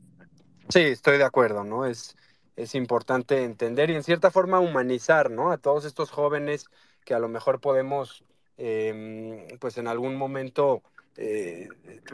[0.70, 1.86] Sí, estoy de acuerdo, ¿no?
[1.86, 2.16] Es,
[2.56, 5.52] es importante entender y en cierta forma humanizar, ¿no?
[5.52, 6.68] A todos estos jóvenes
[7.04, 8.24] que a lo mejor podemos,
[8.58, 10.82] eh, pues en algún momento
[11.18, 11.70] eh,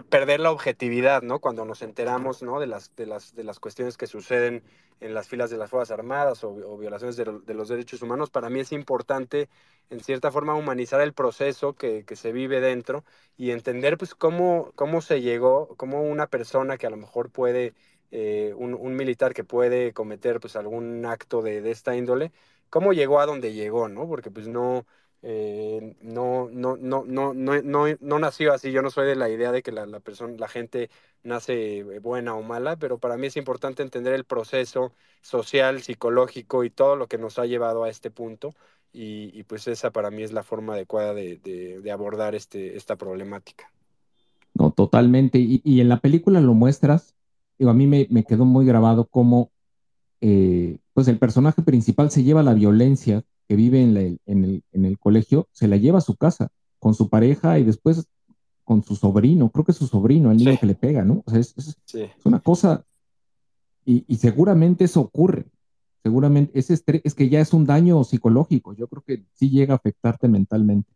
[0.10, 1.40] perder la objetividad, ¿no?
[1.40, 2.60] Cuando nos enteramos, ¿no?
[2.60, 4.64] De las, de las, de las cuestiones que suceden
[5.00, 8.30] en las filas de las Fuerzas Armadas o, o violaciones de, de, los derechos humanos,
[8.30, 9.50] para mí es importante,
[9.90, 13.04] en cierta forma, humanizar el proceso que, que se vive dentro
[13.38, 17.74] y entender, pues, cómo, cómo se llegó, cómo una persona que a lo mejor puede
[18.12, 22.32] eh, un, militar que puede cometer pues algún acto de, de, esta índole,
[22.70, 24.08] cómo llegó a donde llegó, ¿no?
[24.08, 24.86] Porque pues no,
[25.22, 29.30] eh, no, no, no, no, no, no, no nació así, yo no soy de la
[29.30, 30.90] idea de que la, la persona, la gente
[31.24, 36.70] nace buena o mala, pero para mí es importante entender el proceso social, psicológico y
[36.70, 38.56] todo lo que nos ha llevado a este punto.
[38.94, 42.76] Y, y pues esa para mí es la forma adecuada de, de, de abordar este,
[42.76, 43.72] esta problemática.
[44.54, 45.38] No, totalmente.
[45.38, 47.16] Y, y en la película lo muestras
[47.62, 49.52] digo, a mí me, me, quedó muy grabado cómo
[50.20, 54.64] eh, pues el personaje principal se lleva la violencia que vive en, la, en, el,
[54.72, 58.08] en, el, colegio, se la lleva a su casa con su pareja y después
[58.64, 60.58] con su sobrino, creo que es su sobrino, el niño sí.
[60.58, 61.22] que le pega, ¿no?
[61.24, 62.02] O sea, es, es, sí.
[62.02, 62.84] es una cosa,
[63.86, 65.46] y, y, seguramente eso ocurre,
[66.02, 69.76] seguramente ese estrés, es que ya es un daño psicológico, yo creo que sí llega
[69.76, 70.92] a afectarte mentalmente.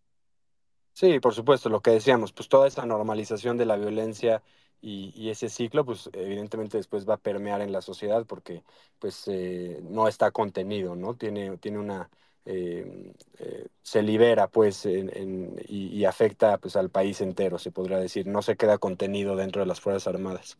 [0.94, 4.42] Sí, por supuesto, lo que decíamos, pues toda esa normalización de la violencia
[4.82, 8.64] y, y, ese ciclo, pues evidentemente después va a permear en la sociedad porque
[9.00, 11.16] pues eh, no está contenido, ¿no?
[11.16, 12.10] Tiene, tiene una...
[12.48, 17.72] Eh, eh, se libera pues en, en, y, y, afecta pues al país entero, se
[17.72, 18.28] podría decir.
[18.28, 20.58] No se queda contenido dentro de las Fuerzas Armadas.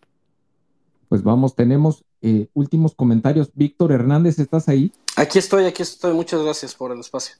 [1.10, 3.52] Pues vamos, tenemos eh, últimos comentarios.
[3.54, 4.92] Víctor Hernández, ¿estás ahí?
[5.16, 6.14] Aquí estoy, aquí estoy.
[6.14, 7.36] Muchas gracias por el espacio.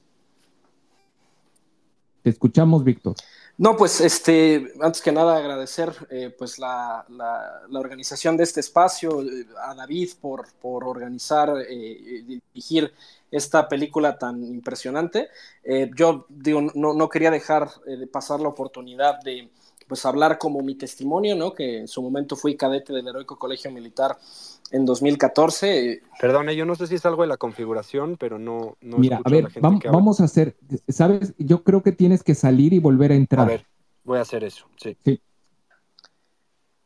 [2.22, 3.14] Te escuchamos, Víctor.
[3.58, 8.60] No, pues este, antes que nada agradecer eh, pues la, la, la, organización de este
[8.60, 12.92] espacio, eh, a David por, por organizar, eh, dirigir
[13.30, 15.28] esta película tan impresionante.
[15.64, 19.48] Eh, yo digo, no, no quería dejar eh, de pasar la oportunidad de
[19.86, 21.52] pues hablar como mi testimonio, ¿no?
[21.52, 24.18] Que en su momento fui cadete del Heroico Colegio Militar
[24.70, 26.02] en 2014.
[26.20, 28.76] Perdone, yo no sé si es algo de la configuración, pero no.
[28.80, 30.56] no Mira, a ver, a vamos, vamos, a hacer,
[30.88, 31.34] ¿sabes?
[31.38, 33.46] Yo creo que tienes que salir y volver a entrar.
[33.46, 33.66] A ver,
[34.04, 34.96] voy a hacer eso, sí.
[35.04, 35.20] sí.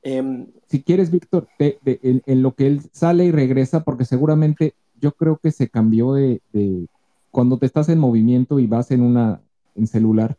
[0.02, 5.12] Eh, si quieres, Víctor, en, en, lo que él sale y regresa, porque seguramente yo
[5.12, 6.86] creo que se cambió de, de,
[7.30, 9.42] cuando te estás en movimiento y vas en una
[9.74, 10.36] en celular,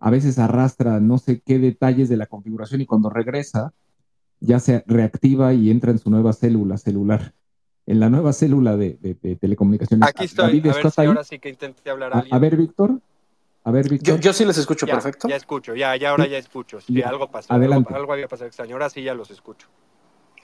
[0.00, 3.72] a veces arrastra no sé qué detalles de la configuración y cuando regresa
[4.40, 7.34] ya se reactiva y entra en su nueva célula celular,
[7.86, 10.08] en la nueva célula de, de, de telecomunicaciones.
[10.08, 12.56] Aquí estoy, David, a ver si ahora sí que intenté hablar a, a, a ver,
[12.56, 13.00] Víctor.
[13.62, 14.14] A ver, Víctor.
[14.16, 15.28] Yo, yo, sí les escucho ya, perfecto.
[15.28, 16.80] Ya escucho, ya, ya ahora ya escucho.
[16.80, 17.10] Sí, ya.
[17.10, 17.88] algo pasó, Adelante.
[17.88, 18.74] algo, algo, había pasado extraño.
[18.74, 19.68] Ahora sí ya los escucho.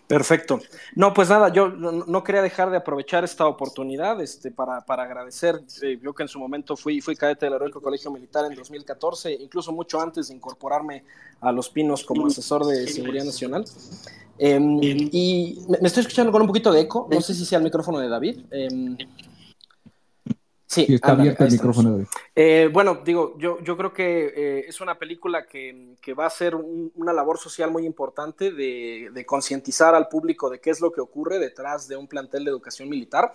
[0.07, 0.61] Perfecto.
[0.95, 5.03] No, pues nada, yo no, no quería dejar de aprovechar esta oportunidad este, para, para
[5.03, 5.61] agradecer.
[5.83, 9.33] Eh, yo que en su momento fui, fui cadete del Heroico Colegio Militar en 2014,
[9.33, 11.03] incluso mucho antes de incorporarme
[11.41, 13.65] a Los Pinos como asesor de seguridad nacional.
[14.39, 17.59] Eh, y me, me, estoy escuchando con un poquito de eco, no sé si sea
[17.59, 18.45] el micrófono de David.
[18.53, 18.69] Eh,
[20.77, 21.97] Sí, sí, está ándale, abierto el micrófono.
[21.97, 22.07] De...
[22.35, 26.31] Eh, bueno, digo, yo, yo creo que eh, es una película que, que va a
[26.31, 30.83] ser un, una labor social muy importante de, de concientizar al público de qué es
[30.83, 33.33] lo que ocurre detrás de un plantel de educación militar.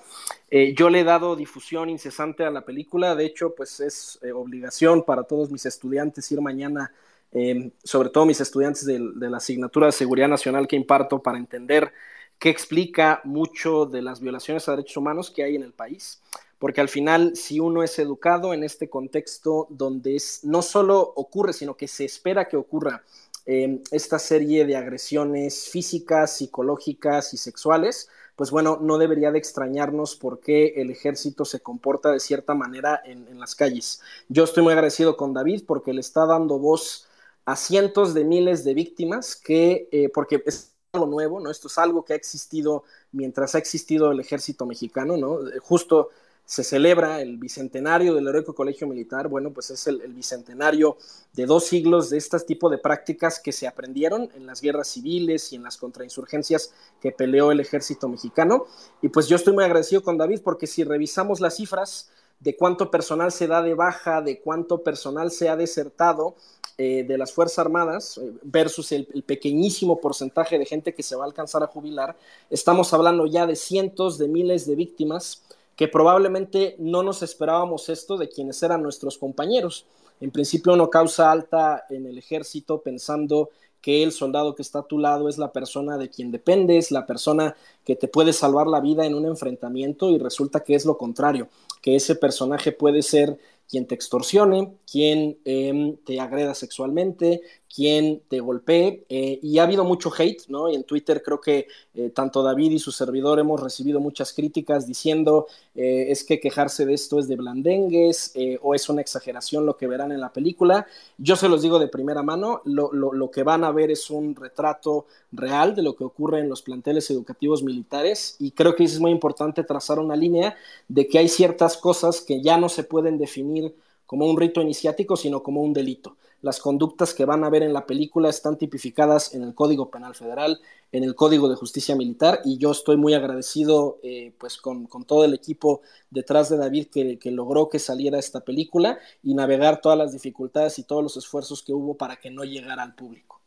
[0.51, 4.31] Eh, yo le he dado difusión incesante a la película, de hecho, pues es eh,
[4.31, 6.93] obligación para todos mis estudiantes ir mañana
[7.31, 11.39] em, sobre todo mis estudiantes de, de la asignatura de Seguridad Nacional que imparto para
[11.39, 11.91] entender
[12.38, 16.22] qué explica mucho de las violaciones a derechos humanos que hay en el país
[16.62, 21.76] porque al final si uno es educado en este contexto donde no solo ocurre, sino
[21.76, 23.02] que se espera que ocurra
[23.48, 30.16] eh, esta serie de agresiones físicas, psicológicas y sexuales, pues bueno, no debería de extrañarnos
[30.16, 34.00] por qué el ejército se comporta de cierta manera en, las calles.
[34.30, 37.08] Yo estoy muy agradecido con David porque le está dando voz
[37.46, 41.50] a cientos de miles de víctimas que, eh, porque es algo nuevo, ¿no?
[41.50, 45.40] Esto es algo que ha existido mientras ha existido el ejército mexicano, ¿no?
[45.60, 46.10] Justo
[46.52, 50.98] se celebra el bicentenario del Heroico Colegio Militar, bueno, pues es el, bicentenario
[51.32, 55.53] de dos siglos de este tipo de prácticas que se aprendieron en las guerras civiles
[55.53, 58.65] y en las contrainsurgencias que peleó el ejército mexicano.
[59.02, 62.10] Y pues yo estoy muy agradecido con David porque si revisamos las cifras
[62.41, 66.36] de cuánto personal se da de baja, de cuánto personal se ha desertado
[66.78, 71.15] eh, de las Fuerzas Armadas eh, versus el, el pequeñísimo porcentaje de gente que se
[71.15, 72.18] va a alcanzar a jubilar,
[72.49, 75.44] estamos hablando ya de cientos de miles de víctimas
[75.76, 79.85] que probablemente no nos esperábamos esto de quienes eran nuestros compañeros.
[80.19, 83.49] En principio uno causa alta en el ejército pensando
[83.81, 87.06] que el soldado que está a tu lado es la persona de quien dependes, la
[87.06, 90.98] persona que te puede salvar la vida en un enfrentamiento y resulta que es lo
[90.98, 91.49] contrario,
[91.81, 97.41] que ese personaje puede ser quien te extorsione, quien em, te agreda sexualmente,
[97.73, 99.06] quien te golpee.
[99.10, 100.69] Eh, y ha habido mucho hate, ¿no?
[100.69, 104.88] Y en Twitter creo que eh, tanto David y su servidor hemos recibido muchas críticas
[104.88, 109.77] diciendo eh, es que quejarse de esto es de blandengues o es una exageración lo
[109.77, 110.88] que verán en la película.
[111.18, 114.35] Yo se los digo de primera mano, lo, lo que van a ver es un
[114.35, 118.99] retrato real de lo que ocurre en los planteles educativos militares y creo que es
[118.99, 120.56] muy importante trazar una línea
[120.88, 123.73] de que hay ciertas cosas que ya no se pueden definir
[124.12, 126.18] como un rito iniciático, sino como un delito.
[126.42, 130.16] Las conductas que van a ver en la película están tipificadas en el Código Penal
[130.16, 130.60] Federal,
[130.92, 135.24] en el Código de Justicia Militar, y yo estoy muy agradecido eh, pues con, todo
[135.24, 135.80] el equipo
[136.10, 140.78] detrás de David que, que, logró que saliera esta película y navegar todas las dificultades
[140.78, 143.40] y todos los esfuerzos que hubo para que no llegara al público.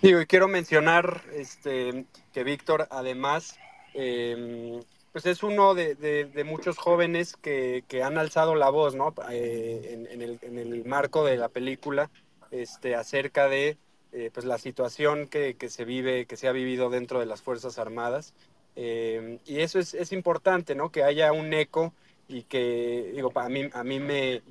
[0.00, 3.54] Digo, y quiero mencionar este, que Víctor además
[3.92, 4.80] eh,
[5.20, 9.12] pues es uno de, muchos jóvenes que, han alzado la voz, ¿no?
[9.32, 12.08] Eh, en, el, marco de la película,
[12.52, 13.78] este, acerca de
[14.12, 17.80] eh, pues la situación que, se vive, que se ha vivido dentro de las Fuerzas
[17.80, 18.32] Armadas.
[18.76, 20.92] Eh, y eso es, importante, ¿no?
[20.92, 21.92] Que haya un eco
[22.28, 24.42] y que, digo, a mí, a mí me,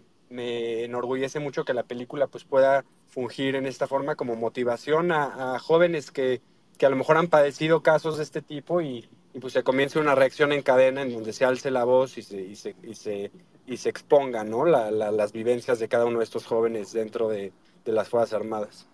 [0.83, 6.11] enorgullece mucho que la película pues pueda fungir en esta forma como motivación a, jóvenes
[6.11, 6.41] que,
[6.77, 9.07] que a lo mejor han padecido casos de este tipo y,
[9.37, 12.23] y pues se comience una reacción en cadena en donde se alce la voz y
[12.23, 13.31] se, y se, y se,
[13.67, 14.65] y se exponga ¿no?
[14.65, 17.53] las vivencias de cada uno de estos jóvenes dentro de,
[17.85, 18.87] las Fuerzas Armadas.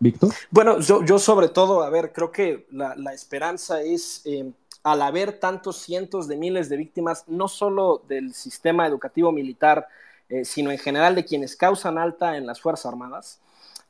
[0.00, 0.34] Víctor.
[0.50, 4.50] Bueno, yo, yo, sobre todo, a ver, creo que la, esperanza es, eh,
[4.82, 9.86] al haber tantos cientos de miles de víctimas, no solo del sistema educativo militar,
[10.28, 13.40] eh, sino en general de quienes causan alta en las Fuerzas Armadas,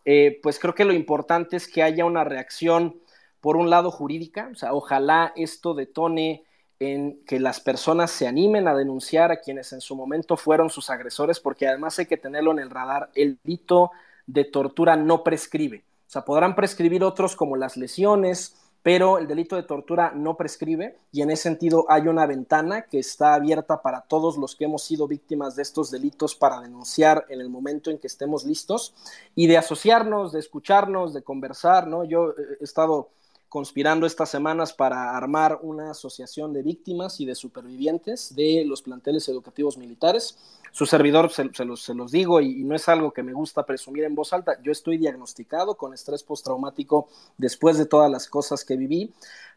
[0.04, 3.00] eh, pues creo que lo importante es que haya una reacción
[3.40, 6.44] por un lado jurídica, o sea, ojalá esto detone
[6.78, 10.90] en que las personas se animen a denunciar a quienes en su momento fueron sus
[10.90, 13.90] agresores, porque además hay que tenerlo en el radar, el delito
[14.26, 15.84] de tortura no prescribe.
[16.06, 18.56] O sea, podrán prescribir otros como las lesiones,
[18.86, 23.00] pero el delito de tortura no prescribe y en ese sentido hay una ventana que
[23.00, 27.40] está abierta para todos los que hemos sido víctimas de estos delitos para denunciar en
[27.40, 28.94] el momento en que estemos listos
[29.34, 32.04] y de asociarnos, de escucharnos, de conversar, ¿no?
[32.04, 33.08] Yo he estado
[33.56, 39.30] conspirando estas semanas para armar una asociación de víctimas y de supervivientes de los planteles
[39.30, 40.36] educativos militares.
[40.72, 44.34] Su servidor, se, los, digo, y, no es algo que me gusta presumir en voz
[44.34, 47.08] alta, yo estoy diagnosticado con estrés postraumático
[47.38, 49.14] después de todas las cosas que viví,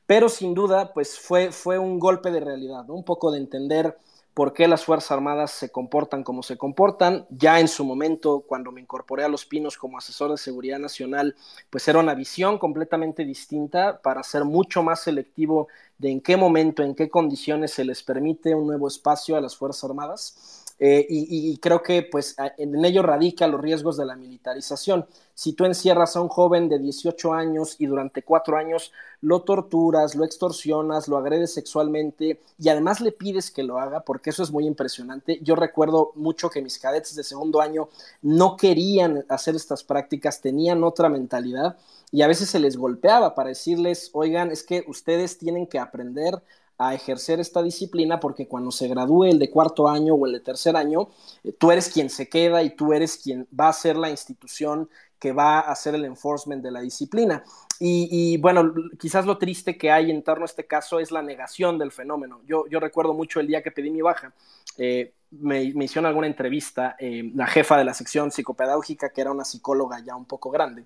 [0.07, 3.97] pero sin duda, pues fue, fue un golpe de realidad, un poco de entender
[4.39, 7.25] por qué las Fuerzas Armadas se comportan como se comportan.
[7.29, 11.35] Ya en su momento, cuando me incorporé a Los Pinos como asesor de seguridad nacional,
[11.69, 15.67] pues era una visión completamente distinta para ser mucho más selectivo
[15.97, 19.57] de en qué momento, en qué condiciones se les permite un nuevo espacio a las
[19.57, 20.58] Fuerzas Armadas.
[20.81, 25.05] Eh, y, creo que pues en ello radica los riesgos de la militarización.
[25.33, 30.15] Si tú encierras a un joven de 18 años y durante cuatro años lo torturas,
[30.15, 34.51] lo extorsionas, lo agredes sexualmente y además le pides que lo haga, porque eso es
[34.51, 35.39] muy impresionante.
[35.43, 37.89] Yo recuerdo mucho que mis cadetes de segundo año
[38.21, 41.77] no querían hacer estas prácticas, tenían otra mentalidad
[42.11, 46.41] y a veces se les golpeaba para decirles, oigan, es que ustedes tienen que aprender
[46.79, 50.39] a ejercer esta disciplina porque cuando se gradúe el de cuarto año o el de
[50.39, 51.09] tercer año,
[51.43, 54.89] eh, tú eres quien se queda y tú eres quien va a ser la institución
[55.19, 57.43] que va a hacer el enforcement de la disciplina.
[57.81, 61.77] Y, bueno, quizás lo triste que hay en torno a este caso es la negación
[61.77, 62.41] del fenómeno.
[62.45, 64.33] Yo, yo recuerdo mucho el día que pedí mi baja.
[64.77, 69.31] Eh, me, me, hicieron alguna entrevista eh, la jefa de la sección psicopedagógica, que era
[69.31, 70.85] una psicóloga ya un poco grande,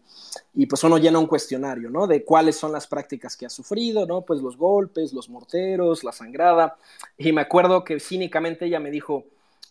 [0.53, 2.07] y pues uno llena un cuestionario, ¿no?
[2.07, 4.21] De cuáles son las prácticas que ha sufrido, ¿no?
[4.21, 6.75] Pues los golpes, los morteros, la sangrada,
[7.17, 9.25] y me acuerdo que cínicamente ella me dijo,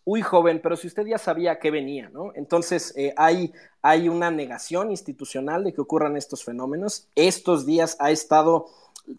[0.04, 2.32] uy joven, pero si usted ya sabía que venía, ¿no?
[2.34, 3.52] Entonces eh, hay,
[3.82, 7.06] hay una negación institucional de que ocurran estos fenómenos.
[7.14, 8.66] Estos días ha estado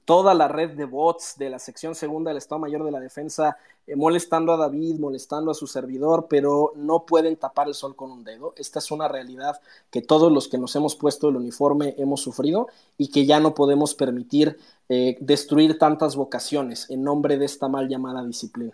[0.06, 3.58] toda la red de bots de la sección segunda del Estado Mayor de la Defensa
[3.86, 8.12] eh, molestando a David, molestando a su servidor, pero no pueden tapar el sol con
[8.12, 8.54] un dedo.
[8.58, 9.60] Esta es una realidad
[9.92, 13.54] que todos los que nos hemos puesto el uniforme hemos sufrido y que ya no
[13.54, 14.58] podemos permitir
[14.90, 18.74] eh, destruir tantas vocaciones en nombre de esta mal llamada disciplina.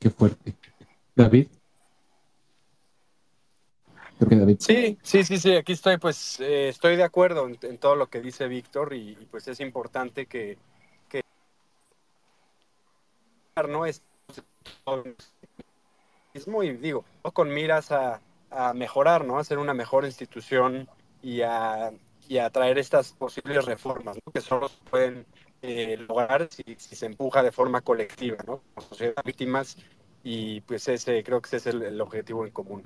[0.00, 0.54] Qué fuerte.
[1.14, 1.48] David.
[4.58, 8.20] Sí, sí, sí, sí, aquí estoy, pues eh, estoy de acuerdo en, todo lo que
[8.20, 10.58] dice Víctor y, pues es importante que,
[11.08, 11.22] que
[13.68, 14.02] no es
[16.46, 18.20] muy, digo, con miras a,
[18.50, 19.38] a, mejorar, ¿no?
[19.38, 20.88] A ser una mejor institución
[21.22, 21.90] y a,
[22.28, 24.32] y a traer estas posibles reformas, ¿no?
[24.32, 25.26] Que solo pueden
[25.62, 28.60] eh, lograr si, si, se empuja de forma colectiva, ¿no?
[28.74, 29.76] Como sociedad víctimas
[30.22, 32.82] y pues ese creo que ese es el, el objetivo en común.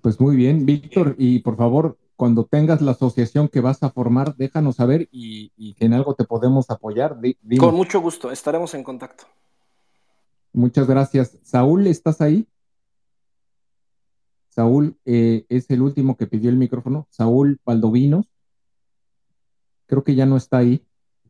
[0.00, 4.36] Pues muy bien, Víctor, y por favor, cuando tengas la asociación que vas a formar,
[4.36, 7.16] déjanos saber y, y en algo te podemos apoyar.
[7.58, 9.24] Con mucho gusto, estaremos en contacto.
[10.52, 11.38] Muchas gracias.
[11.42, 12.46] Saúl, ¿estás ahí?
[14.50, 17.08] Saúl eh, es el último que pidió el micrófono.
[17.10, 18.33] Saúl Valdovinos.
[19.86, 20.82] Creo que ya no está ahí.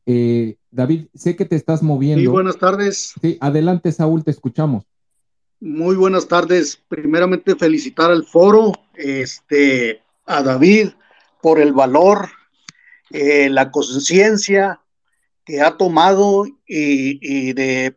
[0.06, 2.20] Eh, David, sé que te estás moviendo.
[2.20, 3.14] Sí, buenas tardes.
[3.20, 4.84] Sí, adelante, Saúl, te escuchamos.
[5.60, 6.80] Muy buenas tardes.
[6.88, 10.90] Primeramente felicitar al foro, este, a David
[11.40, 12.28] por el valor,
[13.10, 14.80] eh, la conciencia
[15.44, 17.96] que ha tomado y, de,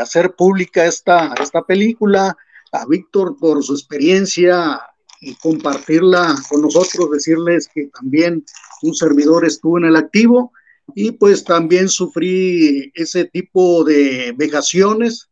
[0.00, 2.36] hacer pública esta, esta película,
[2.72, 4.80] a Víctor por su experiencia
[5.20, 8.44] y compartirla con nosotros, decirles que también
[8.82, 10.52] un servidor estuvo en el activo
[10.94, 15.28] y pues también sufrí ese tipo de vejaciones,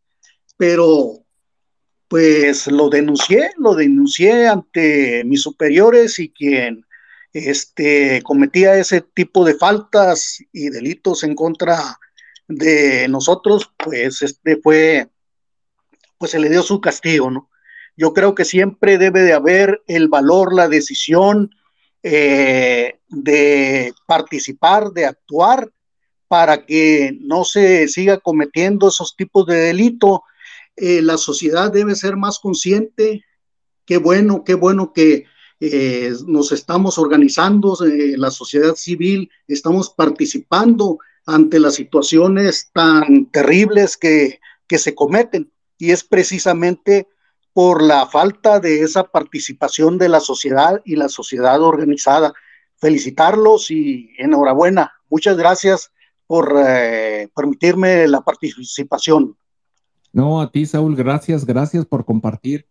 [0.56, 1.24] pero
[2.09, 6.85] pues lo denuncié, lo denuncié ante mis superiores y quien
[7.32, 11.98] este, cometía ese tipo de faltas y delitos en contra
[12.47, 15.09] de nosotros, pues este fue,
[16.16, 17.51] pues se le dio su castigo, ¿no?
[17.99, 21.51] Yo creo que siempre debe de haber el valor, la decisión
[22.05, 25.73] eh, de participar, de actuar,
[26.29, 30.23] para que no se siga cometiendo esos tipos de delito
[30.77, 33.25] eh, la sociedad debe ser más consciente.
[33.85, 35.25] Qué bueno, qué bueno que
[35.59, 44.39] eh, nos estamos organizando, la sociedad civil, estamos participando ante las situaciones tan terribles que,
[44.69, 45.51] que se cometen.
[45.79, 47.09] Y es precisamente
[47.59, 52.32] por la falta de esa participación de la sociedad y la sociedad organizada.
[52.76, 54.93] Felicitarlos y enhorabuena.
[55.10, 55.90] Muchas gracias
[56.28, 56.55] por
[57.35, 59.36] permitirme la participación.
[60.12, 62.68] No, a ti, Saúl, gracias, gracias por compartir.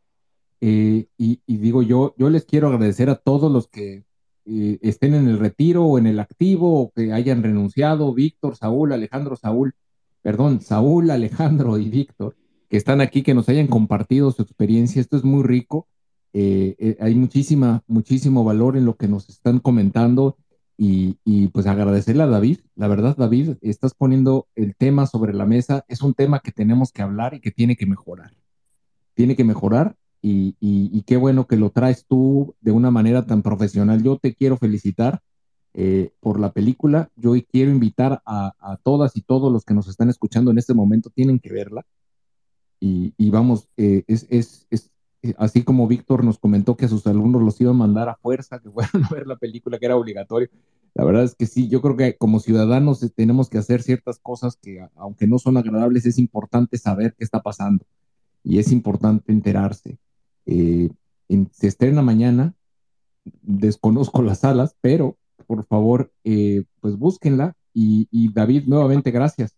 [0.61, 4.05] Eh, y, digo yo, yo les quiero agradecer a todos los que
[4.45, 8.93] eh, estén en el retiro o en el activo o que hayan renunciado, Víctor, Saúl,
[8.93, 9.73] Alejandro, Saúl,
[10.21, 12.37] perdón, Saúl, Alejandro y Víctor,
[12.69, 15.01] que están aquí, que nos hayan compartido su experiencia.
[15.01, 15.87] Esto es muy rico.
[16.33, 20.37] Eh, hay muchísima, muchísimo valor en lo que nos están comentando
[20.77, 22.59] y, pues agradecerle a David.
[22.75, 25.83] La verdad, David, estás poniendo el tema sobre la mesa.
[25.87, 28.31] Es un tema que tenemos que hablar y que tiene que mejorar.
[29.15, 34.03] Tiene que mejorar y, qué bueno que lo traes tú de una manera tan profesional.
[34.03, 35.21] Yo te quiero felicitar
[35.73, 37.09] eh, por la película.
[37.15, 41.09] Yo quiero invitar a, todas y todos los que nos están escuchando en este momento,
[41.09, 41.85] tienen que verla.
[42.79, 44.91] Y, vamos, eh, es, es, es,
[45.23, 48.15] eh, así como Víctor nos comentó que a sus alumnos los iba a mandar a
[48.15, 50.49] fuerza, que fueran a ver la película, que era obligatorio.
[50.93, 54.19] La verdad es que sí, yo creo que como ciudadanos eh, tenemos que hacer ciertas
[54.19, 57.85] cosas que, aunque no son agradables, es importante saber qué está pasando
[58.43, 59.97] y es importante enterarse.
[60.45, 60.89] Eh,
[61.51, 62.53] se estrena mañana,
[63.41, 69.56] desconozco las salas, pero por favor, pues búsquenla y, y David, nuevamente gracias.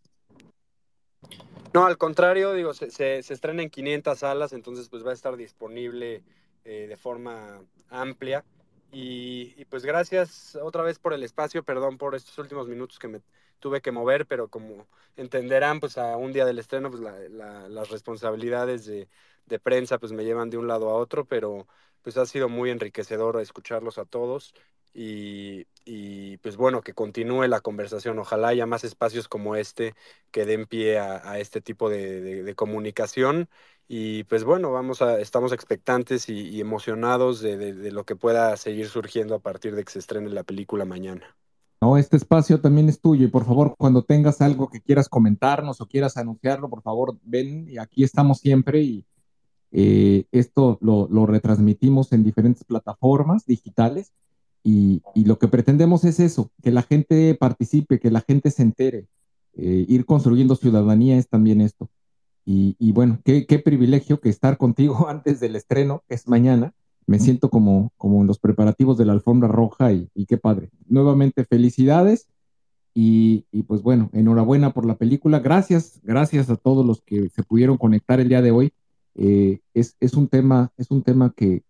[1.74, 5.38] No, al contrario, digo, se, se, estrena en 500 salas, entonces pues va a estar
[5.38, 6.24] disponible
[6.66, 8.44] eh, de forma amplia.
[8.92, 13.22] Y, pues gracias otra vez por el espacio, perdón por estos últimos minutos que me
[13.60, 18.86] tuve que mover, pero como entenderán, pues a un día del estreno, pues las responsabilidades
[18.86, 19.08] de,
[19.46, 21.68] de, prensa pues me llevan de un lado a otro, pero
[22.02, 24.54] pues ha sido muy enriquecedor escucharlos a todos
[24.94, 28.20] y, y pues bueno, que continúe la conversación.
[28.20, 29.96] Ojalá haya más espacios como este
[30.32, 33.50] que den pie a, este tipo de, de comunicación
[33.92, 39.34] y pues bueno, vamos a, estamos expectantes y, emocionados de, lo que pueda seguir surgiendo
[39.34, 41.36] a partir de que se estrene la película mañana.
[41.82, 45.82] No, este espacio también es tuyo y por favor, cuando tengas algo que quieras comentarnos
[45.82, 49.06] o quieras anunciarlo, por favor, ven y aquí estamos siempre y
[49.72, 54.14] eh, esto lo, retransmitimos en diferentes plataformas digitales
[54.64, 59.08] y, lo que pretendemos es eso, que la gente participe, que la gente se entere.
[59.54, 61.90] Eh, ir construyendo ciudadanía es también esto.
[62.46, 66.74] Y, bueno, qué, privilegio que estar contigo antes del estreno, es mañana.
[67.06, 70.70] Me siento como, como en los preparativos de la alfombra roja y, qué padre.
[70.88, 72.28] Nuevamente, felicidades
[72.94, 75.40] y, pues bueno, enhorabuena por la película.
[75.40, 78.74] Gracias, gracias a todos los que se pudieron conectar el día de hoy.
[79.16, 81.64] Eh, es, un tema, es un tema que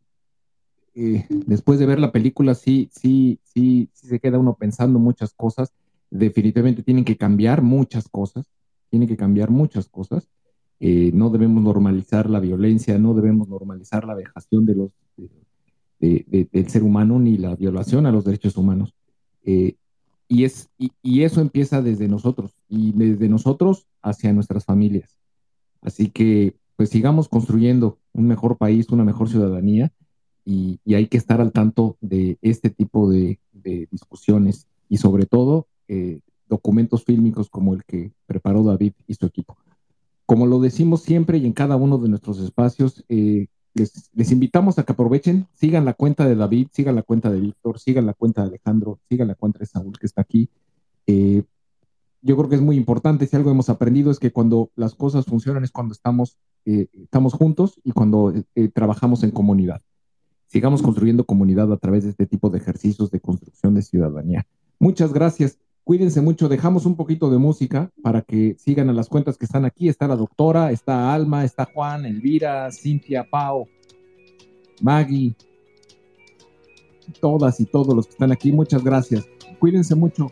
[0.96, 5.34] eh, después de ver la película sí, sí, sí, sí se queda uno pensando muchas
[5.34, 5.74] cosas.
[6.10, 8.50] Definitivamente tienen que cambiar muchas cosas,
[8.90, 10.28] tienen que cambiar muchas cosas.
[10.80, 14.92] Eh, no debemos normalizar la violencia, no debemos normalizar la vejación de los,
[16.00, 18.94] del ser humano ni la violación a los derechos humanos.
[19.44, 19.76] Eh,
[20.28, 25.18] y, es, y, eso empieza desde nosotros y desde nosotros hacia nuestras familias.
[25.82, 29.92] Así que pues sigamos construyendo un mejor país, una mejor ciudadanía
[30.46, 33.40] y, hay que estar al tanto de este tipo de,
[33.92, 39.58] discusiones y sobre todo eh, documentos fílmicos como el que preparó David y su equipo.
[40.26, 44.84] Como lo decimos siempre y en cada uno de nuestros espacios, eh, les, invitamos a
[44.84, 48.42] que aprovechen, sigan la cuenta de David, sigan la cuenta de Víctor, sigan la cuenta
[48.42, 50.50] de Alejandro, sigan la cuenta de Saúl que está aquí.
[51.06, 51.44] Eh,
[52.22, 55.26] yo creo que es muy importante, si algo hemos aprendido es que cuando las cosas
[55.26, 58.34] funcionan es cuando estamos, estamos juntos y cuando
[58.74, 59.82] trabajamos en comunidad.
[60.50, 64.48] Sigamos construyendo comunidad a través de este tipo de ejercicios de construcción de ciudadanía.
[64.80, 65.60] Muchas gracias.
[65.84, 69.64] Cuídense mucho, dejamos un poquito de música para que sigan a las cuentas que están
[69.64, 69.90] aquí.
[69.90, 73.68] Está la doctora, está Alma, está Juan, Elvira, Cintia, Pau,
[74.82, 75.36] Maggie,
[77.22, 78.52] todas y todos los que están aquí.
[78.52, 79.28] Muchas gracias.
[79.60, 80.32] Cuídense mucho.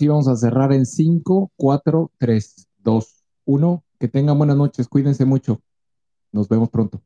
[0.00, 3.84] Sí vamos a cerrar en 5, 4, 3, 2, 1.
[3.98, 5.60] Que tengan buenas noches, cuídense mucho.
[6.32, 7.02] Nos vemos pronto.